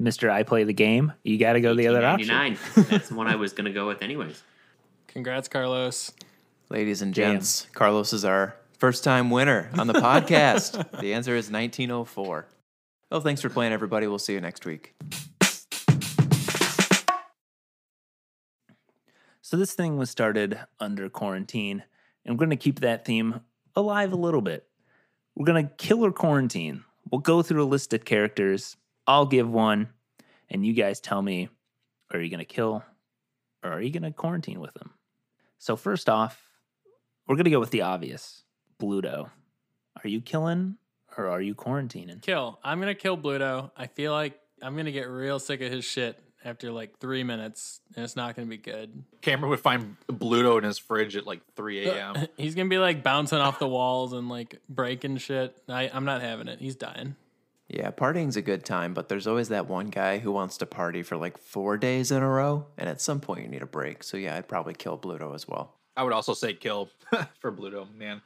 Mr. 0.00 0.30
I 0.30 0.42
play 0.42 0.64
the 0.64 0.72
game. 0.72 1.12
You 1.22 1.36
got 1.38 1.52
to 1.52 1.60
go 1.60 1.74
the 1.74 1.86
other 1.86 2.04
option. 2.04 2.34
1899. 2.34 2.86
That's 2.90 3.08
the 3.10 3.14
one 3.14 3.26
I 3.28 3.36
was 3.36 3.52
gonna 3.52 3.72
go 3.74 3.86
with 3.86 4.00
anyways. 4.00 4.42
Congrats, 5.08 5.48
Carlos. 5.48 6.10
Ladies 6.70 7.02
and 7.02 7.12
Damn. 7.12 7.34
gents, 7.34 7.66
Carlos 7.74 8.14
is 8.14 8.24
our 8.24 8.56
first 8.78 9.04
time 9.04 9.30
winner 9.30 9.70
on 9.78 9.86
the 9.86 9.92
podcast. 9.92 10.72
the 11.00 11.12
answer 11.12 11.36
is 11.36 11.50
1904. 11.50 12.46
Well, 13.10 13.20
thanks 13.20 13.42
for 13.42 13.50
playing, 13.50 13.72
everybody. 13.72 14.06
We'll 14.06 14.18
see 14.18 14.32
you 14.32 14.40
next 14.40 14.64
week. 14.64 14.94
So 19.42 19.58
this 19.58 19.74
thing 19.74 19.98
was 19.98 20.08
started 20.08 20.58
under 20.80 21.10
quarantine, 21.10 21.84
and 22.24 22.34
we're 22.34 22.46
going 22.46 22.50
to 22.50 22.56
keep 22.56 22.80
that 22.80 23.04
theme 23.04 23.40
alive 23.76 24.12
a 24.12 24.16
little 24.16 24.40
bit. 24.40 24.66
We're 25.36 25.44
going 25.44 25.68
to 25.68 25.74
kill 25.74 26.04
or 26.04 26.12
quarantine. 26.12 26.82
We'll 27.10 27.20
go 27.20 27.42
through 27.42 27.62
a 27.62 27.66
list 27.66 27.92
of 27.92 28.06
characters. 28.06 28.78
I'll 29.06 29.26
give 29.26 29.48
one, 29.48 29.90
and 30.48 30.64
you 30.64 30.72
guys 30.72 30.98
tell 30.98 31.20
me: 31.20 31.50
Are 32.10 32.18
you 32.18 32.30
going 32.30 32.38
to 32.38 32.46
kill, 32.46 32.82
or 33.62 33.70
are 33.70 33.82
you 33.82 33.90
going 33.90 34.02
to 34.02 34.12
quarantine 34.12 34.60
with 34.60 34.72
them? 34.74 34.92
So 35.58 35.76
first 35.76 36.08
off, 36.08 36.42
we're 37.26 37.36
going 37.36 37.44
to 37.44 37.50
go 37.50 37.60
with 37.60 37.70
the 37.70 37.82
obvious: 37.82 38.44
Bluto. 38.80 39.30
Are 40.02 40.08
you 40.08 40.20
killing, 40.20 40.76
or 41.16 41.28
are 41.28 41.40
you 41.40 41.54
quarantining? 41.54 42.20
Kill. 42.20 42.58
I'm 42.62 42.80
gonna 42.80 42.94
kill 42.94 43.16
Bluto. 43.16 43.70
I 43.76 43.86
feel 43.86 44.12
like 44.12 44.38
I'm 44.62 44.76
gonna 44.76 44.92
get 44.92 45.08
real 45.08 45.38
sick 45.38 45.60
of 45.60 45.72
his 45.72 45.84
shit 45.84 46.18
after 46.44 46.70
like 46.70 46.98
three 46.98 47.24
minutes, 47.24 47.80
and 47.96 48.04
it's 48.04 48.16
not 48.16 48.36
gonna 48.36 48.48
be 48.48 48.58
good. 48.58 49.04
Cameron 49.22 49.50
would 49.50 49.60
find 49.60 49.96
Bluto 50.08 50.58
in 50.58 50.64
his 50.64 50.78
fridge 50.78 51.16
at 51.16 51.26
like 51.26 51.40
3 51.56 51.88
uh, 51.88 51.92
a.m. 51.92 52.26
He's 52.36 52.54
gonna 52.54 52.68
be 52.68 52.78
like 52.78 53.02
bouncing 53.02 53.38
off 53.38 53.58
the 53.58 53.68
walls 53.68 54.12
and 54.12 54.28
like 54.28 54.60
breaking 54.68 55.18
shit. 55.18 55.56
I, 55.68 55.90
I'm 55.92 56.04
not 56.04 56.20
having 56.20 56.48
it. 56.48 56.60
He's 56.60 56.76
dying. 56.76 57.16
Yeah, 57.68 57.90
partying's 57.90 58.36
a 58.36 58.42
good 58.42 58.64
time, 58.64 58.92
but 58.92 59.08
there's 59.08 59.26
always 59.26 59.48
that 59.48 59.66
one 59.66 59.86
guy 59.86 60.18
who 60.18 60.30
wants 60.30 60.58
to 60.58 60.66
party 60.66 61.02
for 61.02 61.16
like 61.16 61.38
four 61.38 61.78
days 61.78 62.10
in 62.10 62.22
a 62.22 62.28
row, 62.28 62.66
and 62.76 62.88
at 62.90 63.00
some 63.00 63.20
point 63.20 63.42
you 63.42 63.48
need 63.48 63.62
a 63.62 63.66
break. 63.66 64.02
So 64.02 64.18
yeah, 64.18 64.36
I'd 64.36 64.48
probably 64.48 64.74
kill 64.74 64.98
Bluto 64.98 65.34
as 65.34 65.48
well. 65.48 65.74
I 65.96 66.02
would 66.02 66.12
also 66.12 66.34
say 66.34 66.54
kill 66.54 66.88
for 67.40 67.52
Bluto. 67.52 67.86
Man, 67.96 68.20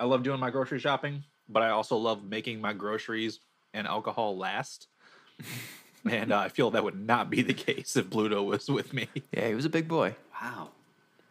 I 0.00 0.04
love 0.04 0.22
doing 0.22 0.40
my 0.40 0.50
grocery 0.50 0.78
shopping, 0.78 1.22
but 1.48 1.62
I 1.62 1.70
also 1.70 1.96
love 1.96 2.24
making 2.24 2.60
my 2.60 2.72
groceries 2.72 3.40
and 3.72 3.86
alcohol 3.86 4.36
last. 4.36 4.88
and 6.10 6.32
uh, 6.32 6.38
I 6.38 6.48
feel 6.48 6.70
that 6.72 6.84
would 6.84 6.98
not 6.98 7.30
be 7.30 7.42
the 7.42 7.54
case 7.54 7.96
if 7.96 8.06
Bluto 8.10 8.44
was 8.44 8.68
with 8.68 8.92
me. 8.92 9.08
Yeah, 9.32 9.48
he 9.48 9.54
was 9.54 9.64
a 9.64 9.70
big 9.70 9.88
boy. 9.88 10.14
Wow. 10.40 10.70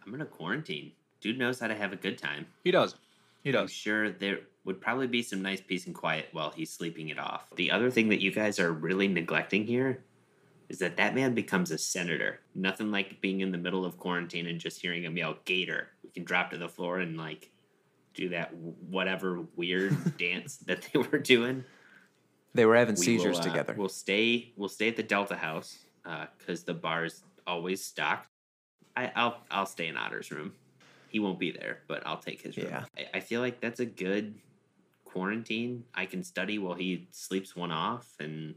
I'm 0.05 0.11
gonna 0.11 0.25
quarantine. 0.25 0.91
Dude 1.21 1.39
knows 1.39 1.59
how 1.59 1.67
to 1.67 1.75
have 1.75 1.93
a 1.93 1.97
good 1.97 2.17
time. 2.17 2.45
He 2.63 2.71
does. 2.71 2.95
He 3.43 3.49
I'm 3.49 3.53
does. 3.53 3.71
sure 3.71 4.09
there 4.11 4.39
would 4.65 4.81
probably 4.81 5.07
be 5.07 5.21
some 5.21 5.41
nice 5.41 5.61
peace 5.61 5.85
and 5.85 5.95
quiet 5.95 6.29
while 6.31 6.51
he's 6.51 6.69
sleeping 6.69 7.09
it 7.09 7.19
off. 7.19 7.47
The 7.55 7.71
other 7.71 7.89
thing 7.91 8.09
that 8.09 8.21
you 8.21 8.31
guys 8.31 8.59
are 8.59 8.71
really 8.71 9.07
neglecting 9.07 9.65
here 9.65 9.99
is 10.73 10.79
that 10.79 10.97
that 10.97 11.13
man 11.13 11.35
becomes 11.35 11.69
a 11.69 11.77
senator. 11.77 12.39
Nothing 12.55 12.89
like 12.89 13.21
being 13.21 13.41
in 13.41 13.51
the 13.51 13.59
middle 13.59 13.85
of 13.85 13.99
quarantine 13.99 14.47
and 14.47 14.59
just 14.59 14.81
hearing 14.81 15.03
him 15.03 15.15
yell 15.15 15.37
"Gator." 15.45 15.89
We 16.03 16.09
can 16.09 16.23
drop 16.23 16.49
to 16.49 16.57
the 16.57 16.67
floor 16.67 16.97
and 16.97 17.15
like 17.15 17.51
do 18.15 18.29
that 18.29 18.55
whatever 18.55 19.45
weird 19.55 20.17
dance 20.17 20.57
that 20.65 20.81
they 20.91 20.97
were 20.97 21.19
doing. 21.19 21.63
They 22.55 22.65
were 22.65 22.75
having 22.75 22.95
We 22.95 23.03
seizures 23.03 23.37
will, 23.37 23.45
uh, 23.45 23.49
together. 23.49 23.75
We'll 23.77 23.87
stay. 23.87 24.51
We'll 24.57 24.67
stay 24.67 24.87
at 24.87 24.95
the 24.95 25.03
Delta 25.03 25.35
House 25.35 25.77
because 26.39 26.63
the 26.63 26.73
bar's 26.73 27.23
always 27.45 27.85
stocked. 27.85 28.27
I, 28.97 29.11
I'll 29.15 29.37
I'll 29.51 29.67
stay 29.67 29.87
in 29.87 29.95
Otter's 29.95 30.31
room. 30.31 30.53
He 31.09 31.19
won't 31.19 31.37
be 31.37 31.51
there, 31.51 31.81
but 31.87 32.01
I'll 32.03 32.17
take 32.17 32.41
his 32.41 32.57
room. 32.57 32.69
Yeah. 32.71 32.85
I, 32.97 33.17
I 33.17 33.19
feel 33.19 33.41
like 33.41 33.61
that's 33.61 33.79
a 33.79 33.85
good 33.85 34.33
quarantine. 35.05 35.83
I 35.93 36.07
can 36.07 36.23
study 36.23 36.57
while 36.57 36.73
he 36.73 37.07
sleeps 37.11 37.55
one 37.55 37.71
off, 37.71 38.11
and 38.19 38.55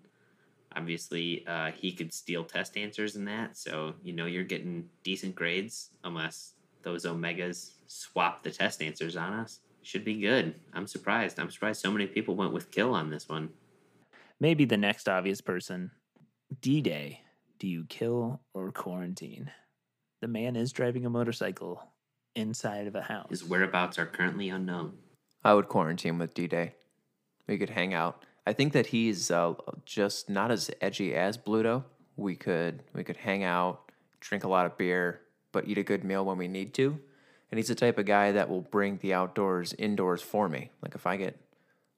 obviously 0.76 1.44
uh, 1.46 1.70
he 1.72 1.92
could 1.92 2.12
steal 2.12 2.44
test 2.44 2.76
answers 2.76 3.16
in 3.16 3.24
that. 3.24 3.56
So 3.56 3.94
you 4.02 4.12
know 4.12 4.26
you're 4.26 4.44
getting 4.44 4.88
decent 5.02 5.34
grades, 5.34 5.90
unless 6.04 6.52
those 6.82 7.04
omegas 7.04 7.72
swap 7.86 8.42
the 8.42 8.50
test 8.50 8.82
answers 8.82 9.16
on 9.16 9.32
us. 9.32 9.60
Should 9.82 10.04
be 10.04 10.20
good. 10.20 10.56
I'm 10.74 10.86
surprised. 10.86 11.38
I'm 11.38 11.50
surprised 11.50 11.80
so 11.80 11.92
many 11.92 12.06
people 12.06 12.34
went 12.34 12.52
with 12.52 12.72
kill 12.72 12.92
on 12.92 13.08
this 13.08 13.28
one. 13.28 13.50
Maybe 14.40 14.64
the 14.64 14.76
next 14.76 15.08
obvious 15.08 15.40
person. 15.40 15.92
D 16.60 16.80
Day. 16.80 17.20
Do 17.58 17.68
you 17.68 17.86
kill 17.88 18.40
or 18.52 18.70
quarantine? 18.70 19.50
The 20.20 20.28
man 20.28 20.56
is 20.56 20.72
driving 20.72 21.06
a 21.06 21.10
motorcycle 21.10 21.82
inside 22.34 22.86
of 22.86 22.94
a 22.94 23.02
house. 23.02 23.28
His 23.30 23.44
whereabouts 23.44 23.98
are 23.98 24.06
currently 24.06 24.48
unknown. 24.48 24.98
I 25.44 25.54
would 25.54 25.68
quarantine 25.68 26.18
with 26.18 26.34
D 26.34 26.48
Day. 26.48 26.74
We 27.46 27.56
could 27.56 27.70
hang 27.70 27.94
out. 27.94 28.25
I 28.46 28.52
think 28.52 28.72
that 28.74 28.86
he's 28.86 29.30
uh, 29.30 29.54
just 29.84 30.30
not 30.30 30.50
as 30.50 30.70
edgy 30.80 31.14
as 31.14 31.36
Bluto. 31.36 31.84
We 32.16 32.36
could 32.36 32.82
we 32.94 33.04
could 33.04 33.16
hang 33.16 33.42
out, 33.42 33.90
drink 34.20 34.44
a 34.44 34.48
lot 34.48 34.66
of 34.66 34.78
beer, 34.78 35.20
but 35.52 35.66
eat 35.66 35.78
a 35.78 35.82
good 35.82 36.04
meal 36.04 36.24
when 36.24 36.38
we 36.38 36.48
need 36.48 36.72
to. 36.74 36.98
And 37.50 37.58
he's 37.58 37.68
the 37.68 37.74
type 37.74 37.98
of 37.98 38.06
guy 38.06 38.32
that 38.32 38.48
will 38.48 38.62
bring 38.62 38.98
the 38.98 39.14
outdoors 39.14 39.72
indoors 39.74 40.22
for 40.22 40.48
me. 40.48 40.70
Like 40.82 40.94
if 40.94 41.06
I 41.06 41.16
get 41.16 41.40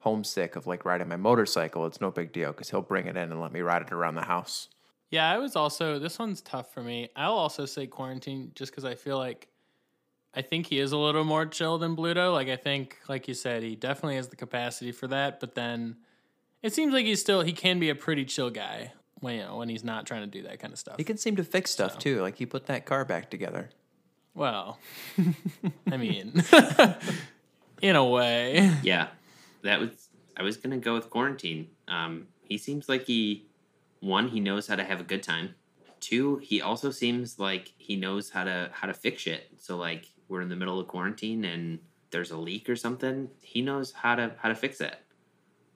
homesick 0.01 0.57
of 0.57 0.67
like 0.67 0.85
riding 0.85 1.09
my 1.09 1.17
motorcycle, 1.17 1.87
it's 1.87 2.01
no 2.01 2.11
big 2.11 2.33
deal 2.33 2.53
because 2.53 2.71
he'll 2.71 2.83
bring 2.83 3.07
it 3.07 3.17
in 3.17 3.31
and 3.31 3.41
let 3.41 3.53
me 3.53 3.61
ride 3.61 3.83
it 3.83 3.93
around 3.93 4.15
the 4.15 4.25
house. 4.25 4.69
Yeah, 5.11 5.31
I 5.31 5.39
was 5.39 5.57
also. 5.57 5.99
This 5.99 6.19
one's 6.19 6.41
tough 6.43 6.73
for 6.73 6.83
me. 6.83 7.09
I'll 7.17 7.33
also 7.33 7.67
say 7.67 7.87
quarantine 7.87 8.53
just 8.55 8.73
because 8.73 8.85
I 8.85 8.95
feel 8.95 9.19
like 9.19 9.49
I 10.35 10.43
think 10.43 10.67
he 10.67 10.79
is 10.79 10.93
a 10.93 10.99
little 10.99 11.25
more 11.25 11.47
chill 11.47 11.79
than 11.79 11.97
Bluto. 11.97 12.33
Like 12.33 12.49
I 12.49 12.57
think, 12.57 12.99
like 13.09 13.27
you 13.27 13.35
said, 13.35 13.63
he 13.63 13.75
definitely 13.75 14.17
has 14.17 14.29
the 14.29 14.37
capacity 14.37 14.93
for 14.93 15.09
that. 15.09 15.41
But 15.41 15.55
then 15.55 15.97
it 16.63 16.73
seems 16.73 16.93
like 16.93 17.07
he's 17.07 17.21
still 17.21 17.43
he 17.43 17.53
can 17.53 17.79
be 17.81 17.89
a 17.91 17.95
pretty 17.95 18.25
chill 18.25 18.51
guy 18.51 18.93
when 19.21 19.37
you 19.37 19.43
know 19.43 19.57
when 19.57 19.69
he's 19.69 19.85
not 19.85 20.07
trying 20.07 20.23
to 20.23 20.27
do 20.27 20.43
that 20.49 20.59
kind 20.61 20.73
of 20.73 20.79
stuff. 20.79 20.97
He 20.99 21.05
can 21.05 21.17
seem 21.17 21.37
to 21.37 21.45
fix 21.45 21.71
stuff 21.71 21.95
So. 21.95 21.99
too. 21.99 22.21
Like 22.23 22.37
he 22.37 22.47
put 22.47 22.67
that 22.67 22.87
car 22.87 23.05
back 23.05 23.31
together. 23.31 23.71
Well, 24.35 24.79
I 25.91 25.97
mean, 25.97 26.43
in 27.83 27.97
a 27.97 28.05
way. 28.05 28.73
Yeah, 28.83 29.09
that 29.63 29.81
was. 29.81 30.09
I 30.37 30.43
was 30.43 30.57
gonna 30.57 30.79
go 30.79 30.95
with 30.95 31.11
quarantine. 31.11 31.69
Um, 31.89 32.29
he 32.45 32.59
seems 32.59 32.89
like 32.89 33.05
he, 33.05 33.47
one, 34.01 34.29
he 34.29 34.39
knows 34.39 34.69
how 34.69 34.77
to 34.77 34.85
have 34.85 35.01
a 35.01 35.05
good 35.05 35.23
time. 35.23 35.55
Two, 36.01 36.37
he 36.39 36.63
also 36.63 36.93
seems 36.93 37.41
like 37.41 37.73
he 37.77 37.97
knows 37.97 38.31
how 38.31 38.45
to 38.45 38.71
how 38.73 38.87
to 38.87 38.95
fix 38.95 39.23
shit. 39.23 39.49
So 39.59 39.77
like 39.77 40.07
we're 40.29 40.41
in 40.43 40.49
the 40.49 40.55
middle 40.57 40.79
of 40.79 40.87
quarantine 40.87 41.45
and 41.45 41.81
there's 42.11 42.31
a 42.31 42.37
leak 42.37 42.71
or 42.71 42.77
something. 42.77 43.29
He 43.41 43.63
knows 43.63 43.91
how 43.93 44.15
to 44.15 44.33
how 44.39 44.49
to 44.49 44.55
fix 44.55 44.81
it. 44.81 44.95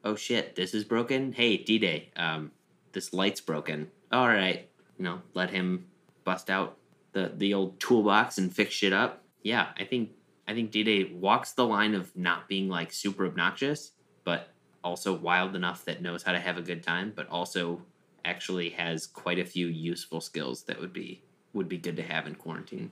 Oh 0.05 0.17
shit, 0.17 0.57
this 0.57 0.75
is 0.75 0.85
broken. 0.85 1.33
Hey, 1.33 1.57
D 1.57 1.79
Day, 1.79 2.11
um, 2.17 2.51
this 2.93 3.13
light's 3.13 3.41
broken. 3.41 3.91
All 4.11 4.29
right, 4.29 4.69
you 4.99 5.05
know, 5.05 5.23
let 5.35 5.51
him 5.51 5.87
bust 6.25 6.51
out 6.51 6.77
the 7.13 7.33
the 7.37 7.55
old 7.55 7.79
toolbox 7.81 8.39
and 8.39 8.53
fix 8.53 8.75
shit 8.75 8.93
up. 8.93 9.23
Yeah, 9.43 9.69
I 9.79 9.85
think 9.85 10.11
I 10.49 10.55
think 10.55 10.71
D 10.71 10.83
Day 10.83 11.13
walks 11.15 11.53
the 11.53 11.67
line 11.67 11.95
of 11.95 12.15
not 12.17 12.49
being 12.49 12.69
like 12.69 12.93
super 12.93 13.27
obnoxious, 13.27 13.93
but 14.25 14.49
also 14.83 15.15
wild 15.15 15.55
enough 15.55 15.85
that 15.85 16.03
knows 16.03 16.23
how 16.23 16.33
to 16.33 16.41
have 16.41 16.59
a 16.59 16.63
good 16.63 16.83
time, 16.83 17.13
but 17.15 17.29
also 17.29 17.81
actually 18.25 18.71
has 18.71 19.07
quite 19.07 19.39
a 19.39 19.45
few 19.45 19.67
useful 19.67 20.21
skills 20.21 20.65
that 20.65 20.81
would 20.81 20.93
be 20.93 21.23
would 21.55 21.69
be 21.69 21.79
good 21.79 21.97
to 21.97 22.03
have 22.03 22.27
in 22.27 22.35
quarantine. 22.35 22.91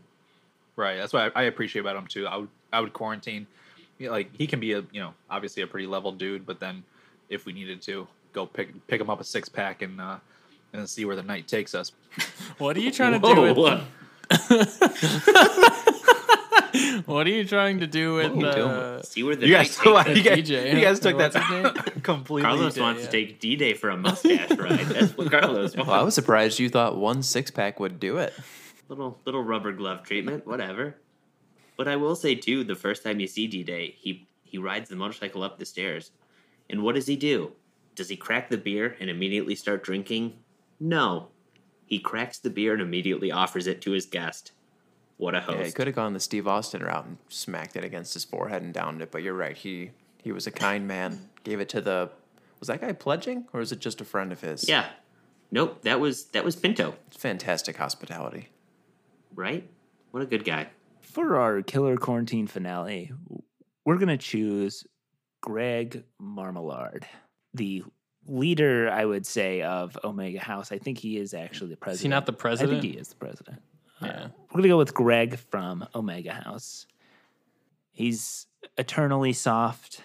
Right. 0.77 0.97
That's 0.97 1.13
what 1.13 1.33
I, 1.37 1.41
I 1.41 1.45
appreciate 1.45 1.81
about 1.81 1.97
him 1.97 2.07
too. 2.07 2.27
I 2.27 2.37
would 2.37 2.49
I 2.73 2.81
would 2.81 2.93
quarantine. 2.93 3.47
Like 3.99 4.35
he 4.35 4.47
can 4.47 4.61
be 4.61 4.73
a 4.73 4.85
you 4.93 5.01
know 5.01 5.15
obviously 5.29 5.63
a 5.63 5.67
pretty 5.67 5.87
level 5.87 6.13
dude, 6.13 6.47
but 6.47 6.61
then 6.61 6.83
if 7.31 7.47
we 7.47 7.53
needed 7.55 7.81
to 7.83 8.07
go 8.33 8.45
pick 8.47 8.87
pick 8.87 9.01
him 9.01 9.09
up 9.11 9.21
a 9.21 9.25
six 9.25 9.49
pack 9.49 9.81
and 9.83 10.01
uh, 10.01 10.19
and 10.73 10.89
see 10.89 11.05
where 11.05 11.17
the 11.17 11.23
night 11.23 11.49
takes 11.49 11.75
us. 11.75 11.93
What 12.59 12.77
are 12.77 12.81
you 12.81 12.91
trying 12.93 13.19
to 13.21 13.35
do 13.35 13.41
with? 13.43 13.83
What 17.07 17.27
are 17.27 17.31
you 17.31 17.45
trying 17.45 17.81
to 17.81 17.87
do 17.89 18.15
with? 18.15 18.33
What 18.33 18.45
are 18.45 18.49
you 18.49 18.55
doing 18.55 18.71
Uh, 18.71 19.03
See 19.03 19.23
where 19.25 19.35
the 19.35 19.47
You 19.47 19.55
night 19.55 19.67
guys, 19.67 19.77
takes 19.77 19.87
us. 19.87 20.17
you 20.17 20.23
guys, 20.23 20.39
DJ, 20.39 20.75
you 20.75 20.81
guys 20.81 21.01
took 21.01 21.17
What's 21.17 21.35
his 21.37 21.51
name? 21.51 21.63
that 21.65 22.03
completely. 22.05 22.43
Carlos 22.49 22.75
D-Day, 22.75 22.83
wants 22.83 23.01
yeah. 23.01 23.07
to 23.07 23.13
take 23.13 23.41
D 23.41 23.57
Day 23.57 23.75
for 23.75 23.91
a 23.91 23.97
mustache 23.97 24.51
ride. 24.53 24.79
That's 24.87 25.17
what 25.17 25.31
Carlos 25.41 25.75
wants. 25.77 25.89
Well, 25.89 25.99
I 26.01 26.03
was 26.05 26.15
surprised 26.15 26.61
you 26.61 26.69
thought 26.69 26.97
one 26.97 27.23
six 27.25 27.51
pack 27.51 27.81
would 27.81 27.99
do 27.99 28.19
it. 28.19 28.33
little 28.89 29.19
little 29.25 29.43
rubber 29.43 29.73
glove 29.73 30.05
treatment, 30.05 30.47
whatever. 30.47 30.95
But 31.77 31.89
I 31.89 31.97
will 31.97 32.15
say 32.15 32.37
too, 32.37 32.63
the 32.63 32.77
first 32.77 33.03
time 33.03 33.19
you 33.19 33.27
see 33.27 33.49
D 33.49 33.65
Day, 33.65 33.97
he 33.99 34.29
he 34.45 34.59
rides 34.59 34.89
the 34.89 34.97
motorcycle 34.97 35.43
up 35.43 35.59
the 35.59 35.67
stairs, 35.67 36.13
and 36.71 36.83
what 36.83 36.95
does 36.95 37.07
he 37.07 37.17
do? 37.17 37.53
Does 37.95 38.09
he 38.09 38.17
crack 38.17 38.49
the 38.49 38.57
beer 38.57 38.97
and 39.01 39.11
immediately 39.11 39.55
start 39.55 39.83
drinking? 39.85 40.39
No, 40.79 41.29
he 41.85 41.99
cracks 41.99 42.39
the 42.39 42.49
beer 42.51 42.73
and 42.73 42.81
immediately 42.81 43.31
offers 43.31 43.67
it 43.67 43.81
to 43.83 43.91
his 43.91 44.07
guest. 44.07 44.53
What 45.19 45.35
a 45.35 45.41
host. 45.41 45.59
Yeah, 45.59 45.65
he 45.67 45.73
could 45.73 45.87
have 45.87 45.97
gone 45.97 46.15
the 46.15 46.21
Steve 46.21 46.49
Austin 46.49 46.83
route 46.83 47.05
and 47.05 47.19
smacked 47.29 47.77
it 47.77 47.85
against 47.85 48.15
his 48.15 48.25
forehead 48.25 48.63
and 48.63 48.73
downed 48.73 49.03
it. 49.03 49.11
But 49.11 49.23
you're 49.23 49.35
right. 49.35 49.57
He 49.57 49.91
he 50.23 50.33
was 50.33 50.47
a 50.47 50.51
kind 50.51 50.89
man. 50.89 51.29
Gave 51.45 51.61
it 51.61 51.69
to 51.71 51.81
the. 51.83 52.11
Was 52.59 52.69
that 52.69 52.81
guy 52.81 52.93
pledging 52.93 53.47
or 53.53 53.61
is 53.61 53.73
it 53.73 53.81
just 53.81 54.01
a 54.01 54.05
friend 54.05 54.33
of 54.33 54.41
his? 54.41 54.69
yeah, 54.69 54.87
nope, 55.51 55.83
that 55.83 55.99
was 56.01 56.25
that 56.27 56.45
was 56.45 56.57
Pinto, 56.57 56.95
It's 57.09 57.17
fantastic 57.17 57.77
hospitality. 57.77 58.49
right? 59.35 59.67
What 60.11 60.23
a 60.23 60.27
good 60.27 60.45
guy. 60.45 60.69
For 61.01 61.37
our 61.37 61.63
killer 61.63 61.97
quarantine 61.97 62.47
finale, 62.47 63.13
we're 63.85 63.97
going 63.97 64.09
to 64.09 64.17
choose 64.19 64.87
Greg 65.41 66.05
Marmalard, 66.21 67.05
the 67.55 67.85
leader, 68.27 68.91
I 68.91 69.05
would 69.05 69.27
say, 69.27 69.63
of 69.63 69.99
Omega 70.05 70.41
House. 70.41 70.73
I 70.73 70.79
think 70.79 70.99
he 70.99 71.17
is 71.19 71.35
actually 71.35 71.71
the 71.71 71.77
president. 71.77 72.01
Is 72.01 72.03
he 72.03 72.09
not 72.09 72.27
the 72.27 72.33
president? 72.33 72.79
I 72.79 72.81
think 72.81 72.95
he 72.95 73.01
is 73.01 73.09
the 73.09 73.17
president. 73.17 73.63
Uh, 74.01 74.29
we're 74.49 74.55
going 74.55 74.63
to 74.63 74.69
go 74.69 74.79
with 74.79 74.95
Greg 74.95 75.39
from 75.39 75.87
Omega 75.95 76.33
House. 76.33 76.87
He's 77.93 78.47
eternally 78.79 79.33
soft. 79.33 80.03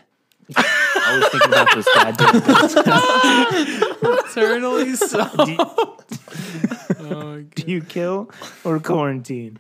Always 0.56 1.28
thinking 1.30 1.50
about 1.50 1.74
those 1.74 1.86
goddamn 1.86 2.36
Eternally 4.30 4.96
soft. 4.96 5.38
do, 5.46 5.52
you, 5.52 5.58
Oh 7.00 7.42
do 7.56 7.72
you 7.72 7.82
kill 7.82 8.30
or 8.64 8.80
quarantine, 8.80 9.58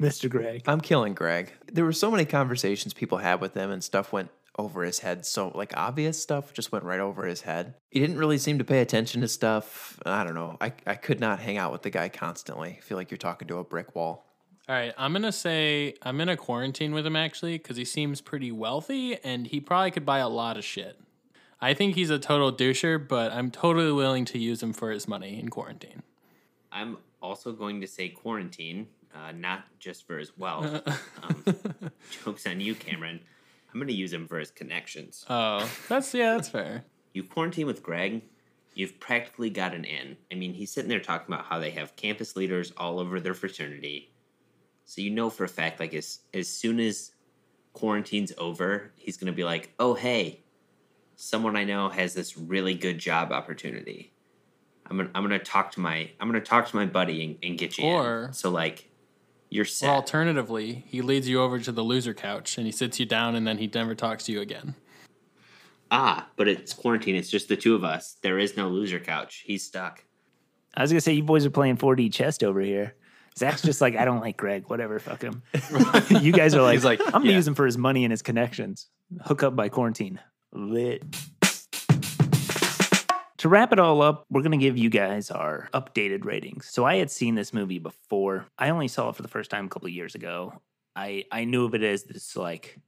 Mr. 0.00 0.30
Greg? 0.30 0.62
I'm 0.66 0.80
killing 0.80 1.14
Greg. 1.14 1.52
There 1.72 1.84
were 1.84 1.92
so 1.92 2.10
many 2.10 2.24
conversations 2.24 2.94
people 2.94 3.18
had 3.18 3.40
with 3.40 3.54
him, 3.54 3.70
and 3.70 3.82
stuff 3.84 4.12
went 4.12 4.30
over 4.58 4.82
his 4.84 5.00
head. 5.00 5.26
So, 5.26 5.48
like, 5.54 5.72
obvious 5.76 6.20
stuff 6.20 6.52
just 6.52 6.72
went 6.72 6.84
right 6.84 7.00
over 7.00 7.26
his 7.26 7.42
head. 7.42 7.74
He 7.90 8.00
didn't 8.00 8.18
really 8.18 8.38
seem 8.38 8.58
to 8.58 8.64
pay 8.64 8.80
attention 8.80 9.20
to 9.20 9.28
stuff. 9.28 9.98
I 10.06 10.24
don't 10.24 10.34
know. 10.34 10.56
I, 10.60 10.72
I 10.86 10.94
could 10.94 11.20
not 11.20 11.40
hang 11.40 11.58
out 11.58 11.72
with 11.72 11.82
the 11.82 11.90
guy 11.90 12.08
constantly. 12.08 12.76
I 12.78 12.80
feel 12.80 12.96
like 12.96 13.10
you're 13.10 13.18
talking 13.18 13.48
to 13.48 13.58
a 13.58 13.64
brick 13.64 13.94
wall. 13.94 14.26
All 14.66 14.74
right, 14.74 14.94
I'm 14.96 15.12
gonna 15.12 15.30
say 15.30 15.94
I'm 16.00 16.22
in 16.22 16.30
a 16.30 16.38
quarantine 16.38 16.94
with 16.94 17.04
him 17.04 17.16
actually 17.16 17.58
because 17.58 17.76
he 17.76 17.84
seems 17.84 18.22
pretty 18.22 18.50
wealthy 18.50 19.22
and 19.22 19.46
he 19.46 19.60
probably 19.60 19.90
could 19.90 20.06
buy 20.06 20.20
a 20.20 20.28
lot 20.28 20.56
of 20.56 20.64
shit. 20.64 20.98
I 21.60 21.74
think 21.74 21.96
he's 21.96 22.08
a 22.08 22.18
total 22.18 22.50
doucher, 22.50 23.06
but 23.06 23.30
I'm 23.30 23.50
totally 23.50 23.92
willing 23.92 24.24
to 24.26 24.38
use 24.38 24.62
him 24.62 24.72
for 24.72 24.90
his 24.90 25.06
money 25.06 25.38
in 25.38 25.50
quarantine. 25.50 26.02
I'm 26.72 26.96
also 27.22 27.52
going 27.52 27.82
to 27.82 27.86
say 27.86 28.08
quarantine, 28.08 28.88
uh, 29.14 29.32
not 29.32 29.64
just 29.78 30.06
for 30.06 30.18
his 30.18 30.36
wealth. 30.36 30.82
um, 31.22 31.44
jokes 32.24 32.46
on 32.46 32.60
you, 32.60 32.74
Cameron. 32.74 33.20
I'm 33.74 33.80
going 33.80 33.88
to 33.88 33.94
use 33.94 34.12
him 34.12 34.28
for 34.28 34.38
his 34.38 34.52
connections. 34.52 35.26
Oh, 35.28 35.68
that's 35.88 36.14
yeah, 36.14 36.34
that's 36.34 36.48
fair. 36.48 36.84
You 37.12 37.22
quarantine 37.22 37.68
with 37.68 37.80
Greg, 37.84 38.22
you've 38.74 38.98
practically 38.98 39.48
got 39.48 39.72
an 39.72 39.84
in. 39.84 40.16
I 40.32 40.34
mean, 40.34 40.52
he's 40.52 40.72
sitting 40.72 40.88
there 40.88 40.98
talking 40.98 41.32
about 41.32 41.44
how 41.46 41.60
they 41.60 41.70
have 41.70 41.94
campus 41.94 42.34
leaders 42.34 42.72
all 42.76 42.98
over 42.98 43.20
their 43.20 43.34
fraternity. 43.34 44.12
So 44.84 45.00
you 45.00 45.10
know 45.10 45.30
for 45.30 45.44
a 45.44 45.48
fact, 45.48 45.78
like 45.78 45.94
as 45.94 46.18
as 46.32 46.48
soon 46.48 46.80
as 46.80 47.12
quarantine's 47.72 48.32
over, 48.36 48.90
he's 48.96 49.16
going 49.16 49.32
to 49.32 49.36
be 49.36 49.44
like, 49.44 49.72
"Oh 49.78 49.94
hey, 49.94 50.42
someone 51.14 51.54
I 51.56 51.62
know 51.62 51.88
has 51.88 52.14
this 52.14 52.36
really 52.36 52.74
good 52.74 52.98
job 52.98 53.30
opportunity. 53.30 54.12
I'm 54.86 54.96
gonna 54.96 55.10
I'm 55.14 55.22
gonna 55.22 55.38
talk 55.38 55.70
to 55.72 55.80
my 55.80 56.10
I'm 56.18 56.26
gonna 56.26 56.40
talk 56.40 56.66
to 56.68 56.74
my 56.74 56.86
buddy 56.86 57.24
and, 57.24 57.38
and 57.44 57.56
get 57.56 57.78
you 57.78 57.84
Or- 57.84 58.24
in." 58.24 58.32
So 58.32 58.50
like, 58.50 58.90
you're 59.54 59.64
set. 59.64 59.88
Or 59.88 59.92
alternatively, 59.92 60.84
he 60.88 61.00
leads 61.00 61.28
you 61.28 61.40
over 61.40 61.60
to 61.60 61.70
the 61.70 61.82
loser 61.82 62.12
couch 62.12 62.58
and 62.58 62.66
he 62.66 62.72
sits 62.72 62.98
you 62.98 63.06
down 63.06 63.36
and 63.36 63.46
then 63.46 63.58
he 63.58 63.70
never 63.72 63.94
talks 63.94 64.24
to 64.24 64.32
you 64.32 64.40
again. 64.40 64.74
ah, 65.90 66.28
but 66.36 66.48
it's 66.48 66.72
quarantine. 66.72 67.14
It's 67.14 67.30
just 67.30 67.48
the 67.48 67.56
two 67.56 67.74
of 67.74 67.84
us. 67.84 68.16
There 68.22 68.38
is 68.38 68.56
no 68.56 68.68
loser 68.68 68.98
couch. 68.98 69.44
He's 69.46 69.64
stuck. 69.64 70.04
I 70.74 70.82
was 70.82 70.90
gonna 70.90 71.00
say 71.00 71.12
you 71.12 71.22
boys 71.22 71.46
are 71.46 71.50
playing 71.50 71.76
4D 71.76 72.12
chess 72.12 72.42
over 72.42 72.60
here. 72.60 72.94
Zach's 73.38 73.62
just 73.62 73.80
like, 73.80 73.96
I 73.96 74.04
don't 74.04 74.20
like 74.20 74.36
Greg. 74.36 74.64
Whatever, 74.68 74.98
fuck 74.98 75.22
him. 75.22 75.42
you 76.20 76.32
guys 76.32 76.54
are 76.54 76.62
like, 76.62 76.74
He's 76.74 76.84
like, 76.84 77.00
I'm 77.06 77.12
gonna 77.12 77.26
yeah. 77.30 77.36
use 77.36 77.46
him 77.46 77.54
for 77.54 77.66
his 77.66 77.78
money 77.78 78.04
and 78.04 78.10
his 78.10 78.22
connections. 78.22 78.88
Hook 79.22 79.44
up 79.44 79.54
by 79.54 79.68
quarantine. 79.68 80.18
Lit. 80.52 81.02
To 83.44 83.50
wrap 83.50 83.74
it 83.74 83.78
all 83.78 84.00
up, 84.00 84.24
we're 84.30 84.40
gonna 84.40 84.56
give 84.56 84.78
you 84.78 84.88
guys 84.88 85.30
our 85.30 85.68
updated 85.74 86.24
ratings. 86.24 86.66
So 86.66 86.86
I 86.86 86.96
had 86.96 87.10
seen 87.10 87.34
this 87.34 87.52
movie 87.52 87.78
before. 87.78 88.46
I 88.58 88.70
only 88.70 88.88
saw 88.88 89.10
it 89.10 89.16
for 89.16 89.20
the 89.20 89.28
first 89.28 89.50
time 89.50 89.66
a 89.66 89.68
couple 89.68 89.86
years 89.90 90.14
ago. 90.14 90.62
I 90.96 91.26
I 91.30 91.44
knew 91.44 91.66
of 91.66 91.74
it 91.74 91.82
as 91.82 92.04
this 92.04 92.36
like 92.36 92.80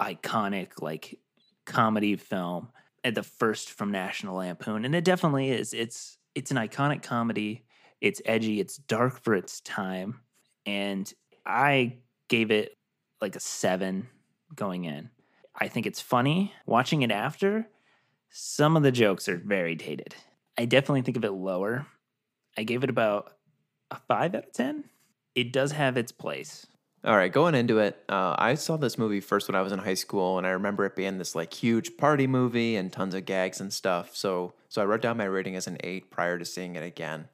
iconic 0.00 0.82
like 0.82 1.20
comedy 1.64 2.16
film 2.16 2.70
at 3.04 3.14
the 3.14 3.22
first 3.22 3.70
from 3.70 3.92
National 3.92 4.38
Lampoon, 4.38 4.84
and 4.84 4.96
it 4.96 5.04
definitely 5.04 5.50
is. 5.50 5.72
It's 5.72 6.18
it's 6.34 6.50
an 6.50 6.56
iconic 6.56 7.04
comedy. 7.04 7.64
It's 8.00 8.20
edgy. 8.24 8.58
It's 8.58 8.78
dark 8.78 9.22
for 9.22 9.36
its 9.36 9.60
time, 9.60 10.22
and 10.66 11.08
I 11.46 11.98
gave 12.26 12.50
it 12.50 12.76
like 13.20 13.36
a 13.36 13.40
seven 13.40 14.08
going 14.56 14.86
in. 14.86 15.10
I 15.54 15.68
think 15.68 15.86
it's 15.86 16.00
funny. 16.00 16.52
Watching 16.66 17.02
it 17.02 17.12
after, 17.12 17.68
some 18.30 18.76
of 18.76 18.82
the 18.82 18.92
jokes 18.92 19.28
are 19.28 19.36
very 19.36 19.74
dated. 19.74 20.14
I 20.56 20.64
definitely 20.64 21.02
think 21.02 21.16
of 21.16 21.24
it 21.24 21.32
lower. 21.32 21.86
I 22.56 22.62
gave 22.62 22.84
it 22.84 22.90
about 22.90 23.32
a 23.90 23.96
five 24.08 24.34
out 24.34 24.46
of 24.46 24.52
ten. 24.52 24.84
It 25.34 25.52
does 25.52 25.72
have 25.72 25.96
its 25.96 26.12
place. 26.12 26.66
All 27.02 27.16
right, 27.16 27.32
going 27.32 27.54
into 27.54 27.78
it, 27.78 27.96
uh, 28.10 28.34
I 28.38 28.54
saw 28.56 28.76
this 28.76 28.98
movie 28.98 29.20
first 29.20 29.48
when 29.48 29.54
I 29.54 29.62
was 29.62 29.72
in 29.72 29.78
high 29.78 29.94
school, 29.94 30.36
and 30.36 30.46
I 30.46 30.50
remember 30.50 30.84
it 30.84 30.94
being 30.94 31.16
this 31.16 31.34
like 31.34 31.54
huge 31.54 31.96
party 31.96 32.26
movie 32.26 32.76
and 32.76 32.92
tons 32.92 33.14
of 33.14 33.24
gags 33.24 33.58
and 33.58 33.72
stuff. 33.72 34.14
So, 34.14 34.52
so 34.68 34.82
I 34.82 34.84
wrote 34.84 35.00
down 35.00 35.16
my 35.16 35.24
rating 35.24 35.56
as 35.56 35.66
an 35.66 35.78
eight 35.82 36.10
prior 36.10 36.38
to 36.38 36.44
seeing 36.44 36.76
it 36.76 36.82
again. 36.82 37.28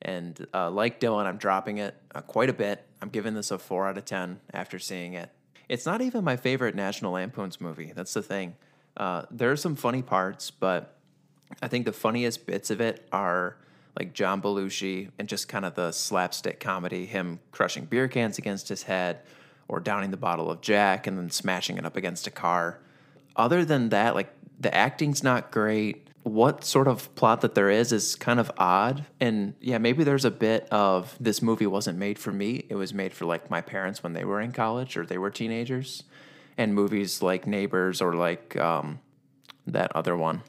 And 0.00 0.46
uh, 0.54 0.70
like 0.70 1.00
Dylan, 1.00 1.26
I'm 1.26 1.38
dropping 1.38 1.78
it 1.78 1.96
uh, 2.14 2.20
quite 2.20 2.48
a 2.48 2.52
bit. 2.52 2.86
I'm 3.02 3.08
giving 3.08 3.34
this 3.34 3.50
a 3.50 3.58
four 3.58 3.88
out 3.88 3.98
of 3.98 4.04
ten 4.04 4.38
after 4.52 4.78
seeing 4.78 5.14
it. 5.14 5.30
It's 5.68 5.84
not 5.84 6.00
even 6.00 6.22
my 6.22 6.36
favorite 6.36 6.76
National 6.76 7.12
Lampoon's 7.12 7.60
movie. 7.60 7.92
That's 7.94 8.14
the 8.14 8.22
thing. 8.22 8.54
Uh, 8.98 9.22
there 9.30 9.50
are 9.52 9.56
some 9.56 9.76
funny 9.76 10.02
parts, 10.02 10.50
but 10.50 10.96
I 11.62 11.68
think 11.68 11.86
the 11.86 11.92
funniest 11.92 12.46
bits 12.46 12.70
of 12.70 12.80
it 12.80 13.06
are 13.12 13.56
like 13.98 14.12
John 14.12 14.42
Belushi 14.42 15.10
and 15.18 15.28
just 15.28 15.48
kind 15.48 15.64
of 15.64 15.74
the 15.74 15.92
slapstick 15.92 16.60
comedy, 16.60 17.06
him 17.06 17.38
crushing 17.52 17.84
beer 17.84 18.08
cans 18.08 18.38
against 18.38 18.68
his 18.68 18.82
head 18.82 19.20
or 19.68 19.80
downing 19.80 20.10
the 20.10 20.16
bottle 20.16 20.50
of 20.50 20.60
Jack 20.60 21.06
and 21.06 21.16
then 21.16 21.30
smashing 21.30 21.78
it 21.78 21.86
up 21.86 21.96
against 21.96 22.26
a 22.26 22.30
car. 22.30 22.80
Other 23.36 23.64
than 23.64 23.90
that, 23.90 24.14
like 24.14 24.32
the 24.58 24.74
acting's 24.74 25.22
not 25.22 25.50
great. 25.50 26.08
What 26.24 26.64
sort 26.64 26.88
of 26.88 27.14
plot 27.14 27.40
that 27.42 27.54
there 27.54 27.70
is 27.70 27.92
is 27.92 28.16
kind 28.16 28.40
of 28.40 28.50
odd. 28.58 29.04
And 29.20 29.54
yeah, 29.60 29.78
maybe 29.78 30.04
there's 30.04 30.24
a 30.24 30.30
bit 30.30 30.68
of 30.70 31.16
this 31.20 31.40
movie 31.40 31.66
wasn't 31.66 31.98
made 31.98 32.18
for 32.18 32.32
me. 32.32 32.66
It 32.68 32.74
was 32.74 32.92
made 32.92 33.12
for 33.12 33.24
like 33.24 33.48
my 33.48 33.60
parents 33.60 34.02
when 34.02 34.12
they 34.12 34.24
were 34.24 34.40
in 34.40 34.52
college 34.52 34.96
or 34.96 35.06
they 35.06 35.18
were 35.18 35.30
teenagers. 35.30 36.02
And 36.58 36.74
movies 36.74 37.22
like 37.22 37.46
Neighbors 37.46 38.02
or 38.02 38.14
like 38.14 38.56
um, 38.56 38.98
that 39.66 39.94
other 39.96 40.16
one. 40.16 40.42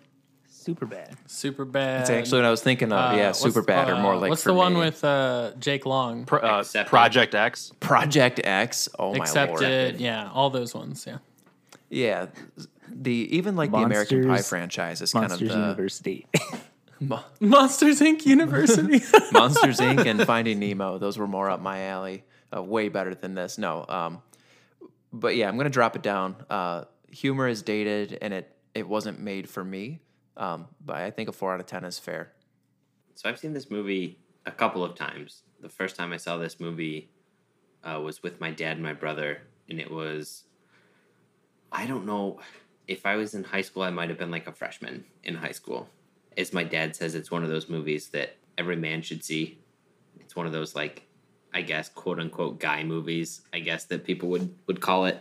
Super 0.49 0.85
bad. 0.85 1.15
Super 1.25 1.63
bad. 1.65 2.01
It's 2.01 2.09
actually 2.09 2.39
what 2.39 2.45
I 2.47 2.51
was 2.51 2.61
thinking 2.61 2.91
of. 2.91 3.13
Uh, 3.13 3.15
yeah, 3.15 3.27
what's- 3.27 3.39
super 3.39 3.61
bad 3.61 3.89
or 3.89 3.95
more 3.97 4.13
uh, 4.15 4.19
like 4.19 4.29
What's 4.31 4.43
for 4.43 4.49
the 4.49 4.55
one 4.55 4.73
me. 4.73 4.79
with 4.81 5.03
uh, 5.03 5.51
Jake 5.59 5.85
Long? 5.85 6.25
Pro- 6.25 6.39
uh, 6.39 6.63
Project 6.85 7.33
X. 7.33 7.71
Project 7.79 8.41
X? 8.43 8.89
Oh 8.99 9.11
my 9.13 9.17
lord! 9.17 9.21
Accepted. 9.21 10.01
Yeah, 10.01 10.29
all 10.33 10.49
those 10.49 10.75
ones. 10.75 11.05
Yeah. 11.07 11.19
Yeah, 11.89 12.27
the 12.91 13.11
even 13.35 13.55
like 13.55 13.71
the 13.71 13.77
American 13.77 14.23
Pie 14.23 14.27
Monsters- 14.27 14.49
franchise 14.49 15.01
is 15.01 15.13
Monsters 15.13 15.39
kind 15.39 15.51
of 15.51 15.57
the 15.57 15.61
University. 15.67 16.27
Mo- 16.99 17.23
Monsters 17.39 18.01
Inc. 18.01 18.25
University. 18.25 19.01
Monsters 19.31 19.79
Inc. 19.79 20.05
and 20.05 20.21
Finding 20.25 20.59
Nemo. 20.59 20.97
Those 20.97 21.17
were 21.17 21.27
more 21.27 21.49
up 21.49 21.61
my 21.61 21.85
alley. 21.85 22.23
Uh, 22.55 22.61
way 22.61 22.89
better 22.89 23.15
than 23.15 23.33
this. 23.35 23.57
No, 23.57 23.85
um, 23.87 24.21
but 25.11 25.35
yeah, 25.35 25.47
I'm 25.47 25.57
gonna 25.57 25.69
drop 25.69 25.95
it 25.95 26.01
down. 26.01 26.35
Uh, 26.49 26.85
humor 27.09 27.47
is 27.47 27.61
dated, 27.61 28.17
and 28.21 28.33
it 28.33 28.55
it 28.73 28.87
wasn't 28.87 29.19
made 29.19 29.49
for 29.49 29.63
me. 29.63 30.01
Um, 30.37 30.67
but 30.83 30.97
I 30.97 31.11
think 31.11 31.29
a 31.29 31.31
four 31.31 31.53
out 31.53 31.59
of 31.59 31.65
ten 31.65 31.83
is 31.83 31.99
fair. 31.99 32.33
So 33.15 33.27
I've 33.27 33.39
seen 33.39 33.53
this 33.53 33.69
movie 33.69 34.19
a 34.45 34.51
couple 34.51 34.83
of 34.83 34.95
times. 34.95 35.43
The 35.59 35.69
first 35.69 35.95
time 35.95 36.13
I 36.13 36.17
saw 36.17 36.37
this 36.37 36.59
movie 36.59 37.09
uh, 37.83 37.99
was 37.99 38.23
with 38.23 38.39
my 38.39 38.51
dad 38.51 38.73
and 38.73 38.83
my 38.83 38.93
brother, 38.93 39.41
and 39.69 39.79
it 39.79 39.91
was 39.91 40.43
I 41.71 41.85
don't 41.85 42.05
know 42.05 42.39
if 42.87 43.05
I 43.05 43.15
was 43.15 43.35
in 43.35 43.43
high 43.43 43.61
school, 43.61 43.83
I 43.83 43.91
might 43.91 44.09
have 44.09 44.17
been 44.17 44.31
like 44.31 44.47
a 44.47 44.51
freshman 44.51 45.05
in 45.23 45.35
high 45.35 45.51
school. 45.51 45.87
As 46.35 46.53
my 46.53 46.63
dad 46.63 46.95
says, 46.95 47.13
it's 47.13 47.29
one 47.29 47.43
of 47.43 47.49
those 47.49 47.69
movies 47.69 48.09
that 48.09 48.37
every 48.57 48.75
man 48.75 49.03
should 49.03 49.23
see. 49.23 49.59
It's 50.19 50.35
one 50.35 50.47
of 50.47 50.51
those 50.51 50.73
like, 50.73 51.07
I 51.53 51.61
guess, 51.61 51.89
quote 51.89 52.19
unquote 52.19 52.59
guy 52.59 52.83
movies. 52.83 53.41
I 53.53 53.59
guess 53.59 53.85
that 53.85 54.03
people 54.03 54.29
would 54.29 54.53
would 54.67 54.81
call 54.81 55.05
it. 55.05 55.19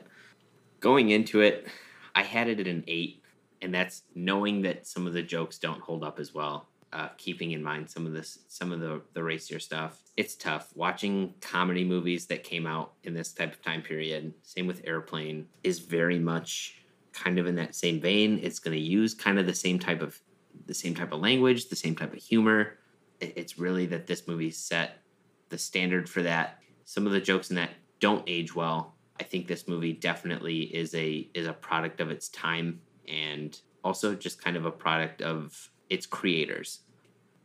Going 0.80 1.10
into 1.10 1.40
it, 1.40 1.66
I 2.14 2.22
had 2.22 2.48
it 2.48 2.60
at 2.60 2.66
an 2.68 2.84
eight, 2.86 3.22
and 3.62 3.74
that's 3.74 4.02
knowing 4.14 4.62
that 4.62 4.86
some 4.86 5.06
of 5.06 5.12
the 5.12 5.22
jokes 5.22 5.58
don't 5.58 5.80
hold 5.80 6.04
up 6.04 6.18
as 6.20 6.32
well. 6.34 6.68
Uh, 6.90 7.08
keeping 7.18 7.52
in 7.52 7.62
mind 7.62 7.90
some 7.90 8.06
of 8.06 8.12
this, 8.14 8.38
some 8.48 8.72
of 8.72 8.80
the 8.80 9.02
the 9.12 9.22
racier 9.22 9.58
stuff. 9.58 10.00
It's 10.16 10.34
tough 10.36 10.70
watching 10.74 11.34
comedy 11.40 11.84
movies 11.84 12.26
that 12.26 12.44
came 12.44 12.66
out 12.66 12.92
in 13.04 13.12
this 13.14 13.32
type 13.32 13.52
of 13.52 13.62
time 13.62 13.82
period. 13.82 14.32
Same 14.42 14.66
with 14.66 14.80
Airplane 14.84 15.46
is 15.64 15.80
very 15.80 16.18
much 16.18 16.76
kind 17.12 17.38
of 17.38 17.46
in 17.46 17.56
that 17.56 17.74
same 17.74 18.00
vein. 18.00 18.38
It's 18.42 18.58
going 18.58 18.76
to 18.76 18.82
use 18.82 19.12
kind 19.14 19.38
of 19.38 19.46
the 19.46 19.54
same 19.54 19.78
type 19.78 20.00
of 20.02 20.18
the 20.66 20.74
same 20.74 20.94
type 20.94 21.12
of 21.12 21.20
language, 21.20 21.68
the 21.68 21.76
same 21.76 21.94
type 21.96 22.12
of 22.12 22.18
humor. 22.22 22.78
It- 23.20 23.32
It's 23.36 23.58
really 23.58 23.86
that 23.86 24.06
this 24.06 24.26
movie 24.28 24.50
set 24.50 25.02
the 25.48 25.58
standard 25.58 26.08
for 26.08 26.22
that. 26.22 26.58
Some 26.84 27.06
of 27.06 27.12
the 27.12 27.20
jokes 27.20 27.50
in 27.50 27.56
that 27.56 27.70
don't 28.00 28.24
age 28.26 28.54
well. 28.54 28.94
I 29.20 29.24
think 29.24 29.46
this 29.46 29.66
movie 29.66 29.92
definitely 29.92 30.62
is 30.62 30.94
a 30.94 31.28
is 31.34 31.46
a 31.46 31.52
product 31.52 32.00
of 32.00 32.10
its 32.10 32.28
time 32.28 32.80
and 33.08 33.58
also 33.82 34.14
just 34.14 34.42
kind 34.42 34.56
of 34.56 34.64
a 34.64 34.70
product 34.70 35.22
of 35.22 35.70
its 35.90 36.06
creators. 36.06 36.80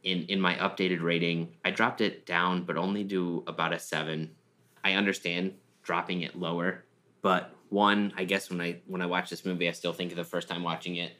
In 0.03 0.23
in 0.25 0.39
my 0.39 0.55
updated 0.55 1.01
rating, 1.01 1.55
I 1.65 1.71
dropped 1.71 2.01
it 2.01 2.25
down 2.25 2.63
but 2.63 2.77
only 2.77 3.03
to 3.05 3.43
about 3.47 3.73
a 3.73 3.79
7. 3.79 4.29
I 4.83 4.93
understand 4.93 5.53
dropping 5.81 6.21
it 6.21 6.37
lower, 6.37 6.83
but 7.21 7.55
one, 7.69 8.13
I 8.15 8.25
guess 8.25 8.49
when 8.49 8.61
I 8.61 8.81
when 8.85 9.01
I 9.01 9.07
watch 9.07 9.29
this 9.29 9.45
movie, 9.45 9.67
I 9.67 9.71
still 9.71 9.93
think 9.93 10.11
of 10.11 10.17
the 10.17 10.23
first 10.23 10.47
time 10.47 10.63
watching 10.63 10.97
it 10.97 11.13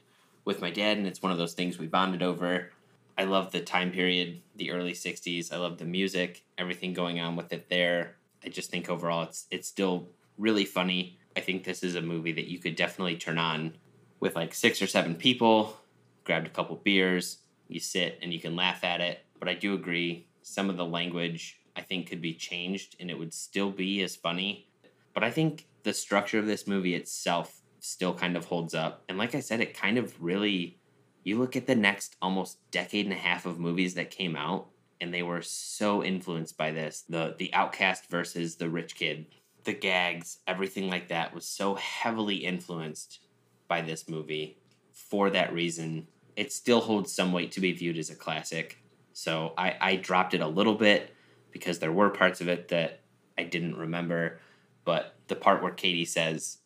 with 0.46 0.62
my 0.62 0.70
dad 0.70 0.98
and 0.98 1.08
it's 1.08 1.22
one 1.22 1.32
of 1.32 1.38
those 1.38 1.54
things 1.54 1.78
we 1.78 1.88
bonded 1.88 2.22
over. 2.22 2.72
I 3.18 3.26
love 3.26 3.52
the 3.52 3.62
time 3.62 3.92
period, 3.92 4.42
the 4.56 4.72
early 4.72 4.94
60s. 4.94 5.54
I 5.54 5.58
love 5.58 5.78
the 5.78 5.86
music, 5.86 6.44
everything 6.58 6.94
going 6.94 7.20
on 7.20 7.36
with 7.36 7.54
it 7.54 7.70
there. 7.70 8.16
I 8.44 8.50
just 8.50 8.72
think 8.72 8.90
overall 8.90 9.24
it's 9.24 9.48
it's 9.52 9.68
still 9.68 10.10
really 10.38 10.66
funny. 10.66 11.20
I 11.36 11.40
think 11.40 11.64
this 11.64 11.84
is 11.84 11.96
a 11.96 12.02
movie 12.02 12.34
that 12.34 12.50
you 12.50 12.60
could 12.60 12.76
definitely 12.76 13.18
turn 13.18 13.38
on 13.38 13.76
with 14.20 14.36
like 14.36 14.54
six 14.54 14.82
or 14.82 14.88
seven 14.88 15.16
people, 15.16 15.78
grabbed 16.24 16.48
a 16.48 16.52
couple 16.52 16.76
beers, 16.78 17.40
you 17.68 17.80
sit 17.80 18.20
and 18.22 18.34
you 18.34 18.40
can 18.40 18.56
laugh 18.56 18.84
at 18.84 19.02
it. 19.02 19.26
But 19.40 19.50
I 19.50 19.54
do 19.54 19.74
agree 19.74 20.28
some 20.42 20.70
of 20.70 20.78
the 20.78 20.86
language 20.86 21.60
I 21.76 21.82
think 21.82 22.08
could 22.08 22.22
be 22.22 22.34
changed 22.34 22.96
and 23.00 23.10
it 23.10 23.18
would 23.18 23.34
still 23.34 23.72
be 23.72 24.02
as 24.02 24.16
funny. 24.16 24.68
But 25.14 25.24
I 25.24 25.32
think 25.32 25.68
the 25.84 25.94
structure 25.94 26.40
of 26.40 26.48
this 26.48 26.68
movie 26.68 26.96
itself 26.96 27.62
still 27.80 28.14
kind 28.14 28.38
of 28.38 28.46
holds 28.46 28.74
up. 28.74 29.04
And 29.10 29.18
like 29.18 29.36
I 29.36 29.40
said, 29.40 29.60
it 29.60 29.76
kind 29.76 29.98
of 29.98 30.22
really 30.22 30.78
you 31.24 31.40
look 31.40 31.56
at 31.56 31.68
the 31.68 31.76
next 31.76 32.16
almost 32.22 32.58
decade 32.72 33.06
and 33.06 33.14
a 33.14 33.18
half 33.18 33.46
of 33.46 33.60
movies 33.60 33.94
that 33.94 34.12
came 34.12 34.36
out 34.36 34.68
and 35.00 35.14
they 35.14 35.24
were 35.24 35.42
so 35.42 36.04
influenced 36.04 36.58
by 36.58 36.72
this 36.72 37.04
the 37.10 37.36
the 37.38 37.54
outcast 37.54 38.10
versus 38.10 38.56
the 38.56 38.70
rich 38.70 38.96
kid 38.96 39.26
the 39.64 39.74
gags 39.74 40.40
everything 40.48 40.90
like 40.90 41.08
that 41.08 41.34
was 41.34 41.46
so 41.46 41.76
heavily 41.76 42.38
influenced 42.38 43.20
by 43.68 43.82
this 43.82 44.10
movie 44.10 44.58
for 44.92 45.30
that 45.32 45.54
reason. 45.54 46.08
It 46.36 46.52
still 46.52 46.82
holds 46.82 47.14
some 47.14 47.32
weight 47.32 47.52
to 47.54 47.62
be 47.62 47.72
viewed 47.72 47.98
as 47.98 48.10
a 48.10 48.16
classic 48.16 48.84
so 49.14 49.54
i 49.58 49.76
i 49.80 49.96
dropped 49.96 50.34
it 50.34 50.42
a 50.42 50.48
little 50.48 50.74
bit 50.74 51.14
because 51.52 51.80
there 51.80 51.92
were 51.92 52.10
parts 52.10 52.42
of 52.42 52.50
it 52.50 52.68
that 52.68 53.02
i 53.38 53.44
didn't 53.44 53.78
remember 53.78 54.40
but 54.84 55.16
the 55.28 55.36
part 55.36 55.62
where 55.62 55.72
katie 55.72 56.06
says 56.06 56.58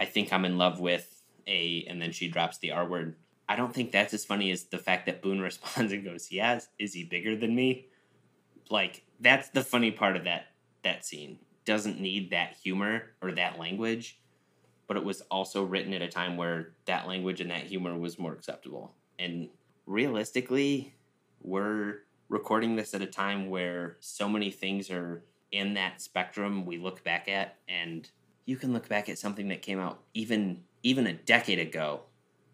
i 0.00 0.04
think 0.04 0.32
i'm 0.32 0.44
in 0.44 0.58
love 0.58 0.80
with 0.80 1.22
a 1.46 1.86
and 1.88 2.02
then 2.02 2.10
she 2.12 2.28
drops 2.28 2.58
the 2.58 2.72
r 2.72 2.86
word 2.86 3.14
I 3.48 3.56
don't 3.56 3.74
think 3.74 3.92
that's 3.92 4.14
as 4.14 4.24
funny 4.24 4.50
as 4.50 4.64
the 4.64 4.78
fact 4.78 5.06
that 5.06 5.22
Boone 5.22 5.40
responds 5.50 5.92
and 5.92 6.04
goes, 6.04 6.30
"Yes, 6.30 6.68
is 6.78 6.92
he 6.92 7.04
bigger 7.04 7.36
than 7.36 7.54
me?" 7.54 7.86
Like 8.70 9.04
that's 9.20 9.50
the 9.50 9.62
funny 9.62 9.90
part 9.90 10.16
of 10.16 10.24
that 10.24 10.46
that 10.82 11.04
scene. 11.04 11.38
Doesn't 11.64 12.00
need 12.00 12.30
that 12.30 12.56
humor 12.62 13.14
or 13.22 13.32
that 13.32 13.58
language, 13.58 14.20
but 14.86 14.96
it 14.96 15.04
was 15.04 15.22
also 15.22 15.64
written 15.64 15.94
at 15.94 16.02
a 16.02 16.08
time 16.08 16.36
where 16.36 16.74
that 16.84 17.06
language 17.06 17.40
and 17.40 17.50
that 17.50 17.62
humor 17.62 17.96
was 17.96 18.18
more 18.18 18.32
acceptable. 18.32 18.94
And 19.18 19.48
realistically, 19.86 20.94
we're 21.40 22.00
recording 22.28 22.76
this 22.76 22.94
at 22.94 23.02
a 23.02 23.06
time 23.06 23.48
where 23.48 23.96
so 24.00 24.28
many 24.28 24.50
things 24.50 24.90
are 24.90 25.24
in 25.52 25.74
that 25.74 26.02
spectrum 26.02 26.66
we 26.66 26.78
look 26.78 27.04
back 27.04 27.28
at 27.28 27.56
and 27.68 28.10
you 28.44 28.56
can 28.56 28.72
look 28.72 28.88
back 28.88 29.08
at 29.08 29.18
something 29.18 29.48
that 29.48 29.62
came 29.62 29.78
out 29.78 30.02
even 30.14 30.62
even 30.82 31.06
a 31.06 31.12
decade 31.12 31.60
ago 31.60 32.00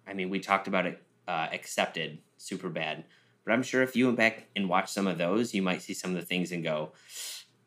I 0.07 0.15
mean, 0.15 0.31
we 0.31 0.41
talked 0.41 0.69
about 0.69 0.87
it, 0.87 1.03
uh, 1.29 1.49
accepted, 1.53 2.19
super 2.37 2.69
bad. 2.69 3.05
But 3.45 3.53
I'm 3.53 3.63
sure 3.63 3.83
if 3.83 3.97
you 3.97 4.07
went 4.07 4.19
back 4.19 4.47
and 4.55 4.69
watched 4.69 4.91
some 4.91 5.07
of 5.07 5.19
those, 5.19 5.55
you 5.55 5.63
might 5.63 5.83
see 5.83 5.95
some 5.95 6.11
of 6.11 6.17
the 6.17 6.27
things 6.27 6.53
and 6.53 6.63
go, 6.63 6.93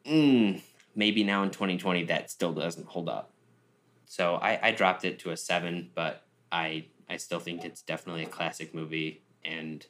mm, 0.05 0.61
maybe 0.95 1.23
now 1.23 1.43
in 1.43 1.49
2020 1.49 2.03
that 2.05 2.29
still 2.29 2.53
doesn't 2.53 2.87
hold 2.87 3.09
up. 3.09 3.31
So 4.05 4.35
I, 4.35 4.67
I 4.67 4.71
dropped 4.71 5.05
it 5.05 5.19
to 5.19 5.31
a 5.31 5.37
seven, 5.37 5.89
but 5.95 6.25
I 6.51 6.85
I 7.09 7.17
still 7.17 7.39
think 7.39 7.65
it's 7.65 7.81
definitely 7.81 8.23
a 8.23 8.27
classic 8.27 8.73
movie 8.73 9.23
and 9.43 9.85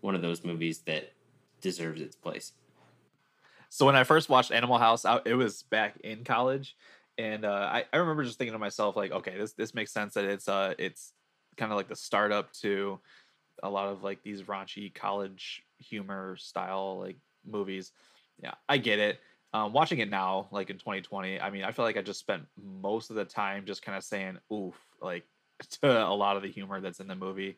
one 0.00 0.14
of 0.14 0.22
those 0.22 0.44
movies 0.44 0.78
that 0.80 1.12
deserves 1.60 2.00
its 2.00 2.16
place. 2.16 2.52
So 3.68 3.84
when 3.84 3.96
I 3.96 4.04
first 4.04 4.28
watched 4.28 4.50
Animal 4.50 4.78
House, 4.78 5.04
I, 5.04 5.20
it 5.24 5.34
was 5.34 5.62
back 5.62 5.98
in 6.00 6.24
college, 6.24 6.76
and 7.18 7.44
uh, 7.44 7.68
I, 7.70 7.84
I 7.92 7.98
remember 7.98 8.24
just 8.24 8.38
thinking 8.38 8.52
to 8.52 8.58
myself 8.58 8.96
like, 8.96 9.10
okay, 9.12 9.36
this 9.36 9.52
this 9.52 9.74
makes 9.74 9.92
sense 9.92 10.14
that 10.14 10.24
it's 10.24 10.48
uh 10.48 10.74
it's 10.78 11.12
kind 11.58 11.72
of 11.72 11.76
like 11.76 11.88
the 11.88 11.96
startup 11.96 12.52
to 12.54 12.98
a 13.62 13.68
lot 13.68 13.88
of 13.88 14.02
like 14.02 14.22
these 14.22 14.42
raunchy 14.42 14.94
college 14.94 15.62
humor 15.78 16.36
style 16.36 16.98
like 16.98 17.16
movies. 17.46 17.92
Yeah, 18.42 18.54
I 18.68 18.78
get 18.78 18.98
it. 18.98 19.20
Um, 19.52 19.72
watching 19.72 19.98
it 19.98 20.10
now, 20.10 20.48
like 20.52 20.70
in 20.70 20.76
2020, 20.76 21.40
I 21.40 21.50
mean, 21.50 21.64
I 21.64 21.72
feel 21.72 21.84
like 21.84 21.96
I 21.96 22.02
just 22.02 22.20
spent 22.20 22.44
most 22.62 23.10
of 23.10 23.16
the 23.16 23.24
time 23.24 23.64
just 23.64 23.82
kind 23.82 23.96
of 23.96 24.04
saying 24.04 24.38
"oof" 24.52 24.74
like 25.02 25.24
to 25.82 26.06
a 26.06 26.14
lot 26.14 26.36
of 26.36 26.42
the 26.42 26.50
humor 26.50 26.80
that's 26.80 27.00
in 27.00 27.08
the 27.08 27.14
movie, 27.14 27.56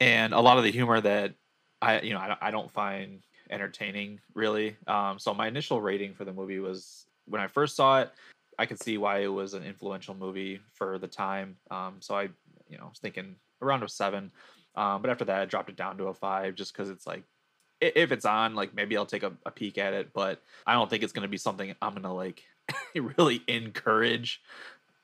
and 0.00 0.32
a 0.32 0.40
lot 0.40 0.58
of 0.58 0.64
the 0.64 0.70
humor 0.70 1.00
that 1.00 1.34
I, 1.82 2.00
you 2.00 2.14
know, 2.14 2.20
I, 2.20 2.36
I 2.40 2.50
don't 2.50 2.70
find 2.70 3.22
entertaining 3.50 4.20
really. 4.34 4.76
Um, 4.86 5.18
so 5.18 5.34
my 5.34 5.48
initial 5.48 5.80
rating 5.80 6.14
for 6.14 6.24
the 6.24 6.32
movie 6.32 6.58
was 6.58 7.06
when 7.26 7.40
I 7.40 7.46
first 7.46 7.76
saw 7.76 8.00
it, 8.00 8.10
I 8.58 8.66
could 8.66 8.82
see 8.82 8.98
why 8.98 9.20
it 9.20 9.28
was 9.28 9.54
an 9.54 9.62
influential 9.62 10.14
movie 10.14 10.60
for 10.72 10.98
the 10.98 11.06
time. 11.06 11.56
Um, 11.70 11.96
so 12.00 12.16
I, 12.16 12.28
you 12.68 12.78
know, 12.78 12.84
I 12.84 12.88
was 12.88 12.98
thinking 12.98 13.36
around 13.62 13.82
a 13.82 13.88
seven. 13.88 14.30
Um, 14.74 15.02
but 15.02 15.10
after 15.10 15.24
that, 15.24 15.40
I 15.40 15.44
dropped 15.44 15.70
it 15.70 15.76
down 15.76 15.98
to 15.98 16.04
a 16.04 16.14
five 16.14 16.54
just 16.54 16.72
because 16.72 16.90
it's 16.90 17.06
like, 17.06 17.24
if 17.80 18.12
it's 18.12 18.24
on, 18.24 18.54
like 18.54 18.74
maybe 18.74 18.96
I'll 18.96 19.06
take 19.06 19.22
a, 19.22 19.32
a 19.46 19.50
peek 19.50 19.78
at 19.78 19.94
it. 19.94 20.12
But 20.12 20.42
I 20.66 20.74
don't 20.74 20.88
think 20.88 21.02
it's 21.02 21.12
going 21.12 21.22
to 21.22 21.28
be 21.28 21.36
something 21.36 21.74
I'm 21.80 21.92
going 21.92 22.02
to 22.02 22.12
like 22.12 22.42
really 22.94 23.42
encourage 23.48 24.40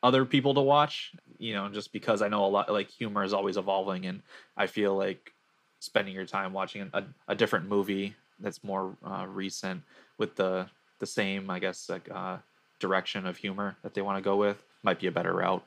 other 0.03 0.25
people 0.25 0.55
to 0.55 0.61
watch, 0.61 1.13
you 1.39 1.55
know, 1.55 1.69
just 1.69 1.93
because 1.93 2.21
I 2.21 2.29
know 2.29 2.45
a 2.45 2.47
lot, 2.47 2.71
like 2.71 2.91
humor 2.91 3.25
is 3.25 3.33
always 3.33 3.57
evolving. 3.57 4.07
And 4.07 4.23
I 4.57 4.67
feel 4.67 4.95
like 4.95 5.33
spending 5.81 6.15
your 6.15 6.27
time 6.27 6.53
watching 6.53 6.91
a, 6.93 7.05
a 7.29 7.35
different 7.35 7.69
movie 7.69 8.15
that's 8.41 8.63
more 8.65 8.97
uh, 9.05 9.27
recent 9.29 9.83
with 10.19 10.37
the 10.37 10.67
the 11.01 11.07
same, 11.07 11.51
I 11.51 11.59
guess, 11.59 11.89
like 11.89 12.09
uh, 12.13 12.39
direction 12.79 13.27
of 13.27 13.37
humor 13.37 13.77
that 13.83 13.95
they 13.95 14.03
want 14.03 14.19
to 14.19 14.23
go 14.23 14.37
with 14.37 14.63
might 14.83 15.01
be 15.01 15.07
a 15.07 15.13
better 15.13 15.33
route. 15.33 15.65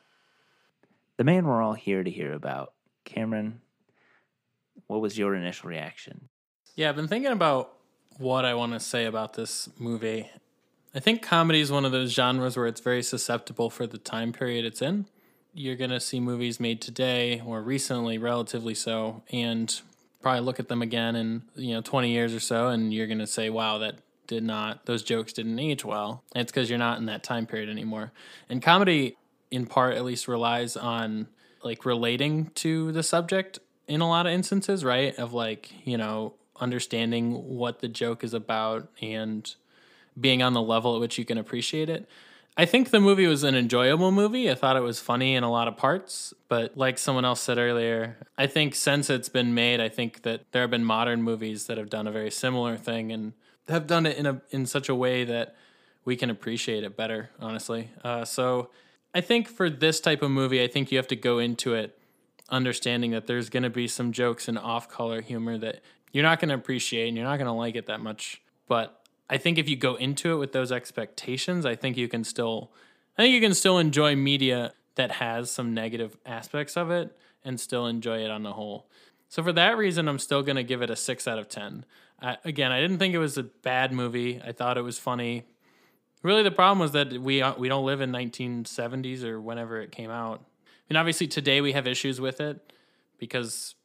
The 1.17 1.23
man 1.23 1.47
we're 1.47 1.63
all 1.63 1.73
here 1.73 2.03
to 2.03 2.11
hear 2.11 2.31
about. 2.31 2.73
Cameron, 3.03 3.61
what 4.85 5.01
was 5.01 5.17
your 5.17 5.33
initial 5.33 5.67
reaction? 5.67 6.29
Yeah, 6.75 6.89
I've 6.89 6.95
been 6.95 7.07
thinking 7.07 7.31
about 7.31 7.73
what 8.19 8.45
I 8.45 8.53
want 8.53 8.73
to 8.73 8.79
say 8.79 9.05
about 9.05 9.33
this 9.33 9.67
movie. 9.79 10.29
I 10.93 10.99
think 10.99 11.23
comedy 11.23 11.59
is 11.59 11.71
one 11.71 11.85
of 11.85 11.91
those 11.91 12.13
genres 12.13 12.55
where 12.55 12.67
it's 12.67 12.81
very 12.81 13.01
susceptible 13.01 13.71
for 13.71 13.87
the 13.87 13.97
time 13.97 14.31
period 14.31 14.63
it's 14.63 14.81
in. 14.81 15.07
You're 15.55 15.75
going 15.75 15.89
to 15.89 15.99
see 15.99 16.19
movies 16.19 16.59
made 16.59 16.81
today 16.81 17.41
or 17.43 17.63
recently, 17.63 18.19
relatively 18.19 18.75
so, 18.75 19.23
and 19.31 19.81
probably 20.21 20.41
look 20.41 20.59
at 20.59 20.67
them 20.67 20.83
again 20.83 21.15
in, 21.15 21.41
you 21.55 21.73
know, 21.73 21.81
20 21.81 22.11
years 22.11 22.33
or 22.35 22.39
so 22.39 22.67
and 22.67 22.93
you're 22.93 23.07
going 23.07 23.17
to 23.17 23.27
say, 23.27 23.49
"Wow, 23.49 23.79
that 23.79 23.95
did 24.27 24.43
not 24.43 24.85
those 24.85 25.01
jokes 25.01 25.33
didn't 25.33 25.57
age 25.57 25.83
well." 25.83 26.23
And 26.35 26.43
it's 26.43 26.51
cuz 26.51 26.69
you're 26.69 26.77
not 26.77 26.99
in 26.99 27.05
that 27.07 27.23
time 27.23 27.47
period 27.47 27.69
anymore. 27.69 28.11
And 28.49 28.61
comedy 28.61 29.17
in 29.51 29.65
part 29.65 29.95
at 29.95 30.05
least 30.05 30.27
relies 30.27 30.75
on 30.75 31.27
like 31.63 31.85
relating 31.85 32.47
to 32.55 32.91
the 32.91 33.03
subject 33.03 33.59
in 33.87 34.01
a 34.01 34.07
lot 34.07 34.25
of 34.25 34.33
instances, 34.33 34.83
right? 34.83 35.15
Of 35.15 35.33
like, 35.33 35.71
you 35.85 35.97
know, 35.97 36.33
understanding 36.59 37.33
what 37.57 37.79
the 37.79 37.87
joke 37.87 38.23
is 38.23 38.33
about 38.33 38.89
and 39.01 39.53
being 40.19 40.41
on 40.41 40.53
the 40.53 40.61
level 40.61 40.95
at 40.95 41.01
which 41.01 41.17
you 41.17 41.25
can 41.25 41.37
appreciate 41.37 41.89
it. 41.89 42.07
I 42.59 42.65
think 42.65 42.89
the 42.89 42.99
movie 42.99 43.27
was 43.27 43.43
an 43.43 43.53
enjoyable 43.53 44.11
movie. 44.11 44.49
I 44.49 44.55
thought 44.55 44.77
it 44.77 44.81
was 44.81 44.99
funny 44.99 45.35
in 45.35 45.43
a 45.43 45.51
lot 45.51 45.67
of 45.67 45.77
parts, 45.77 46.33
but 46.47 46.75
like 46.75 46.97
someone 46.97 47.23
else 47.23 47.39
said 47.39 47.59
earlier, 47.59 48.17
I 48.35 48.47
think 48.47 48.73
since 48.73 49.11
it's 49.11 49.29
been 49.29 49.53
made, 49.53 49.79
I 49.79 49.89
think 49.89 50.23
that 50.23 50.41
there 50.51 50.63
have 50.63 50.71
been 50.71 50.83
modern 50.83 51.21
movies 51.21 51.67
that 51.67 51.77
have 51.77 51.91
done 51.91 52.07
a 52.07 52.11
very 52.11 52.31
similar 52.31 52.75
thing 52.75 53.11
and 53.11 53.33
have 53.67 53.85
done 53.85 54.07
it 54.07 54.17
in 54.17 54.25
a 54.25 54.41
in 54.49 54.65
such 54.65 54.89
a 54.89 54.95
way 54.95 55.23
that 55.23 55.55
we 56.03 56.15
can 56.15 56.31
appreciate 56.31 56.83
it 56.83 56.97
better. 56.97 57.29
Honestly, 57.39 57.91
uh, 58.03 58.25
so 58.25 58.71
I 59.13 59.21
think 59.21 59.47
for 59.47 59.69
this 59.69 59.99
type 59.99 60.21
of 60.21 60.31
movie, 60.31 60.63
I 60.63 60.67
think 60.67 60.91
you 60.91 60.97
have 60.97 61.07
to 61.07 61.15
go 61.15 61.39
into 61.39 61.73
it 61.73 61.97
understanding 62.49 63.11
that 63.11 63.27
there's 63.27 63.49
going 63.49 63.63
to 63.63 63.69
be 63.69 63.87
some 63.87 64.11
jokes 64.11 64.47
and 64.47 64.57
off-color 64.57 65.21
humor 65.21 65.57
that 65.57 65.81
you're 66.11 66.23
not 66.23 66.39
going 66.39 66.49
to 66.49 66.55
appreciate 66.55 67.07
and 67.07 67.17
you're 67.17 67.25
not 67.25 67.37
going 67.37 67.47
to 67.47 67.51
like 67.51 67.75
it 67.75 67.87
that 67.87 67.99
much. 67.99 68.41
But 68.67 69.01
I 69.29 69.37
think 69.37 69.57
if 69.57 69.67
you 69.67 69.75
go 69.75 69.95
into 69.95 70.33
it 70.33 70.37
with 70.37 70.53
those 70.53 70.71
expectations, 70.71 71.65
I 71.65 71.75
think 71.75 71.97
you 71.97 72.07
can 72.07 72.23
still 72.23 72.71
I 73.17 73.23
think 73.23 73.33
you 73.33 73.41
can 73.41 73.55
still 73.55 73.79
enjoy 73.79 74.15
media 74.15 74.73
that 74.95 75.13
has 75.13 75.49
some 75.49 75.73
negative 75.73 76.17
aspects 76.25 76.77
of 76.77 76.91
it 76.91 77.17
and 77.43 77.59
still 77.59 77.87
enjoy 77.87 78.23
it 78.23 78.29
on 78.29 78.43
the 78.43 78.53
whole. 78.53 78.87
So 79.27 79.43
for 79.43 79.51
that 79.53 79.75
reason, 79.75 80.07
I'm 80.07 80.19
still 80.19 80.43
going 80.43 80.55
to 80.55 80.63
give 80.63 80.81
it 80.81 80.89
a 80.89 80.95
6 80.95 81.27
out 81.27 81.39
of 81.39 81.49
10. 81.49 81.85
I, 82.21 82.37
again, 82.45 82.71
I 82.71 82.79
didn't 82.79 82.99
think 82.99 83.13
it 83.13 83.19
was 83.19 83.37
a 83.37 83.43
bad 83.43 83.91
movie. 83.91 84.41
I 84.45 84.51
thought 84.51 84.77
it 84.77 84.83
was 84.83 84.99
funny. 84.99 85.45
Really 86.27 86.43
the 86.43 86.51
problem 86.51 86.79
was 86.79 86.91
that 86.91 87.13
we 87.13 87.41
uh, 87.41 87.53
we 87.57 87.69
don't 87.69 87.85
live 87.85 88.01
in 88.01 88.11
1970s 88.11 89.23
or 89.23 89.39
whenever 89.39 89.79
it 89.79 89.93
came 89.93 90.11
out. 90.11 90.41
I 90.41 90.93
mean, 90.93 90.97
obviously 90.97 91.25
today 91.25 91.61
we 91.61 91.71
have 91.71 91.87
issues 91.87 92.19
with 92.19 92.41
it 92.41 92.73
because 93.17 93.75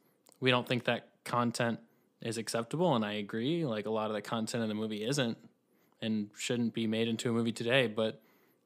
we 0.40 0.51
don't 0.51 0.66
think 0.66 0.86
that 0.86 1.07
content 1.22 1.78
is 2.20 2.38
acceptable 2.38 2.97
and 2.97 3.05
I 3.05 3.12
agree 3.12 3.64
like 3.64 3.86
a 3.86 3.90
lot 3.90 4.11
of 4.11 4.14
the 4.14 4.22
content 4.22 4.61
in 4.61 4.68
the 4.68 4.74
movie 4.74 5.05
isn't 5.05 5.38
and 6.01 6.30
shouldn't 6.36 6.74
be 6.74 6.88
made 6.88 7.07
into 7.07 7.30
a 7.30 7.32
movie 7.32 7.53
today, 7.53 7.86
but 7.86 8.20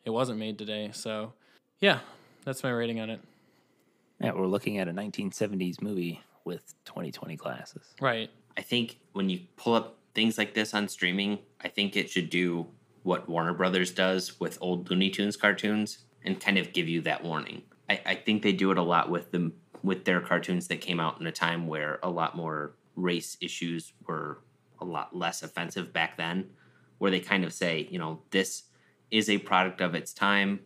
it 0.06 0.10
wasn't 0.10 0.38
made 0.38 0.56
today. 0.56 0.88
So, 0.94 1.34
yeah, 1.78 1.98
that's 2.46 2.62
my 2.62 2.70
rating 2.70 2.98
on 3.00 3.10
it. 3.10 3.20
Yeah, 4.22 4.32
we're 4.32 4.46
looking 4.46 4.78
at 4.78 4.88
a 4.88 4.92
1970s 4.92 5.82
movie 5.82 6.22
with 6.46 6.72
2020 6.86 7.36
glasses. 7.36 7.82
Right. 8.00 8.30
I 8.56 8.62
think 8.62 8.96
when 9.12 9.28
you 9.28 9.40
pull 9.58 9.74
up 9.74 9.98
things 10.14 10.38
like 10.38 10.54
this 10.54 10.72
on 10.72 10.88
streaming, 10.88 11.40
I 11.60 11.68
think 11.68 11.94
it 11.94 12.08
should 12.08 12.30
do 12.30 12.68
what 13.06 13.28
Warner 13.28 13.54
Brothers 13.54 13.92
does 13.92 14.40
with 14.40 14.58
old 14.60 14.90
Looney 14.90 15.10
Tunes 15.10 15.36
cartoons 15.36 15.98
and 16.24 16.40
kind 16.40 16.58
of 16.58 16.72
give 16.72 16.88
you 16.88 17.00
that 17.02 17.22
warning. 17.22 17.62
I, 17.88 18.00
I 18.04 18.14
think 18.16 18.42
they 18.42 18.50
do 18.52 18.72
it 18.72 18.78
a 18.78 18.82
lot 18.82 19.08
with 19.08 19.30
them 19.30 19.52
with 19.84 20.04
their 20.04 20.20
cartoons 20.20 20.66
that 20.66 20.80
came 20.80 20.98
out 20.98 21.20
in 21.20 21.26
a 21.28 21.32
time 21.32 21.68
where 21.68 22.00
a 22.02 22.10
lot 22.10 22.36
more 22.36 22.74
race 22.96 23.36
issues 23.40 23.92
were 24.08 24.40
a 24.80 24.84
lot 24.84 25.14
less 25.16 25.44
offensive 25.44 25.92
back 25.92 26.16
then, 26.16 26.50
where 26.98 27.12
they 27.12 27.20
kind 27.20 27.44
of 27.44 27.52
say, 27.52 27.86
you 27.92 28.00
know, 28.00 28.22
this 28.30 28.64
is 29.12 29.30
a 29.30 29.38
product 29.38 29.80
of 29.80 29.94
its 29.94 30.12
time. 30.12 30.58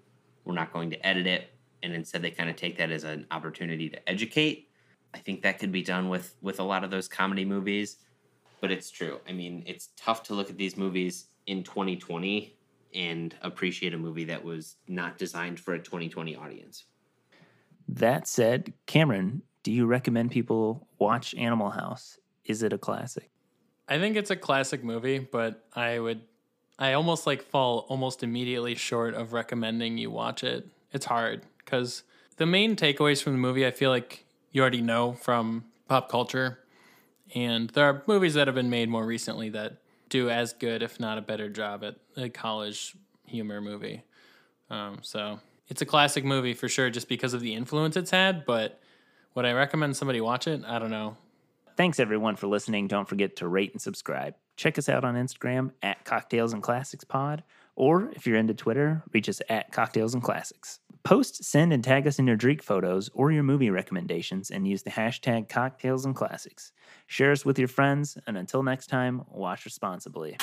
We're 0.47 0.55
not 0.55 0.73
going 0.73 0.89
to 0.91 1.07
edit 1.07 1.27
it. 1.27 1.51
And 1.83 1.93
instead 1.93 2.23
they 2.23 2.31
kind 2.31 2.49
of 2.49 2.57
take 2.57 2.79
that 2.79 2.91
as 2.91 3.05
an 3.05 3.27
opportunity 3.31 3.91
to 3.91 4.09
educate. 4.09 4.71
I 5.13 5.19
think 5.19 5.43
that 5.43 5.59
could 5.59 5.73
be 5.73 5.83
done 5.83 6.09
with 6.09 6.37
with 6.41 6.59
a 6.59 6.65
lot 6.65 6.85
of 6.85 6.91
those 6.91 7.07
comedy 7.07 7.45
movies. 7.45 7.99
But 8.63 8.71
it's 8.71 8.91
true. 8.91 9.21
I 9.29 9.33
mean, 9.33 9.63
it's 9.67 9.91
tough 9.95 10.23
to 10.25 10.35
look 10.35 10.49
at 10.49 10.57
these 10.57 10.79
movies 10.79 11.27
in 11.51 11.65
2020 11.65 12.55
and 12.95 13.35
appreciate 13.43 13.93
a 13.93 13.99
movie 13.99 14.25
that 14.25 14.45
was 14.45 14.77
not 14.87 15.19
designed 15.19 15.59
for 15.59 15.75
a 15.75 15.79
2020 15.81 16.37
audience. 16.37 16.85
That 17.89 18.29
said, 18.29 18.73
Cameron, 18.87 19.43
do 19.65 19.73
you 19.73 19.87
recommend 19.87 20.31
people 20.31 20.87
watch 21.01 21.35
Animal 21.35 21.71
House? 21.71 22.19
Is 22.45 22.63
it 22.63 22.73
a 22.73 22.79
classic? 22.79 23.31
I 23.89 23.99
think 23.99 24.17
it's 24.17 24.31
a 24.31 24.37
classic 24.37 24.85
movie, 24.85 25.19
but 25.19 25.67
I 25.75 25.99
would 25.99 26.23
I 26.79 26.93
almost 26.93 27.27
like 27.27 27.43
fall 27.43 27.85
almost 27.89 28.23
immediately 28.23 28.77
short 28.77 29.15
of 29.15 29.33
recommending 29.33 29.99
you 29.99 30.11
watch 30.11 30.45
it. 30.45 30.69
It's 30.93 31.07
hard 31.07 31.43
cuz 31.67 32.05
the 32.37 32.47
main 32.47 32.77
takeaways 32.77 33.21
from 33.21 33.33
the 33.33 33.39
movie 33.39 33.67
I 33.67 33.73
feel 33.73 33.91
like 33.91 34.25
you 34.53 34.63
already 34.63 34.83
know 34.83 35.15
from 35.15 35.65
pop 35.89 36.09
culture. 36.09 36.61
And 37.35 37.71
there 37.71 37.85
are 37.87 38.05
movies 38.07 38.35
that 38.35 38.47
have 38.47 38.55
been 38.55 38.71
made 38.71 38.89
more 38.89 39.05
recently 39.05 39.49
that 39.51 39.79
do 40.11 40.29
as 40.29 40.53
good, 40.53 40.83
if 40.83 41.01
not 41.01 41.17
a 41.17 41.23
better 41.23 41.49
job 41.49 41.83
at 41.83 41.97
a 42.17 42.29
college 42.29 42.95
humor 43.27 43.61
movie. 43.61 44.03
Um, 44.69 44.99
so 45.03 45.41
it's 45.69 45.81
a 45.81 45.87
classic 45.87 46.25
movie 46.25 46.55
for 46.55 46.69
sure, 46.69 46.91
just 46.91 47.09
because 47.09 47.33
of 47.33 47.41
the 47.41 47.55
influence 47.55 47.97
it's 47.97 48.11
had. 48.11 48.45
But 48.45 48.81
would 49.35 49.47
I 49.47 49.53
recommend 49.53 49.97
somebody 49.97 50.21
watch 50.21 50.47
it? 50.47 50.63
I 50.67 50.79
don't 50.79 50.91
know. 50.91 51.17
Thanks 51.77 51.99
everyone 51.99 52.37
for 52.37 52.47
listening. 52.47 52.89
Don't 52.89 53.09
forget 53.09 53.37
to 53.37 53.49
rate 53.49 53.73
and 53.73 53.81
subscribe. 53.81 54.35
Check 54.57 54.77
us 54.77 54.89
out 54.89 55.05
on 55.05 55.15
Instagram 55.15 55.71
at 55.83 56.05
Cocktails 56.05 56.53
and 56.53 56.63
Classics 56.63 57.05
Pod, 57.05 57.43
or 57.75 58.11
if 58.15 58.27
you're 58.27 58.37
into 58.37 58.53
Twitter, 58.53 59.03
reach 59.13 59.29
us 59.29 59.41
at 59.49 59.73
Cocktails 59.73 60.13
and 60.13 60.23
Classics. 60.23 60.81
Post, 61.03 61.45
send, 61.45 61.73
and 61.73 61.83
tag 61.83 62.07
us 62.07 62.19
in 62.19 62.27
your 62.27 62.37
drink 62.37 62.63
photos 62.63 63.09
or 63.15 63.33
your 63.33 63.43
movie 63.43 63.71
recommendations 63.71 64.51
and 64.51 64.69
use 64.69 64.83
the 64.83 64.91
hashtag 64.91 65.49
cocktails 65.49 66.05
and 66.05 66.15
classics. 66.15 66.73
Share 67.07 67.33
us 67.33 67.45
with 67.45 67.59
your 67.59 67.69
friends, 67.69 68.19
and 68.27 68.37
until 68.37 68.63
next 68.63 68.89
time, 68.89 69.23
watch 69.29 69.65
responsibly. 69.65 70.37